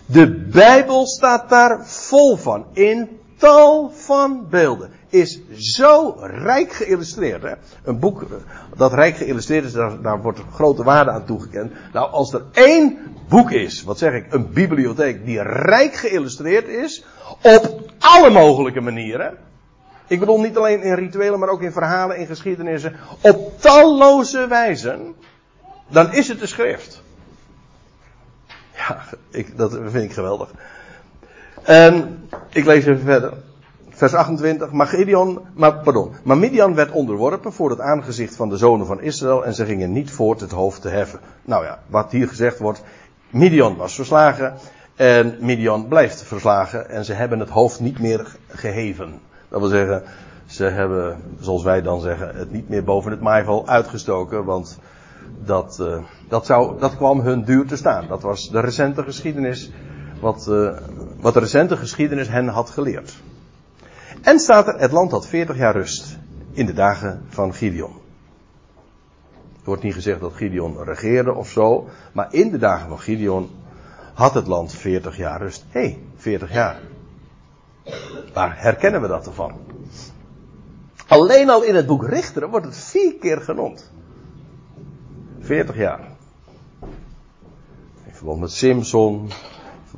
De 0.05 0.31
Bijbel 0.51 1.07
staat 1.07 1.49
daar 1.49 1.87
vol 1.87 2.35
van, 2.35 2.65
in 2.73 3.09
tal 3.37 3.91
van 3.95 4.47
beelden. 4.49 4.91
Is 5.09 5.39
zo 5.51 6.15
rijk 6.21 6.73
geïllustreerd. 6.73 7.41
Hè? 7.41 7.53
Een 7.83 7.99
boek 7.99 8.21
eh, 8.21 8.29
dat 8.75 8.93
rijk 8.93 9.15
geïllustreerd 9.15 9.65
is, 9.65 9.71
daar, 9.71 10.01
daar 10.01 10.21
wordt 10.21 10.39
grote 10.53 10.83
waarde 10.83 11.11
aan 11.11 11.25
toegekend. 11.25 11.71
Nou, 11.93 12.11
als 12.11 12.33
er 12.33 12.43
één 12.51 12.97
boek 13.29 13.51
is, 13.51 13.83
wat 13.83 13.97
zeg 13.97 14.13
ik, 14.13 14.33
een 14.33 14.53
bibliotheek 14.53 15.25
die 15.25 15.41
rijk 15.41 15.95
geïllustreerd 15.95 16.67
is, 16.67 17.05
op 17.41 17.91
alle 17.99 18.29
mogelijke 18.29 18.81
manieren. 18.81 19.37
Ik 20.07 20.19
bedoel 20.19 20.39
niet 20.39 20.57
alleen 20.57 20.81
in 20.81 20.93
rituelen, 20.93 21.39
maar 21.39 21.49
ook 21.49 21.61
in 21.61 21.71
verhalen, 21.71 22.17
in 22.17 22.25
geschiedenissen. 22.25 22.95
Op 23.21 23.61
talloze 23.61 24.47
wijzen. 24.47 25.15
Dan 25.87 26.13
is 26.13 26.27
het 26.27 26.39
de 26.39 26.47
schrift. 26.47 27.03
Ja, 28.75 29.03
ik, 29.29 29.57
dat 29.57 29.71
vind 29.71 30.03
ik 30.03 30.13
geweldig. 30.13 30.51
En 31.65 32.27
ik 32.49 32.65
lees 32.65 32.85
even 32.85 33.03
verder. 33.03 33.33
Vers 33.89 34.13
28. 34.13 34.71
Maar 34.71 34.87
Gideon, 34.87 35.39
maar, 35.53 35.73
pardon. 35.73 36.11
Maar 36.23 36.37
Midian 36.37 36.75
werd 36.75 36.91
onderworpen 36.91 37.53
voor 37.53 37.69
het 37.69 37.79
aangezicht 37.79 38.35
van 38.35 38.49
de 38.49 38.57
zonen 38.57 38.85
van 38.85 39.01
Israël 39.01 39.45
en 39.45 39.53
ze 39.53 39.65
gingen 39.65 39.91
niet 39.91 40.11
voort 40.11 40.39
het 40.39 40.51
hoofd 40.51 40.81
te 40.81 40.89
heffen. 40.89 41.19
Nou 41.43 41.63
ja, 41.63 41.79
wat 41.87 42.11
hier 42.11 42.27
gezegd 42.27 42.59
wordt. 42.59 42.83
Midian 43.29 43.75
was 43.75 43.95
verslagen 43.95 44.53
en 44.95 45.37
Midian 45.39 45.87
blijft 45.87 46.23
verslagen 46.23 46.89
en 46.89 47.05
ze 47.05 47.13
hebben 47.13 47.39
het 47.39 47.49
hoofd 47.49 47.79
niet 47.79 47.99
meer 47.99 48.35
geheven. 48.47 49.19
Dat 49.49 49.59
wil 49.59 49.69
zeggen, 49.69 50.03
ze 50.45 50.63
hebben, 50.63 51.17
zoals 51.39 51.63
wij 51.63 51.81
dan 51.81 52.01
zeggen, 52.01 52.35
het 52.35 52.51
niet 52.51 52.69
meer 52.69 52.83
boven 52.83 53.11
het 53.11 53.21
maaival 53.21 53.67
uitgestoken, 53.67 54.45
want 54.45 54.79
dat, 55.43 55.77
uh, 55.81 55.97
dat, 56.27 56.45
zou, 56.45 56.79
dat 56.79 56.95
kwam 56.97 57.19
hun 57.19 57.43
duur 57.43 57.65
te 57.65 57.75
staan. 57.75 58.07
Dat 58.07 58.21
was 58.21 58.49
de 58.49 58.59
recente 58.59 59.03
geschiedenis, 59.03 59.71
wat, 60.19 60.47
uh, 60.49 60.77
wat 61.19 61.33
de 61.33 61.39
recente 61.39 61.77
geschiedenis 61.77 62.27
hen 62.27 62.47
had 62.47 62.69
geleerd. 62.69 63.15
En 64.21 64.39
staat 64.39 64.67
er, 64.67 64.79
het 64.79 64.91
land 64.91 65.11
had 65.11 65.27
40 65.27 65.57
jaar 65.57 65.73
rust 65.73 66.17
in 66.51 66.65
de 66.65 66.73
dagen 66.73 67.25
van 67.29 67.53
Gideon. 67.53 68.03
Er 69.35 69.71
wordt 69.71 69.83
niet 69.83 69.93
gezegd 69.93 70.19
dat 70.19 70.33
Gideon 70.33 70.83
regeerde 70.83 71.33
of 71.33 71.49
zo, 71.49 71.89
maar 72.11 72.33
in 72.33 72.51
de 72.51 72.57
dagen 72.57 72.87
van 72.87 72.99
Gideon 72.99 73.49
had 74.13 74.33
het 74.33 74.47
land 74.47 74.73
40 74.73 75.17
jaar 75.17 75.41
rust. 75.41 75.65
Hé, 75.69 75.79
hey, 75.79 75.99
40 76.15 76.53
jaar. 76.53 76.79
Waar 78.33 78.61
herkennen 78.61 79.01
we 79.01 79.07
dat 79.07 79.25
ervan? 79.25 79.51
Alleen 81.07 81.49
al 81.49 81.63
in 81.63 81.75
het 81.75 81.87
boek 81.87 82.07
Richteren 82.07 82.49
wordt 82.49 82.65
het 82.65 82.77
vier 82.77 83.15
keer 83.15 83.41
genoemd. 83.41 83.91
40 85.39 85.75
jaar. 85.77 85.99
In 88.05 88.13
verband 88.13 88.39
met 88.39 88.51
Simpson, 88.51 89.29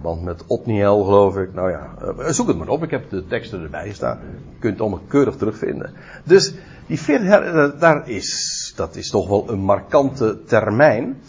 verband 0.01 0.23
met 0.23 0.43
Otniel 0.47 1.03
geloof 1.03 1.37
ik. 1.37 1.53
Nou 1.53 1.71
ja, 1.71 1.93
eh, 2.01 2.27
zoek 2.27 2.47
het 2.47 2.57
maar 2.57 2.67
op. 2.67 2.83
Ik 2.83 2.91
heb 2.91 3.09
de 3.09 3.27
teksten 3.27 3.61
erbij 3.61 3.93
staan. 3.93 4.19
Je 4.53 4.59
kunt 4.59 4.73
het 4.73 4.81
allemaal 4.81 5.01
keurig 5.07 5.35
terugvinden. 5.35 5.93
Dus 6.23 6.53
die 6.87 6.99
40 6.99 7.27
jaar, 7.27 7.43
eh, 7.43 7.79
daar 7.79 8.09
is, 8.09 8.73
dat 8.75 8.95
is 8.95 9.09
toch 9.09 9.27
wel 9.27 9.49
een 9.49 9.59
markante 9.59 10.43
termijn. 10.43 11.21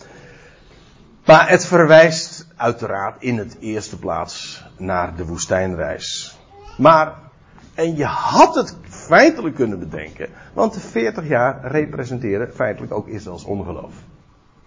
Maar 1.24 1.48
het 1.48 1.66
verwijst 1.66 2.46
uiteraard 2.56 3.22
in 3.22 3.38
het 3.38 3.56
eerste 3.60 3.98
plaats 3.98 4.64
naar 4.76 5.16
de 5.16 5.26
woestijnreis. 5.26 6.38
Maar, 6.78 7.14
en 7.74 7.96
je 7.96 8.04
had 8.04 8.54
het 8.54 8.76
feitelijk 8.88 9.54
kunnen 9.54 9.78
bedenken, 9.78 10.28
want 10.52 10.74
de 10.74 10.80
40 10.80 11.28
jaar 11.28 11.70
representeren 11.70 12.54
feitelijk 12.54 12.92
ook 12.92 13.08
Israëls 13.08 13.44
ongeloof. 13.44 13.94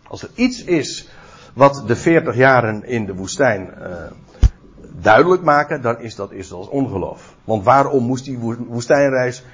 Als 0.08 0.24
er 0.24 0.30
iets 0.36 0.64
is 0.64 1.10
wat 1.54 1.84
de 1.88 1.96
40 1.96 2.36
jaren 2.36 2.86
in 2.86 3.06
de 3.06 3.16
woestijn 3.16 3.70
uh, 3.80 3.88
duidelijk 5.02 5.42
maken, 5.42 5.82
dan 5.82 6.00
is 6.00 6.16
dat 6.16 6.32
Israëls 6.32 6.68
ongeloof. 6.68 7.36
Want 7.44 7.64
waarom 7.64 8.04
moest 8.04 8.26
die 8.26 8.38
woestijnreis 8.68 9.46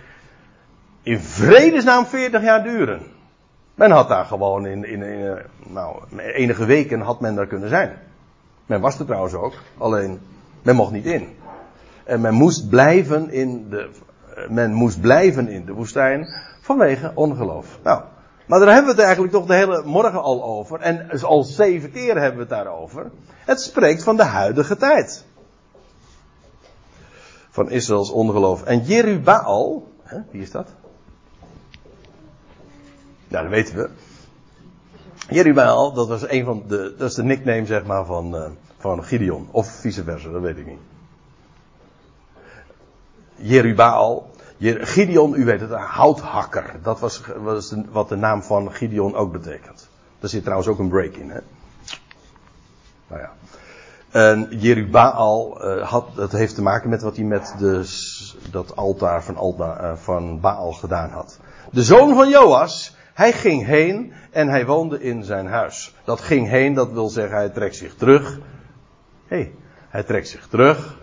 in 1.02 1.20
vredesnaam 1.20 2.06
40 2.06 2.41
jaar 2.41 2.64
duren? 2.64 3.02
Men 3.76 3.91
had 3.91 4.08
daar 4.08 4.26
gewoon 4.26 4.66
in, 4.66 4.86
in, 4.86 5.02
in 5.02 5.28
eh, 5.28 5.43
nou, 5.68 5.95
enige 6.18 6.66
weken 6.66 7.02
had 7.02 7.20
men 7.20 7.36
daar 7.36 7.48
kunnen 7.48 7.70
zijn. 7.70 7.98
Men 8.66 8.82
was 8.82 9.00
er 9.00 9.06
trouwens 9.06 9.34
ook, 9.34 9.54
alleen 9.78 10.20
men 10.62 10.76
mocht 10.76 10.91
niet 10.91 11.06
in. 11.06 11.28
En 12.04 12.22
men 12.22 12.34
moest 12.34 12.70
blijven 12.70 13.32
in 13.32 13.70
de, 13.70 13.89
eh, 14.36 14.50
men 14.50 14.74
moest 14.74 15.02
blijven 15.02 15.48
in 15.48 15.66
de 15.66 15.74
woestijn 15.74 16.28
vanwege 16.62 17.12
ongeloof. 17.16 17.80
Nou, 17.84 18.02
maar 18.48 18.60
daar 18.60 18.74
hebben 18.74 18.86
we 18.86 18.95
het 18.98 19.06
eigenlijk 19.06 19.34
toch 19.34 19.45
de 19.45 19.54
hele 19.54 19.84
morgen 19.86 20.22
al 20.22 20.43
over. 20.43 20.80
En 20.80 21.22
al 21.22 21.43
zeven 21.43 21.91
keer 21.91 22.16
hebben 22.16 22.34
we 22.34 22.39
het 22.39 22.50
daarover. 22.64 23.12
Het 23.30 23.62
spreekt 23.62 24.04
van 24.04 24.18
de 24.18 24.24
huidige 24.24 24.78
tijd. 24.78 25.26
Van 27.50 27.70
Israëls 27.70 28.12
ongeloof. 28.12 28.64
En 28.64 28.80
Jerubaal, 28.80 29.88
hè, 30.04 30.20
wie 30.32 30.41
is 30.41 30.52
dat? 30.52 30.68
Ja, 33.28 33.41
dat 33.41 33.50
weten 33.50 33.76
we. 33.76 33.89
Jerubaal, 35.30 35.93
dat 35.93 36.08
was 36.08 36.30
een 36.30 36.45
van 36.45 36.64
de, 36.68 36.95
dat 36.98 37.10
is 37.10 37.16
de 37.16 37.24
nickname 37.24 37.66
zeg 37.66 37.86
maar 37.86 38.06
van, 38.06 38.36
uh, 38.36 38.50
van 38.78 39.04
Gideon. 39.04 39.48
Of 39.52 39.68
vice 39.68 40.04
versa, 40.04 40.30
dat 40.30 40.41
weet 40.41 40.58
ik 40.58 40.66
niet. 40.66 40.80
Jerubaal. 43.36 44.30
Gideon, 44.60 45.36
u 45.36 45.45
weet 45.45 45.62
het, 45.62 45.72
een 45.72 45.78
houthakker. 45.78 46.76
Dat 46.84 46.99
was, 46.99 47.22
was 47.38 47.76
wat 47.91 48.10
de 48.10 48.16
naam 48.16 48.43
van 48.43 48.72
Gideon 48.72 49.16
ook 49.16 49.32
betekent. 49.32 49.89
Daar 50.20 50.30
zit 50.30 50.41
trouwens 50.41 50.70
ook 50.70 50.80
een 50.80 50.89
break 50.89 51.14
in, 51.14 51.30
hè. 51.30 51.39
Nou 53.08 53.22
ja. 53.22 53.32
En 54.12 54.47
Jerubaal 54.49 55.66
uh, 55.66 55.88
had, 55.88 56.16
dat 56.16 56.32
heeft 56.32 56.55
te 56.55 56.62
maken 56.62 56.89
met 56.89 57.01
wat 57.01 57.16
hij 57.16 57.26
met 57.26 57.55
de, 57.60 57.86
dat 58.51 58.76
altaar 58.76 59.24
van, 59.24 59.55
uh, 59.60 59.91
van 59.95 60.39
Baal 60.39 60.72
gedaan 60.72 61.10
had. 61.10 61.39
De 61.72 61.84
zoon 61.84 62.16
van 62.16 62.30
Joas, 62.30 62.95
hij 63.14 63.32
ging 63.32 63.66
heen 63.66 64.14
en 64.32 64.47
hij 64.47 64.66
woonde 64.66 65.01
in 65.01 65.24
zijn 65.24 65.47
huis. 65.47 65.95
Dat 66.03 66.22
ging 66.22 66.49
heen, 66.49 66.74
dat 66.74 66.91
wil 66.91 67.10
zeggen 67.10 67.38
hij 67.38 67.49
trekt 67.49 67.76
zich 67.76 67.95
terug. 67.95 68.39
Hé, 69.28 69.38
hey, 69.38 69.53
hij 69.89 70.03
trekt 70.03 70.28
zich 70.28 70.47
terug. 70.47 70.97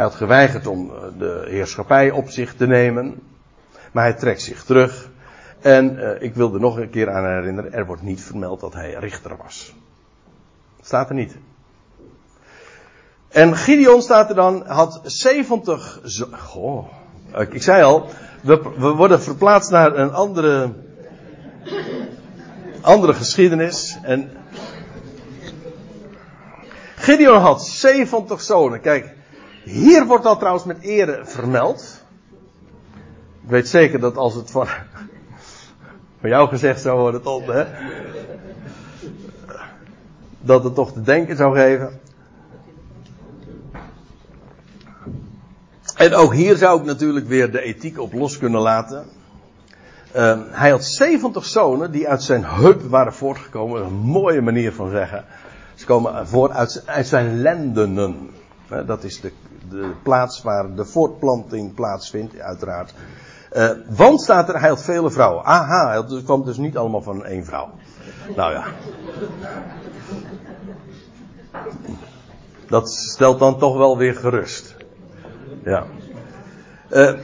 Hij 0.00 0.08
had 0.08 0.18
geweigerd 0.18 0.66
om 0.66 0.90
eh, 0.90 0.96
de 1.18 1.44
heerschappij 1.48 2.10
op 2.10 2.28
zich 2.28 2.54
te 2.54 2.66
nemen. 2.66 3.22
Maar 3.92 4.04
hij 4.04 4.14
trekt 4.14 4.42
zich 4.42 4.64
terug. 4.64 5.10
En 5.60 5.92
uh, 5.94 6.22
ik 6.22 6.34
wil 6.34 6.54
er 6.54 6.60
nog 6.60 6.76
een 6.76 6.90
keer 6.90 7.10
aan 7.10 7.24
herinneren, 7.24 7.72
er 7.72 7.86
wordt 7.86 8.02
niet 8.02 8.22
vermeld 8.22 8.60
dat 8.60 8.74
hij 8.74 8.94
richter 8.94 9.36
was. 9.36 9.74
Staat 10.80 11.08
er 11.08 11.14
niet. 11.14 11.36
En 13.28 13.56
Gideon 13.56 14.02
staat 14.02 14.28
er 14.28 14.34
dan, 14.34 14.66
had 14.66 15.00
70. 15.04 16.00
Goh, 16.32 16.88
ik 17.50 17.62
zei 17.62 17.82
al, 17.82 18.08
we, 18.42 18.62
we 18.78 18.88
worden 18.88 19.22
verplaatst 19.22 19.70
naar 19.70 19.96
een 19.96 20.12
andere 20.12 20.72
andere 22.80 23.14
geschiedenis. 23.14 23.98
En 24.02 24.30
Gideon 26.96 27.40
had 27.40 27.66
70 27.66 28.40
zonen. 28.40 28.80
Kijk, 28.80 29.18
hier 29.64 30.06
wordt 30.06 30.24
dat 30.24 30.38
trouwens 30.38 30.64
met 30.64 30.80
ere 30.80 31.20
vermeld. 31.24 32.04
Ik 33.42 33.50
weet 33.50 33.68
zeker 33.68 34.00
dat 34.00 34.16
als 34.16 34.34
het 34.34 34.50
van, 34.50 34.66
van 36.20 36.30
jou 36.30 36.48
gezegd 36.48 36.80
zou 36.80 37.00
worden, 37.00 37.22
tot, 37.22 37.46
hè, 37.46 37.64
dat 40.40 40.64
het 40.64 40.74
toch 40.74 40.92
te 40.92 41.02
denken 41.02 41.36
zou 41.36 41.56
geven. 41.56 42.00
En 45.96 46.14
ook 46.14 46.34
hier 46.34 46.56
zou 46.56 46.80
ik 46.80 46.86
natuurlijk 46.86 47.26
weer 47.26 47.50
de 47.50 47.62
ethiek 47.62 47.98
op 47.98 48.12
los 48.12 48.38
kunnen 48.38 48.60
laten. 48.60 49.06
Uh, 50.16 50.38
hij 50.50 50.70
had 50.70 50.84
70 50.84 51.44
zonen 51.44 51.90
die 51.92 52.08
uit 52.08 52.22
zijn 52.22 52.44
heup 52.44 52.82
waren 52.82 53.12
voortgekomen. 53.12 53.84
Een 53.84 53.92
mooie 53.92 54.40
manier 54.40 54.72
van 54.72 54.90
zeggen. 54.90 55.24
Ze 55.74 55.86
komen 55.86 56.28
voort 56.28 56.52
uit, 56.52 56.82
uit 56.86 57.06
zijn 57.06 57.40
lendenen. 57.40 58.30
Dat 58.86 59.04
is 59.04 59.20
de, 59.20 59.32
de 59.70 59.92
plaats 60.02 60.42
waar 60.42 60.74
de 60.74 60.84
voortplanting 60.84 61.74
plaatsvindt, 61.74 62.38
uiteraard. 62.38 62.94
Uh, 63.52 63.70
want 63.88 64.20
staat 64.20 64.48
er, 64.48 64.60
hij 64.60 64.68
had 64.68 64.82
vele 64.82 65.10
vrouwen. 65.10 65.44
Aha, 65.44 66.04
het 66.06 66.24
kwam 66.24 66.44
dus 66.44 66.56
niet 66.56 66.76
allemaal 66.76 67.02
van 67.02 67.24
één 67.24 67.44
vrouw. 67.44 67.70
Nou 68.36 68.52
ja. 68.52 68.64
Dat 72.68 72.90
stelt 72.90 73.38
dan 73.38 73.58
toch 73.58 73.76
wel 73.76 73.98
weer 73.98 74.14
gerust. 74.14 74.76
Ja. 75.64 75.84
Uh, 76.90 77.18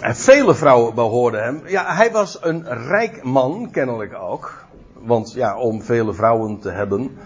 en 0.00 0.16
vele 0.16 0.54
vrouwen 0.54 0.94
behoorden 0.94 1.42
hem. 1.42 1.62
Ja, 1.66 1.94
hij 1.94 2.12
was 2.12 2.38
een 2.42 2.64
rijk 2.68 3.22
man, 3.22 3.68
kennelijk 3.70 4.14
ook. 4.14 4.64
Want 4.92 5.32
ja, 5.32 5.58
om 5.58 5.82
vele 5.82 6.14
vrouwen 6.14 6.58
te 6.58 6.70
hebben. 6.70 7.18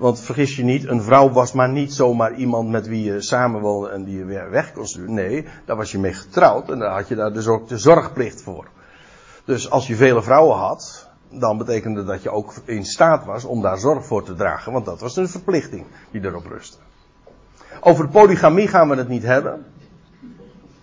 Want 0.00 0.20
vergis 0.20 0.56
je 0.56 0.64
niet, 0.64 0.88
een 0.88 1.02
vrouw 1.02 1.30
was 1.30 1.52
maar 1.52 1.68
niet 1.68 1.94
zomaar 1.94 2.34
iemand 2.34 2.68
met 2.68 2.86
wie 2.86 3.12
je 3.12 3.20
samenwoonde 3.20 3.88
en 3.88 4.04
die 4.04 4.18
je 4.18 4.24
weer 4.24 4.50
weg 4.50 4.72
kon 4.72 4.86
sturen. 4.86 5.14
Nee, 5.14 5.46
daar 5.64 5.76
was 5.76 5.92
je 5.92 5.98
mee 5.98 6.12
getrouwd 6.12 6.70
en 6.70 6.78
daar 6.78 6.92
had 6.92 7.08
je 7.08 7.14
daar 7.14 7.32
dus 7.32 7.46
ook 7.46 7.68
de 7.68 7.78
zorgplicht 7.78 8.42
voor. 8.42 8.68
Dus 9.44 9.70
als 9.70 9.86
je 9.86 9.96
vele 9.96 10.22
vrouwen 10.22 10.56
had, 10.56 11.08
dan 11.30 11.58
betekende 11.58 12.04
dat 12.04 12.22
je 12.22 12.30
ook 12.30 12.54
in 12.64 12.84
staat 12.84 13.24
was 13.24 13.44
om 13.44 13.62
daar 13.62 13.78
zorg 13.78 14.06
voor 14.06 14.22
te 14.22 14.34
dragen. 14.34 14.72
Want 14.72 14.84
dat 14.84 15.00
was 15.00 15.16
een 15.16 15.28
verplichting 15.28 15.84
die 16.10 16.24
erop 16.24 16.46
rustte. 16.46 16.78
Over 17.80 18.08
polygamie 18.08 18.68
gaan 18.68 18.88
we 18.88 18.96
het 18.96 19.08
niet 19.08 19.22
hebben. 19.22 19.64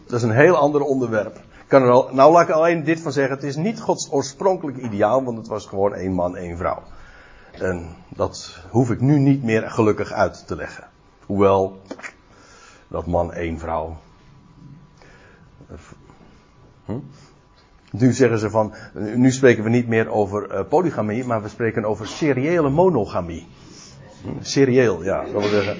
Dat 0.06 0.16
is 0.16 0.24
een 0.24 0.32
heel 0.32 0.56
ander 0.56 0.82
onderwerp. 0.82 1.36
Ik 1.36 1.68
kan 1.68 1.82
er 1.82 1.90
al, 1.90 2.10
nou 2.12 2.32
laat 2.32 2.48
ik 2.48 2.54
alleen 2.54 2.84
dit 2.84 3.00
van 3.00 3.12
zeggen. 3.12 3.36
Het 3.36 3.44
is 3.44 3.56
niet 3.56 3.80
Gods 3.80 4.12
oorspronkelijk 4.12 4.78
ideaal, 4.78 5.24
want 5.24 5.38
het 5.38 5.48
was 5.48 5.66
gewoon 5.66 5.94
één 5.94 6.14
man, 6.14 6.36
één 6.36 6.58
vrouw. 6.58 6.84
En 7.60 7.96
dat 8.10 8.60
hoef 8.70 8.92
ik 8.92 9.02
nu 9.02 9.20
niet 9.20 9.44
meer 9.44 9.70
gelukkig 9.72 10.12
uit 10.12 10.48
te 10.48 10.56
leggen. 10.56 10.88
Hoewel, 11.26 11.82
dat 12.88 13.06
man, 13.06 13.34
één 13.34 13.60
vrouw. 13.60 13.98
Hm? 16.86 17.00
Nu 17.92 18.14
zeggen 18.14 18.40
ze 18.40 18.50
van, 18.50 18.74
nu 18.94 19.32
spreken 19.32 19.64
we 19.64 19.70
niet 19.70 19.88
meer 19.88 20.10
over 20.10 20.54
uh, 20.54 20.68
polygamie, 20.70 21.26
maar 21.26 21.42
we 21.42 21.50
spreken 21.50 21.86
over 21.86 22.08
seriële 22.08 22.70
monogamie. 22.70 23.48
Hm? 24.22 24.30
Serieel, 24.42 25.04
ja, 25.04 25.24
dat 25.24 25.32
wil 25.32 25.50
zeggen. 25.50 25.78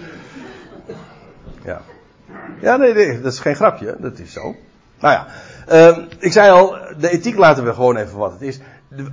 Ja. 1.64 1.82
Ja, 2.62 2.78
nee, 2.78 2.94
nee, 2.94 3.22
dat 3.22 3.34
is 3.34 3.40
geen 3.40 3.56
grapje, 3.56 3.96
dat 4.00 4.20
is 4.20 4.34
zo. 4.34 4.56
Nou 5.00 5.14
ja, 5.14 5.28
uh, 5.72 5.98
ik 6.20 6.32
zei 6.32 6.52
al, 6.52 6.78
de 7.00 7.10
ethiek 7.10 7.38
laten 7.38 7.64
we 7.66 7.74
gewoon 7.74 7.98
even 7.98 8.18
wat 8.18 8.32
het 8.32 8.42
is. 8.42 8.60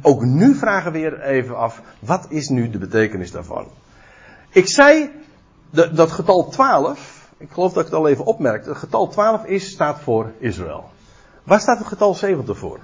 Ook 0.03 0.25
nu 0.25 0.55
vragen 0.55 0.93
we 0.93 0.99
weer 0.99 1.21
even 1.21 1.57
af, 1.57 1.83
wat 1.99 2.27
is 2.29 2.49
nu 2.49 2.71
de 2.71 2.79
betekenis 2.79 3.31
daarvan? 3.31 3.67
Ik 4.51 4.69
zei, 4.69 5.11
dat 5.71 6.11
getal 6.11 6.49
12, 6.49 7.31
ik 7.37 7.51
geloof 7.51 7.73
dat 7.73 7.85
ik 7.85 7.91
het 7.91 7.99
al 7.99 8.09
even 8.09 8.25
opmerkte, 8.25 8.69
het 8.69 8.79
getal 8.79 9.09
12 9.09 9.45
is, 9.45 9.71
staat 9.71 10.01
voor 10.01 10.33
Israël. 10.39 10.85
Waar 11.43 11.61
staat 11.61 11.79
het 11.79 11.87
getal 11.87 12.15
70 12.15 12.59
voor? 12.59 12.79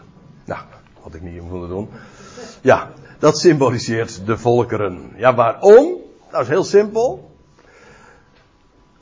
Nou, 0.45 0.61
had 1.03 1.14
ik 1.14 1.22
niet 1.22 1.51
willen 1.51 1.68
doen. 1.68 1.88
Ja, 2.61 2.91
dat 3.18 3.38
symboliseert 3.38 4.26
de 4.26 4.38
volkeren. 4.38 5.12
Ja, 5.16 5.34
waarom? 5.34 5.97
Nou, 6.30 6.43
is 6.43 6.49
heel 6.49 6.64
simpel. 6.64 7.30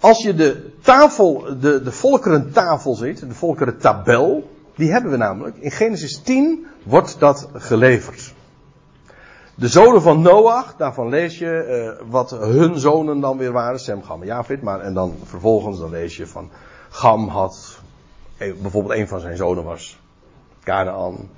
Als 0.00 0.22
je 0.22 0.34
de 0.34 0.70
tafel, 0.82 1.58
de, 1.60 1.82
de 1.82 1.92
volkerentafel 1.92 2.94
ziet, 2.94 3.20
de 3.20 3.34
volkerentabel, 3.34 4.50
die 4.78 4.90
hebben 4.90 5.10
we 5.10 5.16
namelijk. 5.16 5.56
In 5.56 5.70
Genesis 5.70 6.22
10 6.22 6.66
wordt 6.82 7.16
dat 7.18 7.48
geleverd. 7.52 8.34
De 9.54 9.68
zonen 9.68 10.02
van 10.02 10.22
Noach, 10.22 10.76
daarvan 10.76 11.08
lees 11.08 11.38
je 11.38 11.96
uh, 12.00 12.08
wat 12.10 12.30
hun 12.30 12.78
zonen 12.78 13.20
dan 13.20 13.38
weer 13.38 13.52
waren, 13.52 13.80
Sem, 13.80 14.02
Gam 14.02 14.22
en. 14.22 14.62
Maar, 14.62 14.80
en 14.80 14.94
dan 14.94 15.14
vervolgens 15.24 15.78
dan 15.78 15.90
lees 15.90 16.16
je 16.16 16.26
van 16.26 16.50
Gam 16.88 17.28
had, 17.28 17.78
eh, 18.36 18.52
bijvoorbeeld 18.60 18.98
een 18.98 19.08
van 19.08 19.20
zijn 19.20 19.36
zonen 19.36 19.64
was 19.64 19.98
Canaan. 20.62 21.28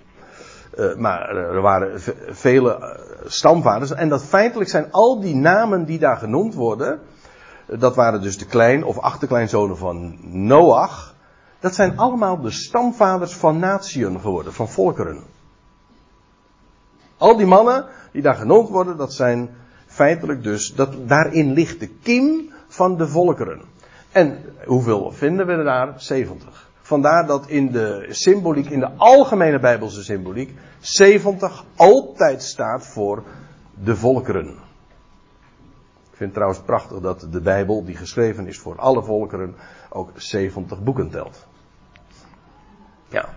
Uh, 0.79 0.95
maar 0.97 1.37
er 1.37 1.61
waren 1.61 2.01
vele 2.29 2.99
stamvaders. 3.25 3.91
En 3.91 4.09
dat 4.09 4.25
feitelijk 4.25 4.71
zijn 4.71 4.93
al 4.93 5.21
die 5.21 5.35
namen 5.35 5.85
die 5.85 5.99
daar 5.99 6.17
genoemd 6.17 6.55
worden, 6.55 7.01
dat 7.67 7.95
waren 7.95 8.23
dus 8.23 8.39
de 8.39 8.47
klein- 8.47 8.85
of 8.85 8.99
achterkleinzonen 8.99 9.77
van 9.77 10.19
Noach. 10.21 11.10
Dat 11.61 11.75
zijn 11.75 11.99
allemaal 11.99 12.41
de 12.41 12.51
stamvaders 12.51 13.35
van 13.37 13.59
natieën 13.59 14.21
geworden, 14.21 14.53
van 14.53 14.69
volkeren. 14.69 15.23
Al 17.17 17.37
die 17.37 17.47
mannen 17.47 17.87
die 18.13 18.23
daar 18.23 18.35
genoemd 18.35 18.69
worden, 18.69 18.97
dat 18.97 19.13
zijn 19.13 19.51
feitelijk 19.87 20.43
dus, 20.43 20.75
dat, 20.75 21.09
daarin 21.09 21.53
ligt 21.53 21.81
de 21.81 21.89
kiem 21.89 22.53
van 22.69 22.97
de 22.97 23.09
volkeren. 23.09 23.63
En 24.13 24.39
hoeveel 24.65 25.13
vinden 25.13 25.47
we 25.47 25.53
er 25.53 25.65
daar? 25.65 25.95
70. 25.97 26.69
Vandaar 26.81 27.27
dat 27.27 27.49
in 27.49 27.71
de 27.71 28.07
symboliek, 28.09 28.71
in 28.71 28.81
de 28.81 28.91
algemene 28.97 29.59
Bijbelse 29.59 30.03
symboliek, 30.03 30.55
70 30.79 31.65
altijd 31.77 32.43
staat 32.43 32.87
voor 32.87 33.23
de 33.75 33.97
volkeren 33.97 34.69
vind 36.21 36.33
het 36.33 36.43
trouwens 36.43 36.61
prachtig 36.61 37.01
dat 37.01 37.27
de 37.33 37.41
Bijbel, 37.41 37.85
die 37.85 37.97
geschreven 37.97 38.47
is 38.47 38.59
voor 38.59 38.79
alle 38.79 39.03
volkeren, 39.03 39.55
ook 39.91 40.11
70 40.15 40.83
boeken 40.83 41.11
telt. 41.11 41.47
Ja. 43.11 43.29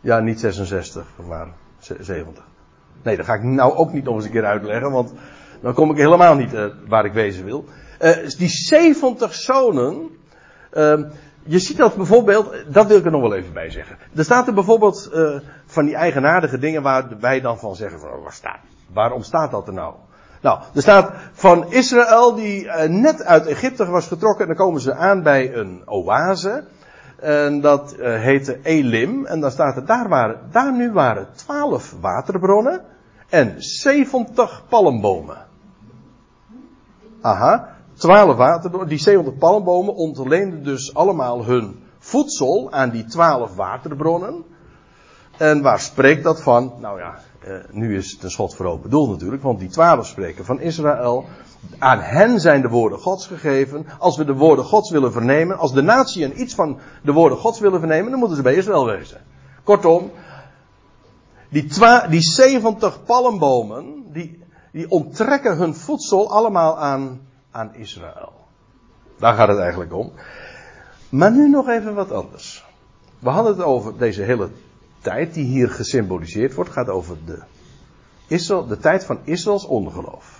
Ja, 0.00 0.20
niet 0.20 0.40
66, 0.40 1.06
maar 1.28 1.46
70. 1.78 2.44
Nee, 3.02 3.16
dat 3.16 3.26
ga 3.26 3.34
ik 3.34 3.42
nou 3.42 3.74
ook 3.74 3.92
niet 3.92 4.04
nog 4.04 4.14
eens 4.14 4.24
een 4.24 4.30
keer 4.30 4.44
uitleggen, 4.44 4.90
want 4.90 5.12
dan 5.60 5.74
kom 5.74 5.90
ik 5.90 5.96
helemaal 5.96 6.34
niet 6.34 6.52
uh, 6.52 6.64
waar 6.88 7.04
ik 7.04 7.12
wezen 7.12 7.44
wil. 7.44 7.64
Uh, 8.00 8.28
die 8.38 8.48
70 8.48 9.34
zonen, 9.34 10.10
uh, 10.72 11.00
je 11.42 11.58
ziet 11.58 11.76
dat 11.76 11.96
bijvoorbeeld, 11.96 12.54
dat 12.68 12.86
wil 12.86 12.96
ik 12.96 13.04
er 13.04 13.10
nog 13.10 13.20
wel 13.20 13.34
even 13.34 13.52
bij 13.52 13.70
zeggen. 13.70 13.96
Er 14.14 14.24
staat 14.24 14.46
er 14.46 14.54
bijvoorbeeld 14.54 15.10
uh, 15.14 15.36
van 15.66 15.84
die 15.84 15.94
eigenaardige 15.94 16.58
dingen 16.58 16.82
waar 16.82 17.18
wij 17.20 17.40
dan 17.40 17.58
van 17.58 17.76
zeggen 17.76 18.00
van, 18.00 18.10
staat, 18.28 18.60
waarom 18.92 19.22
staat 19.22 19.50
dat 19.50 19.66
er 19.66 19.74
nou? 19.74 19.94
Nou, 20.40 20.60
er 20.74 20.82
staat 20.82 21.12
van 21.32 21.72
Israël 21.72 22.34
die 22.34 22.70
net 22.88 23.24
uit 23.24 23.46
Egypte 23.46 23.86
was 23.86 24.06
getrokken. 24.06 24.40
En 24.40 24.46
dan 24.46 24.66
komen 24.66 24.80
ze 24.80 24.94
aan 24.94 25.22
bij 25.22 25.54
een 25.54 25.82
oase. 25.84 26.64
En 27.20 27.60
dat 27.60 27.96
uh, 27.98 28.20
heette 28.20 28.58
Elim. 28.62 29.26
En 29.26 29.40
dan 29.40 29.50
staat 29.50 29.76
er, 29.76 29.86
daar, 29.86 30.08
waren, 30.08 30.40
daar 30.50 30.72
nu 30.72 30.92
waren 30.92 31.28
twaalf 31.34 31.94
waterbronnen. 32.00 32.84
En 33.28 33.54
70 33.58 34.64
palmbomen. 34.68 35.46
Aha, 37.20 37.76
twaalf 37.94 38.36
waterbronnen. 38.36 38.88
Die 38.88 38.98
70 38.98 39.36
palmbomen 39.38 39.94
ontleenden 39.94 40.64
dus 40.64 40.94
allemaal 40.94 41.44
hun 41.44 41.82
voedsel 41.98 42.72
aan 42.72 42.90
die 42.90 43.04
twaalf 43.04 43.54
waterbronnen. 43.54 44.44
En 45.36 45.62
waar 45.62 45.80
spreekt 45.80 46.24
dat 46.24 46.42
van? 46.42 46.72
Nou 46.80 46.98
ja, 46.98 47.18
uh, 47.46 47.54
nu 47.70 47.96
is 47.96 48.12
het 48.12 48.22
een 48.22 48.30
schot 48.30 48.54
voor 48.54 48.66
open 48.66 48.90
doel 48.90 49.08
natuurlijk, 49.08 49.42
want 49.42 49.58
die 49.58 49.68
twaalf 49.68 50.06
spreken 50.06 50.44
van 50.44 50.60
Israël. 50.60 51.24
Aan 51.78 52.00
hen 52.00 52.40
zijn 52.40 52.62
de 52.62 52.68
woorden 52.68 52.98
Gods 52.98 53.26
gegeven. 53.26 53.86
Als 53.98 54.16
we 54.16 54.24
de 54.24 54.34
woorden 54.34 54.64
Gods 54.64 54.90
willen 54.90 55.12
vernemen, 55.12 55.58
als 55.58 55.72
de 55.72 55.82
natie 55.82 56.34
iets 56.34 56.54
van 56.54 56.78
de 57.02 57.12
woorden 57.12 57.38
Gods 57.38 57.60
willen 57.60 57.78
vernemen, 57.78 58.10
dan 58.10 58.18
moeten 58.18 58.36
ze 58.36 58.42
bij 58.42 58.54
Israël 58.54 58.86
wezen. 58.86 59.20
Kortom, 59.64 60.10
die, 61.48 61.68
die 62.08 62.20
70 62.20 63.04
palmbomen, 63.04 64.12
die, 64.12 64.42
die 64.72 64.90
onttrekken 64.90 65.56
hun 65.56 65.74
voedsel 65.74 66.30
allemaal 66.30 66.78
aan, 66.78 67.20
aan 67.50 67.74
Israël. 67.74 68.32
Daar 69.18 69.34
gaat 69.34 69.48
het 69.48 69.58
eigenlijk 69.58 69.94
om. 69.94 70.12
Maar 71.08 71.32
nu 71.32 71.48
nog 71.48 71.68
even 71.68 71.94
wat 71.94 72.12
anders. 72.12 72.64
We 73.18 73.28
hadden 73.28 73.52
het 73.52 73.62
over 73.62 73.98
deze 73.98 74.22
hele 74.22 74.50
tijd 75.00 75.34
die 75.34 75.44
hier 75.44 75.70
gesymboliseerd 75.70 76.54
wordt, 76.54 76.70
gaat 76.70 76.88
over 76.88 77.16
de, 77.24 77.42
de 78.68 78.78
tijd 78.80 79.04
van 79.04 79.18
Israëls 79.24 79.66
ongeloof. 79.66 80.37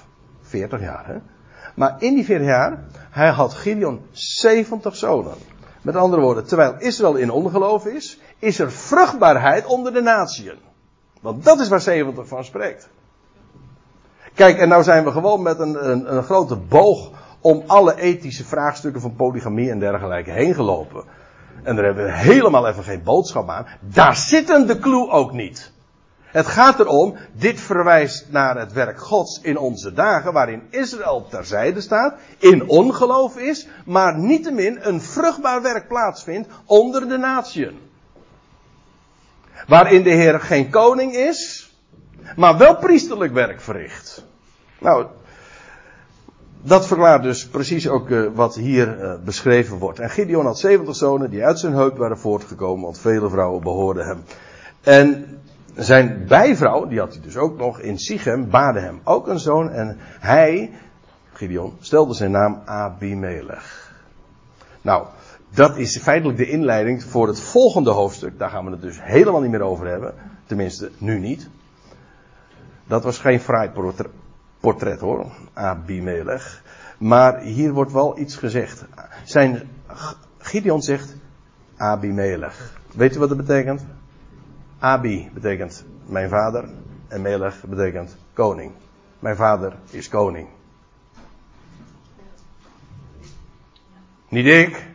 40 0.48 0.80
jaar, 0.80 1.06
hè? 1.06 1.16
Maar 1.74 1.96
in 1.98 2.14
die 2.14 2.24
40 2.24 2.46
jaar, 2.46 2.84
hij 3.10 3.28
had 3.28 3.54
Gideon 3.54 4.00
70 4.10 4.96
zonen. 4.96 5.34
Met 5.82 5.96
andere 5.96 6.22
woorden, 6.22 6.46
terwijl 6.46 6.74
Israël 6.78 7.14
in 7.14 7.30
ongeloof 7.30 7.86
is, 7.86 8.20
is 8.38 8.58
er 8.58 8.72
vruchtbaarheid 8.72 9.66
onder 9.66 9.92
de 9.92 10.00
natieën. 10.00 10.58
Want 11.20 11.44
dat 11.44 11.60
is 11.60 11.68
waar 11.68 11.80
70 11.80 12.28
van 12.28 12.44
spreekt. 12.44 12.88
Kijk, 14.34 14.58
en 14.58 14.68
nou 14.68 14.82
zijn 14.82 15.04
we 15.04 15.10
gewoon 15.10 15.42
met 15.42 15.58
een, 15.58 15.90
een, 15.90 16.14
een 16.16 16.22
grote 16.22 16.56
boog 16.56 17.10
om 17.40 17.62
alle 17.66 18.00
ethische 18.00 18.44
vraagstukken 18.44 19.00
van 19.00 19.16
polygamie 19.16 19.70
en 19.70 19.78
dergelijke 19.78 20.30
heen 20.30 20.54
gelopen. 20.54 21.04
En 21.62 21.76
daar 21.76 21.84
hebben 21.84 22.04
we 22.04 22.12
helemaal 22.12 22.68
even 22.68 22.84
geen 22.84 23.02
boodschap 23.02 23.48
aan. 23.48 23.66
Daar 23.80 24.16
zitten 24.16 24.66
de 24.66 24.78
clue 24.78 25.10
ook 25.10 25.32
niet. 25.32 25.72
Het 26.30 26.46
gaat 26.46 26.80
erom, 26.80 27.16
dit 27.32 27.60
verwijst 27.60 28.26
naar 28.30 28.58
het 28.58 28.72
werk 28.72 29.00
Gods 29.00 29.40
in 29.42 29.58
onze 29.58 29.92
dagen, 29.92 30.32
waarin 30.32 30.62
Israël 30.70 31.26
terzijde 31.30 31.80
staat, 31.80 32.14
in 32.38 32.68
ongeloof 32.68 33.36
is, 33.36 33.68
maar 33.84 34.18
niettemin 34.18 34.78
een 34.80 35.00
vruchtbaar 35.00 35.62
werk 35.62 35.88
plaatsvindt 35.88 36.48
onder 36.64 37.08
de 37.08 37.16
natieën. 37.16 37.78
Waarin 39.66 40.02
de 40.02 40.10
Heer 40.10 40.40
geen 40.40 40.70
koning 40.70 41.14
is, 41.14 41.72
maar 42.36 42.58
wel 42.58 42.76
priesterlijk 42.76 43.32
werk 43.32 43.60
verricht. 43.60 44.24
Nou, 44.78 45.06
dat 46.62 46.86
verklaart 46.86 47.22
dus 47.22 47.46
precies 47.46 47.88
ook 47.88 48.08
uh, 48.08 48.30
wat 48.34 48.54
hier 48.54 49.00
uh, 49.00 49.14
beschreven 49.24 49.78
wordt. 49.78 49.98
En 49.98 50.10
Gideon 50.10 50.46
had 50.46 50.58
70 50.58 50.96
zonen 50.96 51.30
die 51.30 51.44
uit 51.44 51.58
zijn 51.58 51.72
heup 51.72 51.96
waren 51.96 52.18
voortgekomen, 52.18 52.84
want 52.84 52.98
vele 52.98 53.30
vrouwen 53.30 53.62
behoorden 53.62 54.06
hem. 54.06 54.22
En 54.80 55.38
zijn 55.78 56.24
bijvrouw, 56.26 56.86
die 56.86 56.98
had 56.98 57.12
hij 57.12 57.22
dus 57.22 57.36
ook 57.36 57.56
nog 57.56 57.80
in 57.80 57.98
Sichem, 57.98 58.50
baarde 58.50 58.80
hem 58.80 59.00
ook 59.04 59.26
een 59.26 59.38
zoon. 59.38 59.70
En 59.70 59.96
hij, 60.00 60.72
Gideon, 61.32 61.76
stelde 61.80 62.14
zijn 62.14 62.30
naam 62.30 62.62
Abimelech. 62.64 63.92
Nou, 64.82 65.06
dat 65.50 65.76
is 65.76 65.98
feitelijk 65.98 66.38
de 66.38 66.48
inleiding 66.48 67.02
voor 67.04 67.26
het 67.26 67.40
volgende 67.40 67.90
hoofdstuk. 67.90 68.38
Daar 68.38 68.50
gaan 68.50 68.64
we 68.64 68.70
het 68.70 68.80
dus 68.80 69.02
helemaal 69.02 69.40
niet 69.40 69.50
meer 69.50 69.62
over 69.62 69.86
hebben. 69.86 70.14
Tenminste, 70.46 70.90
nu 70.98 71.18
niet. 71.18 71.48
Dat 72.86 73.04
was 73.04 73.18
geen 73.18 73.40
fraai 73.40 73.70
portret, 74.60 75.00
hoor, 75.00 75.26
Abimelech. 75.52 76.62
Maar 76.98 77.40
hier 77.40 77.72
wordt 77.72 77.92
wel 77.92 78.18
iets 78.18 78.36
gezegd. 78.36 78.84
Zijn, 79.24 79.68
Gideon 80.38 80.82
zegt 80.82 81.16
Abimelech. 81.76 82.80
Weet 82.94 83.16
u 83.16 83.18
wat 83.18 83.28
dat 83.28 83.38
betekent? 83.38 83.84
Abi 84.78 85.30
betekent 85.34 85.84
mijn 86.06 86.28
vader 86.28 86.68
en 87.08 87.22
Melech 87.22 87.64
betekent 87.66 88.16
koning. 88.32 88.72
Mijn 89.18 89.36
vader 89.36 89.76
is 89.90 90.08
koning. 90.08 90.48
Niet 94.28 94.46
ik. 94.46 94.86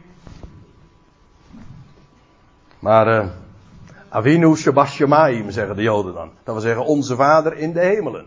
Maar 2.80 3.08
uh, 3.08 3.30
Avinu 4.10 4.56
Shabbat 4.56 4.90
zeggen 4.90 5.76
de 5.76 5.82
Joden 5.82 6.14
dan. 6.14 6.30
Dat 6.44 6.54
wil 6.54 6.64
zeggen 6.64 6.86
onze 6.86 7.16
vader 7.16 7.58
in 7.58 7.74
de 7.74 7.80
hemelen. 7.80 8.26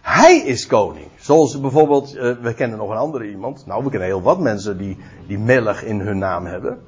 Hij 0.00 0.36
is 0.36 0.66
koning. 0.66 1.06
Zoals 1.18 1.60
bijvoorbeeld, 1.60 2.14
uh, 2.14 2.36
we 2.40 2.54
kennen 2.54 2.78
nog 2.78 2.90
een 2.90 2.96
andere 2.96 3.30
iemand. 3.30 3.66
Nou, 3.66 3.84
we 3.84 3.90
kennen 3.90 4.08
heel 4.08 4.22
wat 4.22 4.40
mensen 4.40 4.78
die, 4.78 4.98
die 5.26 5.38
Melech 5.38 5.84
in 5.84 6.00
hun 6.00 6.18
naam 6.18 6.46
hebben. 6.46 6.82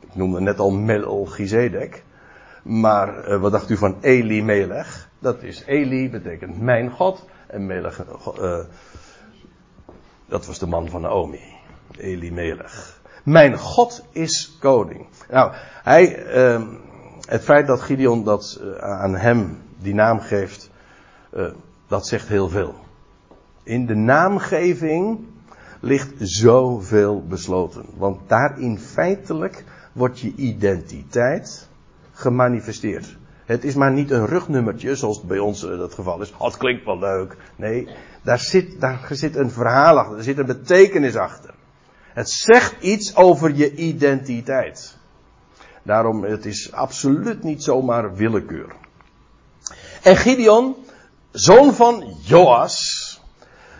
Ik 0.00 0.14
noemde 0.14 0.40
net 0.40 0.58
al 0.58 0.70
Melchizedek. 0.70 2.04
Maar 2.66 3.28
uh, 3.28 3.40
wat 3.40 3.52
dacht 3.52 3.70
u 3.70 3.76
van 3.76 3.96
Eli 4.00 4.42
Melech? 4.42 5.08
Dat 5.18 5.42
is 5.42 5.62
Eli, 5.66 6.10
betekent 6.10 6.60
mijn 6.60 6.90
God. 6.90 7.24
En 7.46 7.66
Melech, 7.66 8.04
uh, 8.38 8.58
dat 10.26 10.46
was 10.46 10.58
de 10.58 10.66
man 10.66 10.88
van 10.88 11.00
Naomi. 11.00 11.40
Eli 11.96 12.32
Melech. 12.32 13.00
Mijn 13.24 13.58
God 13.58 14.04
is 14.10 14.56
koning. 14.60 15.06
Nou, 15.30 15.52
hij, 15.82 16.34
uh, 16.36 16.62
het 17.20 17.42
feit 17.42 17.66
dat 17.66 17.80
Gideon 17.80 18.24
dat 18.24 18.60
uh, 18.62 18.76
aan 18.76 19.16
hem 19.16 19.58
die 19.78 19.94
naam 19.94 20.20
geeft, 20.20 20.70
dat 21.88 22.06
zegt 22.06 22.28
heel 22.28 22.48
veel. 22.48 22.74
In 23.62 23.86
de 23.86 23.94
naamgeving 23.94 25.18
ligt 25.80 26.12
zoveel 26.18 27.26
besloten. 27.26 27.84
Want 27.96 28.28
daarin 28.28 28.78
feitelijk 28.78 29.64
wordt 29.92 30.20
je 30.20 30.32
identiteit 30.36 31.68
gemanifesteerd. 32.16 33.16
Het 33.44 33.64
is 33.64 33.74
maar 33.74 33.92
niet 33.92 34.10
een 34.10 34.26
rugnummertje, 34.26 34.96
zoals 34.96 35.22
bij 35.22 35.38
ons 35.38 35.64
uh, 35.64 35.78
dat 35.78 35.94
geval 35.94 36.20
is. 36.20 36.32
Oh, 36.38 36.46
het 36.46 36.56
klinkt 36.56 36.84
wel 36.84 36.98
leuk. 36.98 37.36
Nee, 37.56 37.88
daar 38.22 38.38
zit, 38.38 38.80
daar 38.80 39.08
zit 39.10 39.36
een 39.36 39.50
verhaal 39.50 39.98
achter. 39.98 40.16
Er 40.16 40.22
zit 40.22 40.38
een 40.38 40.46
betekenis 40.46 41.16
achter. 41.16 41.54
Het 42.12 42.30
zegt 42.30 42.74
iets 42.80 43.16
over 43.16 43.54
je 43.54 43.74
identiteit. 43.74 44.96
Daarom, 45.82 46.24
het 46.24 46.46
is 46.46 46.72
absoluut 46.72 47.42
niet 47.42 47.62
zomaar 47.62 48.14
willekeur. 48.14 48.74
En 50.02 50.16
Gideon, 50.16 50.76
zoon 51.30 51.74
van 51.74 52.16
Joas, 52.22 53.20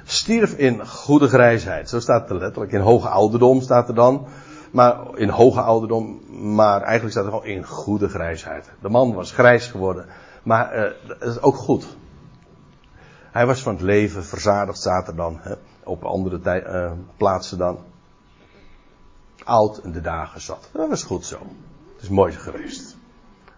stierf 0.04 0.52
in 0.52 0.86
goede 0.86 1.28
grijsheid. 1.28 1.88
Zo 1.88 2.00
staat 2.00 2.28
het 2.28 2.38
letterlijk. 2.38 2.72
In 2.72 2.80
hoge 2.80 3.08
ouderdom 3.08 3.60
staat 3.60 3.88
er 3.88 3.94
dan. 3.94 4.26
Maar 4.76 5.18
in 5.18 5.28
hoge 5.28 5.60
ouderdom, 5.60 6.20
maar 6.54 6.82
eigenlijk 6.82 7.10
staat 7.10 7.24
er 7.24 7.30
gewoon 7.30 7.46
in 7.46 7.66
goede 7.66 8.08
grijsheid. 8.08 8.70
De 8.80 8.88
man 8.88 9.14
was 9.14 9.32
grijs 9.32 9.66
geworden, 9.66 10.06
maar 10.42 10.78
uh, 10.78 10.90
dat 11.06 11.22
is 11.22 11.40
ook 11.40 11.56
goed. 11.56 11.96
Hij 13.32 13.46
was 13.46 13.62
van 13.62 13.72
het 13.72 13.82
leven 13.82 14.24
verzadigd, 14.24 14.78
staat 14.78 15.08
er 15.08 15.16
dan, 15.16 15.40
op 15.84 16.04
andere 16.04 16.64
uh, 16.66 16.92
plaatsen 17.16 17.58
dan. 17.58 17.78
Oud 19.44 19.78
en 19.78 19.92
de 19.92 20.00
dagen 20.00 20.40
zat. 20.40 20.68
Dat 20.72 20.88
was 20.88 21.02
goed 21.02 21.24
zo. 21.24 21.38
Het 21.94 22.02
is 22.02 22.08
mooi 22.08 22.32
geweest. 22.32 22.96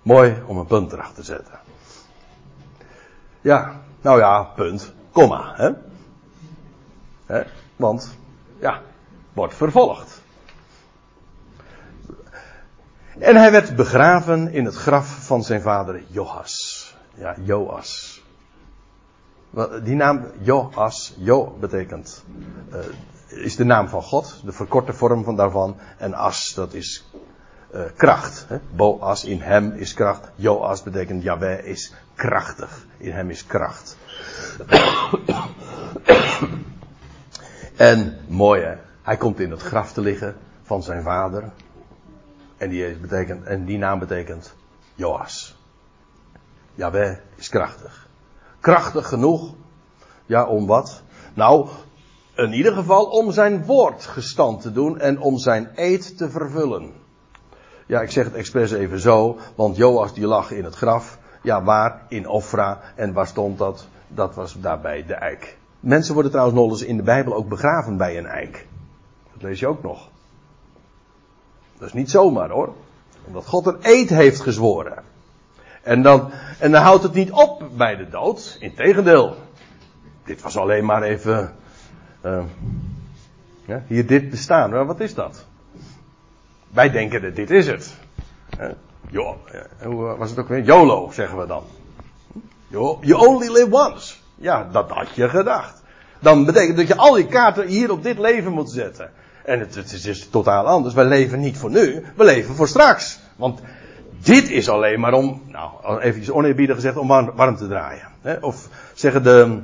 Mooi 0.03 0.43
om 0.47 0.57
een 0.57 0.67
punt 0.67 0.93
erachter 0.93 1.15
te 1.15 1.23
zetten. 1.23 1.59
Ja, 3.41 3.81
nou 4.01 4.19
ja, 4.19 4.43
punt, 4.43 4.93
komma, 5.13 5.53
hè. 5.57 5.71
hè? 7.27 7.43
Want, 7.77 8.17
ja, 8.59 8.81
wordt 9.33 9.55
vervolgd. 9.55 10.18
En 13.19 13.37
hij 13.37 13.51
werd 13.51 13.77
begraven 13.77 14.53
in 14.53 14.65
het 14.65 14.75
graf 14.75 15.27
van 15.27 15.43
zijn 15.43 15.61
vader 15.61 16.03
Joas. 16.07 16.97
Ja, 17.15 17.35
Joas. 17.43 18.23
Die 19.83 19.95
naam 19.95 20.27
Joas, 20.41 21.15
Jo 21.17 21.57
betekent, 21.61 22.25
uh, 22.73 22.79
is 23.45 23.57
de 23.57 23.65
naam 23.65 23.89
van 23.89 24.03
God, 24.03 24.41
de 24.45 24.53
verkorte 24.53 24.93
vorm 24.93 25.25
van 25.25 25.37
daarvan. 25.37 25.77
En 25.97 26.15
As, 26.15 26.55
dat 26.55 26.75
is 26.75 27.11
uh, 27.75 27.83
kracht. 27.97 28.45
Hè? 28.49 28.59
Boas, 28.71 29.25
in 29.25 29.41
hem 29.41 29.73
is 29.73 29.95
kracht. 29.95 30.31
Joas 30.35 30.83
betekent 30.83 31.23
Yahweh 31.23 31.65
is 31.65 31.95
krachtig. 32.15 32.87
In 32.97 33.13
hem 33.13 33.31
is 33.31 33.47
kracht. 33.47 33.97
en 37.77 38.19
mooi 38.29 38.63
hè, 38.63 38.75
hij 39.03 39.17
komt 39.17 39.41
in 39.41 39.51
het 39.51 39.63
graf 39.63 39.93
te 39.93 40.01
liggen 40.01 40.37
van 40.63 40.83
zijn 40.83 41.03
vader. 41.03 41.51
En 42.59 42.69
die, 42.69 42.97
betekent, 42.97 43.45
en 43.45 43.65
die 43.65 43.79
naam 43.79 43.99
betekent 43.99 44.55
Joas. 44.95 45.57
Jaweh 46.75 47.17
is 47.35 47.49
krachtig. 47.49 48.09
Krachtig 48.61 49.09
genoeg. 49.09 49.55
Ja, 50.27 50.47
om 50.47 50.67
wat? 50.67 51.03
Nou, 51.35 51.69
in 52.35 52.53
ieder 52.53 52.73
geval 52.73 53.05
om 53.05 53.33
zijn 53.33 53.65
woord 53.65 54.07
gestand 54.07 54.61
te 54.63 54.73
doen 54.73 55.01
en 55.01 55.21
om 55.21 55.39
zijn 55.39 55.71
eed 55.75 56.17
te 56.17 56.31
vervullen. 56.31 56.93
Ja, 57.87 58.01
ik 58.01 58.11
zeg 58.11 58.25
het 58.25 58.35
expres 58.35 58.71
even 58.71 59.01
zo, 59.01 59.39
want 59.55 59.77
Joas 59.77 60.15
die 60.15 60.27
lag 60.27 60.51
in 60.51 60.65
het 60.65 60.75
graf. 60.75 61.19
Ja, 61.43 61.63
waar? 61.63 62.03
In 62.09 62.29
Ofra. 62.29 62.81
En 62.95 63.13
waar 63.13 63.27
stond 63.27 63.59
dat? 63.59 63.87
Dat 64.09 64.35
was 64.35 64.61
daarbij 64.61 65.05
de 65.07 65.15
eik. 65.15 65.59
Mensen 65.81 66.15
worden 66.15 66.31
trouwens 66.31 66.59
nog 66.59 66.71
eens 66.71 66.83
in 66.83 66.97
de 66.97 67.03
Bijbel 67.03 67.35
ook 67.35 67.49
begraven 67.49 67.97
bij 67.97 68.19
een 68.19 68.27
eik. 68.27 68.67
Dat 69.33 69.43
lees 69.43 69.61
je 69.61 69.67
ook 69.67 69.83
nog. 69.83 70.11
Dat 71.79 71.89
is 71.89 71.95
niet 71.95 72.11
zomaar 72.11 72.51
hoor. 72.51 72.75
Omdat 73.27 73.47
God 73.47 73.67
een 73.67 73.79
eed 73.81 74.11
heeft 74.11 74.41
gezworen. 74.41 75.03
En 75.83 76.03
dan, 76.03 76.31
en 76.59 76.71
dan 76.71 76.83
houdt 76.83 77.03
het 77.03 77.15
niet 77.15 77.31
op 77.31 77.69
bij 77.77 77.97
de 77.97 78.09
dood. 78.09 78.57
Integendeel. 78.61 79.37
Dit 80.25 80.43
was 80.43 80.57
alleen 80.57 80.85
maar 80.85 81.03
even. 81.03 81.55
Uh, 82.25 82.43
ja, 83.65 83.83
hier 83.87 84.07
dit 84.07 84.31
bestaan. 84.31 84.71
Maar 84.71 84.87
wat 84.87 85.01
is 85.01 85.15
dat? 85.15 85.45
Wij 86.69 86.91
denken 86.91 87.23
dat 87.23 87.37
dit 87.37 87.51
is 87.51 87.67
het. 87.67 87.97
Uh, 88.61 88.67
jo, 89.11 89.37
hoe 89.83 90.17
was 90.17 90.31
het 90.31 90.39
ook 90.39 90.49
weer? 90.49 90.63
YOLO 90.63 91.11
zeggen 91.11 91.39
we 91.39 91.47
dan. 91.47 91.63
You 92.69 93.13
only 93.13 93.49
live 93.49 93.69
once. 93.71 94.15
Ja, 94.35 94.69
dat 94.73 94.91
had 94.91 95.15
je 95.15 95.29
gedacht. 95.29 95.83
Dan 96.21 96.45
betekent 96.45 96.77
dat 96.77 96.87
je 96.87 96.97
al 96.97 97.15
die 97.15 97.27
kaarten 97.27 97.67
hier 97.67 97.91
op 97.91 98.03
dit 98.03 98.19
leven 98.19 98.53
moet 98.53 98.71
zetten. 98.71 99.11
En 99.49 99.61
het, 99.61 99.75
het 99.75 99.93
is 99.93 100.03
dus 100.03 100.29
totaal 100.29 100.67
anders. 100.67 100.95
We 100.95 101.05
leven 101.05 101.41
niet 101.41 101.59
voor 101.59 101.71
nu, 101.71 102.05
we 102.17 102.25
leven 102.25 102.55
voor 102.55 102.69
straks. 102.69 103.21
Want 103.37 103.61
dit 104.23 104.51
is 104.51 104.69
alleen 104.69 105.01
maar 105.01 105.13
om, 105.13 105.43
nou, 105.47 106.01
even 106.01 106.35
oneerbiedig 106.35 106.75
gezegd, 106.75 106.97
om 106.97 107.09
warm 107.35 107.57
te 107.57 107.69
draaien. 107.69 108.07
Of 108.41 108.69
zeggen 108.95 109.23
de, 109.23 109.59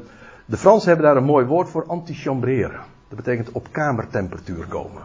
de 0.45 0.57
Fransen 0.57 0.89
hebben 0.89 1.07
daar 1.07 1.17
een 1.17 1.25
mooi 1.25 1.47
woord 1.47 1.69
voor, 1.69 1.85
antichambreren. 1.87 2.81
Dat 3.09 3.17
betekent 3.17 3.53
op 3.53 3.69
kamertemperatuur 3.71 4.67
komen. 4.67 5.03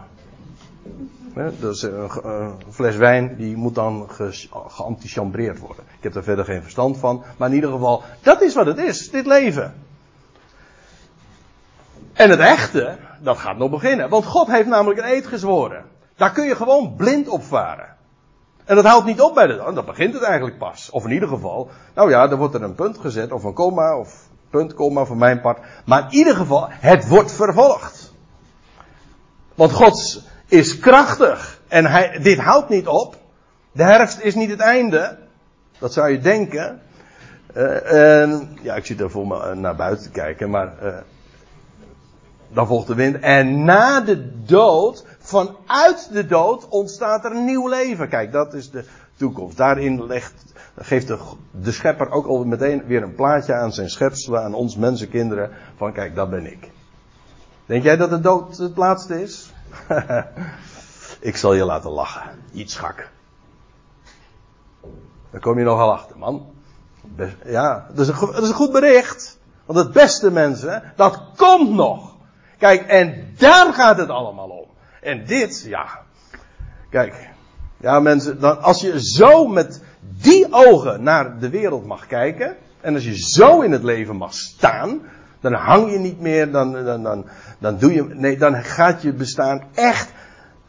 Dus 1.60 1.82
een, 1.82 2.10
fles 2.70 2.96
wijn 2.96 3.36
die 3.36 3.56
moet 3.56 3.76
dan 3.76 4.08
ge, 4.10 4.48
geantichambreerd 4.68 5.60
worden. 5.60 5.84
Ik 5.98 6.04
heb 6.04 6.14
daar 6.14 6.24
verder 6.24 6.46
geen 6.46 6.62
verstand 6.62 6.98
van. 6.98 7.24
Maar 7.38 7.50
in 7.50 7.56
ieder 7.56 7.72
geval, 7.72 8.04
dat 8.22 8.42
is 8.42 8.56
wat 8.56 8.66
het 8.66 8.78
is, 8.78 9.10
dit 9.10 9.26
leven. 9.26 9.74
En 12.14 12.30
het 12.30 12.40
echte, 12.40 12.98
dat 13.22 13.38
gaat 13.38 13.58
nog 13.58 13.70
beginnen. 13.70 14.10
Want 14.10 14.26
God 14.26 14.48
heeft 14.48 14.68
namelijk 14.68 15.00
een 15.00 15.12
eed 15.12 15.28
gezworen. 15.28 15.86
Daar 16.16 16.32
kun 16.32 16.48
je 16.48 16.56
gewoon 16.56 16.96
blind 16.96 17.28
op 17.28 17.44
varen. 17.44 17.98
En 18.66 18.76
dat 18.76 18.86
houdt 18.86 19.06
niet 19.06 19.22
op 19.22 19.34
bij 19.34 19.48
de, 19.48 19.72
dat 19.74 19.86
begint 19.86 20.14
het 20.14 20.24
eigenlijk 20.24 20.58
pas. 20.58 20.90
Of 20.90 21.06
in 21.06 21.12
ieder 21.12 21.30
geval, 21.30 21.70
nou 21.96 22.10
ja, 22.10 22.30
er 22.30 22.38
wordt 22.38 22.54
er 22.54 22.64
een 22.64 22.76
punt 22.76 22.98
gezet, 22.98 23.32
of 23.32 23.44
een 23.44 23.54
komma, 23.54 23.98
of 23.98 24.28
punt, 24.50 24.74
komma 24.74 25.06
van 25.06 25.18
mijn 25.18 25.42
part. 25.42 25.60
Maar 25.86 26.02
in 26.02 26.18
ieder 26.18 26.36
geval, 26.36 26.68
het 26.70 27.08
wordt 27.08 27.32
vervolgd. 27.32 28.14
Want 29.56 29.72
God 29.72 30.24
is 30.48 30.80
krachtig. 30.80 31.62
En 31.68 31.86
hij, 31.86 32.20
dit 32.22 32.40
houdt 32.40 32.70
niet 32.70 32.88
op. 32.88 33.16
De 33.72 33.84
herfst 33.84 34.20
is 34.20 34.36
niet 34.36 34.50
het 34.50 34.60
einde. 34.60 35.18
Dat 35.80 35.94
zou 35.94 36.10
je 36.10 36.20
denken. 36.20 36.82
Uh, 37.56 38.42
ja, 38.62 38.76
ik 38.76 38.86
zit 38.86 39.00
er 39.00 39.12
voor 39.12 39.28
me 39.28 39.56
naar 39.56 39.76
buiten 39.76 40.04
te 40.04 40.12
kijken, 40.12 40.50
maar 40.50 40.74
uh, 40.84 40.98
dan 42.54 42.68
volgt 42.68 42.88
de 42.88 42.96
wind. 42.96 43.20
En 43.20 43.64
na 43.64 44.02
de 44.02 44.44
dood, 44.44 45.06
vanuit 45.20 46.10
de 46.12 46.26
dood, 46.26 46.68
ontstaat 46.68 47.26
er 47.26 47.32
een 47.32 47.46
nieuw 47.46 47.68
leven. 47.68 48.10
Kijk, 48.10 48.32
dat 48.32 48.54
is 48.54 48.72
de 48.72 48.86
toekomst. 49.16 49.58
Daarin 49.58 50.06
legt, 50.06 50.34
geeft 50.78 51.08
de, 51.52 51.72
schepper 51.72 52.12
ook 52.12 52.26
al 52.26 52.44
meteen 52.44 52.86
weer 52.86 53.04
een 53.04 53.16
plaatje 53.16 53.54
aan 53.54 53.74
zijn 53.74 53.90
schepselen, 53.90 54.44
aan 54.44 54.54
ons 54.54 54.76
mensenkinderen. 54.76 55.50
Van 55.78 55.94
kijk, 55.94 56.16
dat 56.16 56.30
ben 56.30 56.46
ik. 56.46 56.72
Denk 57.66 57.84
jij 57.84 57.98
dat 57.98 58.10
de 58.10 58.20
dood 58.20 58.58
het 58.58 58.78
laatste 58.78 59.22
is? 59.22 59.54
ik 61.20 61.38
zal 61.38 61.54
je 61.54 61.66
laten 61.66 61.92
lachen. 61.92 62.24
Iets 62.54 62.74
schak. 62.74 63.10
Daar 65.32 65.42
kom 65.42 65.58
je 65.58 65.66
nogal 65.66 65.92
achter, 65.92 66.18
man. 66.18 66.46
Ja, 67.46 67.88
dat 67.94 68.08
is, 68.08 68.08
een, 68.08 68.32
dat 68.32 68.44
is 68.44 68.50
een 68.50 68.56
goed 68.56 68.72
bericht. 68.72 69.40
Want 69.66 69.80
het 69.80 69.92
beste 69.92 70.32
mensen, 70.32 70.94
dat 70.96 71.22
komt 71.36 71.72
nog. 71.72 72.09
Kijk, 72.60 72.82
en 72.82 73.34
daar 73.38 73.74
gaat 73.74 73.98
het 73.98 74.10
allemaal 74.10 74.50
om. 74.50 74.68
En 75.02 75.26
dit, 75.26 75.66
ja. 75.68 76.00
Kijk. 76.90 77.30
Ja, 77.78 78.00
mensen, 78.00 78.40
dan, 78.40 78.62
als 78.62 78.82
je 78.82 79.02
zo 79.02 79.48
met 79.48 79.84
die 80.02 80.48
ogen 80.50 81.04
naar 81.04 81.40
de 81.40 81.50
wereld 81.50 81.86
mag 81.86 82.08
kijken. 82.08 82.56
En 82.82 82.94
als 82.94 83.04
je 83.04 83.18
zo 83.18 83.62
in 83.62 83.72
het 83.72 83.84
leven 83.84 84.16
mag 84.16 84.34
staan. 84.34 85.02
Dan 85.42 85.54
hang 85.54 85.92
je 85.92 85.98
niet 85.98 86.20
meer, 86.20 86.52
dan, 86.52 86.72
dan, 86.72 87.04
dan, 87.04 87.26
dan 87.60 87.78
doe 87.78 87.94
je, 87.94 88.04
nee, 88.04 88.38
dan 88.38 88.64
gaat 88.64 89.02
je 89.02 89.14
bestaan 89.14 89.64
echt 89.74 90.14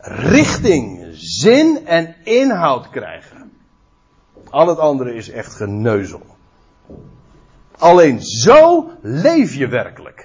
richting, 0.01 1.09
zin 1.13 1.87
en 1.87 2.15
inhoud 2.25 2.91
krijgen. 2.91 3.53
Al 4.51 4.69
het 4.69 4.79
andere 4.79 5.15
is 5.15 5.31
echt 5.31 5.55
geneuzel. 5.55 6.23
Alleen 7.79 8.23
zo 8.23 8.91
leef 9.03 9.55
je 9.55 9.69
werkelijk. 9.69 10.20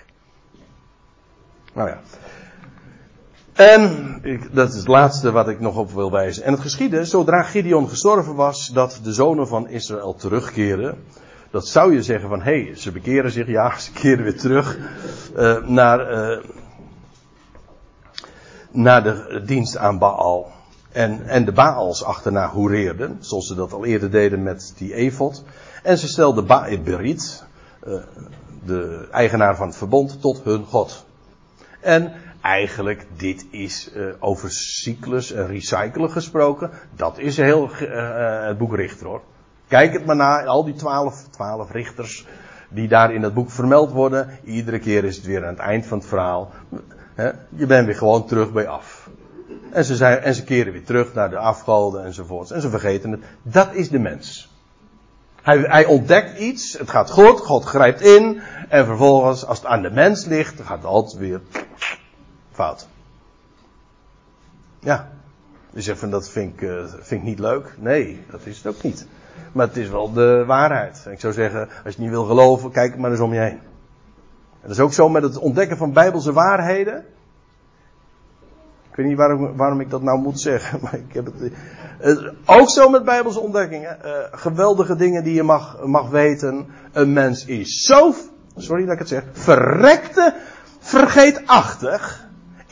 Nou 1.76 1.90
ja. 1.90 2.00
En 3.54 4.20
ik, 4.22 4.56
dat 4.56 4.70
is 4.70 4.76
het 4.76 4.88
laatste 4.88 5.32
wat 5.32 5.48
ik 5.48 5.60
nog 5.60 5.78
op 5.78 5.92
wil 5.92 6.12
wijzen. 6.12 6.44
En 6.44 6.52
het 6.52 6.62
geschiedde, 6.62 7.06
zodra 7.06 7.44
Gideon 7.44 7.90
gestorven 7.90 8.36
was, 8.36 8.68
dat 8.68 9.00
de 9.04 9.14
zonen 9.14 9.48
van 9.48 9.68
Israël 9.68 10.16
terugkeren. 10.16 10.98
Dat 11.52 11.68
zou 11.68 11.94
je 11.94 12.04
zeggen 12.04 12.30
van, 12.30 12.42
hé, 12.42 12.64
hey, 12.64 12.76
ze 12.76 12.92
bekeren 12.92 13.32
zich, 13.32 13.48
ja, 13.48 13.78
ze 13.78 13.92
keren 13.92 14.24
weer 14.24 14.38
terug 14.38 14.78
uh, 15.38 15.68
naar, 15.68 16.12
uh, 16.12 16.44
naar 18.72 19.04
de 19.04 19.42
dienst 19.46 19.78
aan 19.78 20.00
Baal. 20.00 20.52
En, 20.92 21.28
en 21.28 21.46
de 21.46 21.52
Baals 21.52 22.04
achterna 22.04 22.50
hoereerden, 22.50 23.18
zoals 23.20 23.48
ze 23.48 23.56
dat 23.56 23.74
al 23.74 23.86
eerder 23.86 24.12
deden 24.12 24.44
met 24.44 24.74
die 24.78 24.94
Efot. 24.94 25.44
En 25.84 25.98
ze 25.98 26.08
stelden 26.08 26.46
Baal-Berit, 26.46 27.44
uh, 27.88 27.96
de 28.66 29.08
eigenaar 29.12 29.56
van 29.56 29.68
het 29.68 29.78
verbond, 29.78 30.22
tot 30.22 30.42
hun 30.44 30.66
God. 30.66 31.05
En 31.86 32.12
eigenlijk, 32.42 33.06
dit 33.18 33.46
is 33.52 33.92
uh, 33.96 34.14
over 34.20 34.52
cyclus 34.52 35.32
en 35.32 35.48
recyclen 35.48 36.12
gesproken. 36.12 36.70
Dat 36.96 37.20
is 37.20 37.38
heel 37.38 37.70
uh, 37.82 38.46
het 38.48 38.58
boek 38.58 38.76
Richter 38.76 39.08
hoor. 39.08 39.22
Kijk 39.68 39.94
het 39.94 40.06
maar 40.06 40.16
na, 40.16 40.44
al 40.44 40.64
die 40.64 40.74
twaalf, 40.74 41.24
twaalf 41.30 41.72
richters 41.72 42.26
die 42.70 42.88
daar 42.88 43.14
in 43.14 43.24
het 43.24 43.34
boek 43.34 43.52
vermeld 43.52 43.92
worden. 43.92 44.30
Iedere 44.44 44.80
keer 44.80 45.04
is 45.04 45.16
het 45.16 45.26
weer 45.26 45.42
aan 45.42 45.54
het 45.54 45.60
eind 45.60 45.86
van 45.86 45.98
het 45.98 46.08
verhaal. 46.08 46.52
Je 47.56 47.66
bent 47.66 47.86
weer 47.86 47.96
gewoon 47.96 48.26
terug 48.26 48.52
bij 48.52 48.68
af. 48.68 49.10
En 49.72 49.86
ze, 49.86 50.06
en 50.06 50.36
ze 50.36 50.44
keren 50.44 50.74
weer 50.74 50.86
terug 50.86 51.14
naar 51.14 51.30
de 51.30 51.38
afgoden 51.38 52.06
enzovoorts. 52.06 52.52
En 52.52 52.62
ze 52.62 52.70
vergeten 52.70 53.12
het. 53.12 53.22
Dat 53.42 53.74
is 53.74 53.90
de 53.90 54.00
mens. 54.00 54.54
Hij, 55.42 55.58
hij, 55.58 55.86
ontdekt 55.86 56.40
iets, 56.40 56.78
het 56.78 56.90
gaat 56.90 57.12
goed, 57.12 57.40
God 57.40 57.64
grijpt 57.64 58.02
in. 58.02 58.42
En 58.70 58.86
vervolgens, 58.86 59.46
als 59.46 59.58
het 59.58 59.68
aan 59.68 59.82
de 59.82 59.92
mens 59.92 60.26
ligt, 60.26 60.62
gaat 60.62 60.78
het 60.78 60.86
altijd 60.86 61.18
weer 61.18 61.42
fout. 62.56 62.88
Ja. 64.80 65.10
Je 65.70 65.82
zegt 65.82 66.00
van 66.00 66.10
dat 66.10 66.30
vind 66.30 66.54
ik, 66.54 66.62
uh, 66.62 66.84
vind 66.86 67.22
ik 67.22 67.28
niet 67.28 67.40
leuk. 67.40 67.76
Nee, 67.78 68.26
dat 68.30 68.46
is 68.46 68.58
het 68.58 68.76
ook 68.76 68.82
niet. 68.82 69.08
Maar 69.52 69.68
het 69.68 69.78
is 69.78 69.90
wel 69.90 70.14
de 70.14 70.44
waarheid. 70.46 71.06
Ik 71.10 71.20
zou 71.20 71.34
zeggen, 71.34 71.60
als 71.60 71.70
je 71.84 71.90
het 71.90 71.98
niet 71.98 72.10
wil 72.10 72.26
geloven, 72.26 72.72
kijk 72.72 72.98
maar 72.98 73.12
eens 73.12 73.20
om 73.20 73.34
je 73.34 73.40
heen. 73.40 73.60
En 74.62 74.62
dat 74.62 74.72
is 74.72 74.80
ook 74.80 74.94
zo 74.94 75.10
met 75.10 75.24
het 75.24 75.38
ontdekken 75.38 75.78
van 75.78 75.94
bijbelse 75.94 76.34
waarheden. 76.34 77.06
Ik 78.90 78.96
weet 78.96 79.06
niet 79.06 79.18
waarom, 79.18 79.56
waarom 79.56 79.80
ik 79.80 79.90
dat 79.90 80.02
nou 80.02 80.20
moet 80.20 80.40
zeggen, 80.40 80.80
maar 80.84 80.94
ik 80.94 81.14
heb 81.14 81.26
het. 81.26 81.52
Ook 82.46 82.70
zo 82.70 82.90
met 82.90 83.06
bijbelse 83.06 83.40
ontdekkingen. 83.40 83.98
Uh, 84.06 84.12
geweldige 84.32 84.96
dingen 84.96 85.24
die 85.24 85.34
je 85.34 85.44
mag, 85.44 85.86
mag 85.86 86.10
weten. 86.10 86.68
Een 86.92 87.14
mens 87.14 87.46
is 87.46 87.84
zo, 87.84 88.14
sorry 88.56 88.84
dat 88.84 88.94
ik 88.94 89.00
het 89.00 89.08
zeg, 89.08 89.24
verrekte, 89.32 90.36
vergeetachtig. 90.80 92.25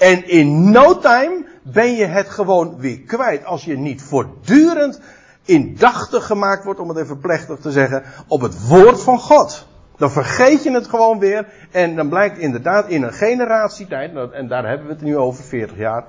En 0.03 0.27
in 0.27 0.71
no 0.71 0.99
time 0.99 1.45
ben 1.61 1.95
je 1.95 2.05
het 2.05 2.29
gewoon 2.29 2.77
weer 2.77 2.99
kwijt. 2.99 3.45
Als 3.45 3.65
je 3.65 3.77
niet 3.77 4.01
voortdurend 4.01 5.01
indachtig 5.45 6.25
gemaakt 6.25 6.63
wordt, 6.63 6.79
om 6.79 6.89
het 6.89 6.97
even 6.97 7.19
plechtig 7.19 7.59
te 7.59 7.71
zeggen, 7.71 8.03
op 8.27 8.41
het 8.41 8.67
woord 8.67 9.01
van 9.01 9.19
God. 9.19 9.67
Dan 9.97 10.11
vergeet 10.11 10.63
je 10.63 10.71
het 10.71 10.87
gewoon 10.87 11.19
weer. 11.19 11.47
En 11.71 11.95
dan 11.95 12.09
blijkt 12.09 12.37
inderdaad 12.37 12.87
in 12.87 13.03
een 13.03 13.13
generatietijd, 13.13 14.31
en 14.31 14.47
daar 14.47 14.67
hebben 14.67 14.87
we 14.87 14.93
het 14.93 15.01
nu 15.01 15.17
over 15.17 15.43
40 15.43 15.77
jaar, 15.77 16.05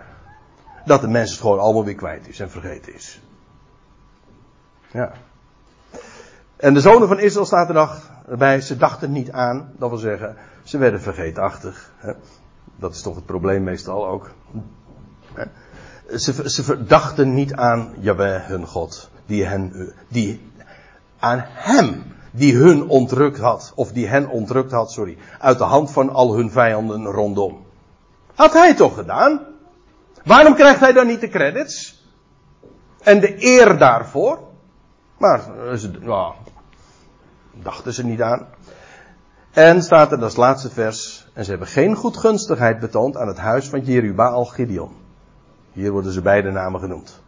dat 0.84 1.00
de 1.00 1.08
mens 1.08 1.30
het 1.30 1.40
gewoon 1.40 1.58
allemaal 1.58 1.84
weer 1.84 1.94
kwijt 1.94 2.28
is 2.28 2.40
en 2.40 2.50
vergeten 2.50 2.94
is. 2.94 3.22
Ja. 4.90 5.12
En 6.56 6.74
de 6.74 6.80
zonen 6.80 7.08
van 7.08 7.18
Israël 7.18 7.46
staat 7.46 7.68
er 7.68 8.38
bij, 8.38 8.60
ze 8.60 8.76
dachten 8.76 9.12
niet 9.12 9.30
aan, 9.30 9.72
dat 9.78 9.88
wil 9.88 9.98
zeggen, 9.98 10.36
ze 10.62 10.78
werden 10.78 11.00
vergeetachtig. 11.00 11.92
Dat 12.76 12.94
is 12.94 13.02
toch 13.02 13.14
het 13.14 13.26
probleem 13.26 13.62
meestal 13.62 14.06
ook. 14.06 14.30
Ze, 16.16 16.50
ze 16.50 16.62
verdachten 16.62 17.34
niet 17.34 17.54
aan 17.54 17.94
Jaweh 17.98 18.46
hun 18.46 18.66
God, 18.66 19.10
die 19.26 19.44
hen, 19.44 19.92
die 20.08 20.50
aan 21.18 21.44
hem, 21.46 22.02
die 22.30 22.54
hun 22.56 22.88
ontrukt 22.88 23.38
had, 23.38 23.72
of 23.74 23.92
die 23.92 24.06
hen 24.06 24.28
ontrukt 24.28 24.72
had, 24.72 24.92
sorry, 24.92 25.18
uit 25.38 25.58
de 25.58 25.64
hand 25.64 25.90
van 25.90 26.10
al 26.10 26.34
hun 26.34 26.50
vijanden 26.50 27.04
rondom. 27.04 27.66
Had 28.34 28.52
hij 28.52 28.74
toch 28.74 28.94
gedaan? 28.94 29.46
Waarom 30.24 30.54
krijgt 30.54 30.80
hij 30.80 30.92
dan 30.92 31.06
niet 31.06 31.20
de 31.20 31.28
credits? 31.28 32.02
En 33.02 33.20
de 33.20 33.44
eer 33.44 33.78
daarvoor? 33.78 34.38
Maar, 35.18 35.40
ze, 35.78 35.90
nou, 36.00 36.34
dachten 37.52 37.92
ze 37.92 38.04
niet 38.04 38.22
aan. 38.22 38.46
En 39.54 39.82
staat 39.82 40.12
er, 40.12 40.22
het 40.22 40.36
laatste 40.36 40.70
vers, 40.70 41.26
en 41.32 41.44
ze 41.44 41.50
hebben 41.50 41.68
geen 41.68 41.94
goedgunstigheid 41.94 42.80
betoond 42.80 43.16
aan 43.16 43.28
het 43.28 43.38
huis 43.38 43.68
van 43.68 43.80
Jerubaal 43.80 44.44
Gideon. 44.44 44.90
Hier 45.72 45.92
worden 45.92 46.12
ze 46.12 46.22
beide 46.22 46.50
namen 46.50 46.80
genoemd. 46.80 47.22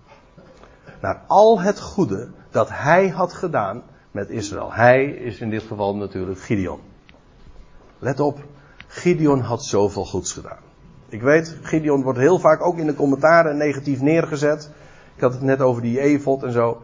Naar 1.01 1.23
al 1.27 1.61
het 1.61 1.81
goede 1.81 2.31
dat 2.51 2.69
hij 2.73 3.09
had 3.09 3.33
gedaan 3.33 3.83
met 4.11 4.31
Israël. 4.31 4.73
Hij 4.73 5.05
is 5.05 5.41
in 5.41 5.51
dit 5.51 5.63
geval 5.63 5.97
natuurlijk 5.97 6.41
Gideon. 6.41 6.81
Let 7.99 8.21
op, 8.21 8.39
Gideon 8.87 9.41
had 9.41 9.65
zoveel 9.65 10.05
goeds 10.05 10.33
gedaan. 10.33 10.63
Ik 11.09 11.23
weet, 11.23 11.57
Gideon 11.63 12.03
wordt 12.03 12.19
heel 12.19 12.39
vaak 12.39 12.63
ook 12.63 12.79
in 12.79 12.87
de 12.87 12.95
commentaren 12.95 13.57
negatief 13.57 14.01
neergezet. 14.01 14.71
Ik 15.15 15.21
had 15.21 15.33
het 15.33 15.43
net 15.43 15.61
over 15.61 15.83
die 15.83 16.01
Evot 16.01 16.43
en 16.43 16.53
zo. 16.53 16.83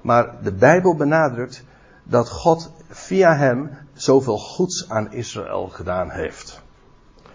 Maar 0.00 0.42
de 0.42 0.52
Bijbel 0.52 0.96
benadrukt 0.96 1.64
dat 2.02 2.30
God 2.30 2.72
via 2.90 3.36
hem 3.36 3.70
zoveel 3.92 4.38
goeds 4.38 4.88
aan 4.88 5.12
Israël 5.12 5.68
gedaan 5.68 6.10
heeft. 6.10 6.62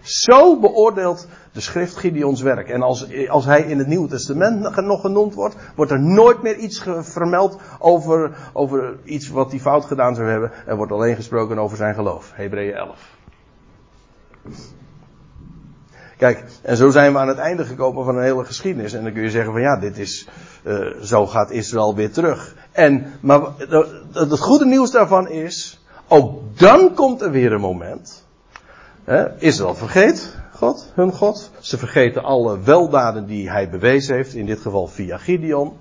Zo 0.00 0.60
beoordeelt 0.60 1.28
de 1.52 1.60
schrift 1.60 1.96
Gideons 1.96 2.42
werk. 2.42 2.68
En 2.68 2.82
als, 2.82 3.28
als 3.28 3.44
hij 3.44 3.62
in 3.62 3.78
het 3.78 3.86
Nieuwe 3.86 4.08
Testament 4.08 4.76
nog 4.76 5.00
genoemd 5.00 5.34
wordt, 5.34 5.56
wordt 5.74 5.90
er 5.90 6.00
nooit 6.00 6.42
meer 6.42 6.56
iets 6.56 6.84
vermeld 7.00 7.58
over, 7.78 8.36
over 8.52 8.96
iets 9.04 9.28
wat 9.28 9.50
hij 9.50 9.60
fout 9.60 9.84
gedaan 9.84 10.14
zou 10.14 10.28
hebben. 10.28 10.52
Er 10.66 10.76
wordt 10.76 10.92
alleen 10.92 11.16
gesproken 11.16 11.58
over 11.58 11.76
zijn 11.76 11.94
geloof. 11.94 12.32
Hebreeën 12.34 12.74
11. 12.74 13.14
Kijk, 16.16 16.44
en 16.62 16.76
zo 16.76 16.90
zijn 16.90 17.12
we 17.12 17.18
aan 17.18 17.28
het 17.28 17.38
einde 17.38 17.64
gekomen 17.64 18.04
van 18.04 18.16
een 18.16 18.22
hele 18.22 18.44
geschiedenis. 18.44 18.92
En 18.92 19.02
dan 19.02 19.12
kun 19.12 19.22
je 19.22 19.30
zeggen 19.30 19.52
van 19.52 19.60
ja, 19.60 19.76
dit 19.76 19.98
is, 19.98 20.28
uh, 20.64 21.02
zo 21.02 21.26
gaat 21.26 21.50
Israël 21.50 21.94
weer 21.94 22.12
terug. 22.12 22.54
En, 22.76 23.12
maar 23.20 23.40
het 24.12 24.40
goede 24.40 24.66
nieuws 24.66 24.90
daarvan 24.90 25.28
is, 25.28 25.84
ook 26.08 26.58
dan 26.58 26.94
komt 26.94 27.22
er 27.22 27.30
weer 27.30 27.52
een 27.52 27.60
moment. 27.60 28.24
Hè, 29.04 29.38
Israël 29.40 29.74
vergeet 29.74 30.36
God, 30.52 30.92
hun 30.94 31.12
God. 31.12 31.50
Ze 31.60 31.78
vergeten 31.78 32.22
alle 32.24 32.60
weldaden 32.60 33.26
die 33.26 33.50
hij 33.50 33.70
bewezen 33.70 34.14
heeft, 34.14 34.34
in 34.34 34.46
dit 34.46 34.60
geval 34.60 34.86
via 34.86 35.18
Gideon. 35.18 35.76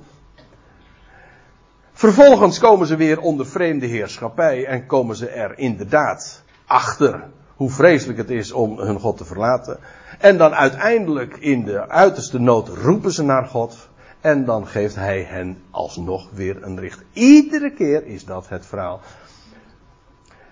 Vervolgens 1.94 2.60
komen 2.60 2.88
ze 2.88 2.96
weer 2.96 3.20
onder 3.20 3.46
vreemde 3.46 3.86
heerschappij 3.86 4.66
en 4.66 4.86
komen 4.86 5.16
ze 5.16 5.28
er 5.28 5.58
inderdaad 5.58 6.44
achter 6.66 7.24
hoe 7.56 7.70
vreselijk 7.70 8.18
het 8.18 8.30
is 8.30 8.52
om 8.52 8.80
hun 8.80 9.00
God 9.00 9.18
te 9.18 9.26
verlaten. 9.26 9.80
En 10.20 10.38
dan 10.38 10.54
uiteindelijk 10.54 11.38
in 11.38 11.64
de 11.64 11.90
uiterste 11.90 12.40
nood 12.40 12.68
roepen 12.68 13.12
ze 13.12 13.24
naar 13.24 13.46
God. 13.46 13.90
En 14.26 14.46
dan 14.46 14.68
geeft 14.68 14.96
hij 14.96 15.24
hen 15.24 15.64
alsnog 15.72 16.30
weer 16.32 16.64
een 16.64 16.80
richt. 16.80 17.04
Iedere 17.14 17.72
keer 17.72 18.06
is 18.06 18.26
dat 18.26 18.50
het 18.50 18.66
verhaal. 18.66 19.02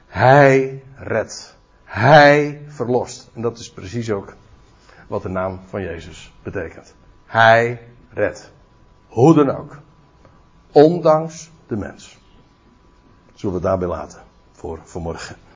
Hij 0.08 0.84
redt. 0.96 1.58
Hij 1.84 2.62
verlost. 2.68 3.30
En 3.34 3.42
dat 3.42 3.58
is 3.58 3.72
precies 3.72 4.12
ook 4.12 4.36
wat 5.08 5.22
de 5.22 5.30
naam 5.30 5.60
van 5.66 5.82
Jezus 5.82 6.34
betekent. 6.44 6.96
Hij 7.26 7.82
redt. 8.10 8.52
Hoe 9.08 9.34
dan 9.34 9.50
ook. 9.50 9.78
Ondanks 10.72 11.52
de 11.68 11.76
mens. 11.76 12.18
Zullen 13.34 13.56
we 13.56 13.62
het 13.62 13.70
daarbij 13.70 13.88
laten 13.88 14.22
voor 14.52 14.80
vanmorgen. 14.84 15.36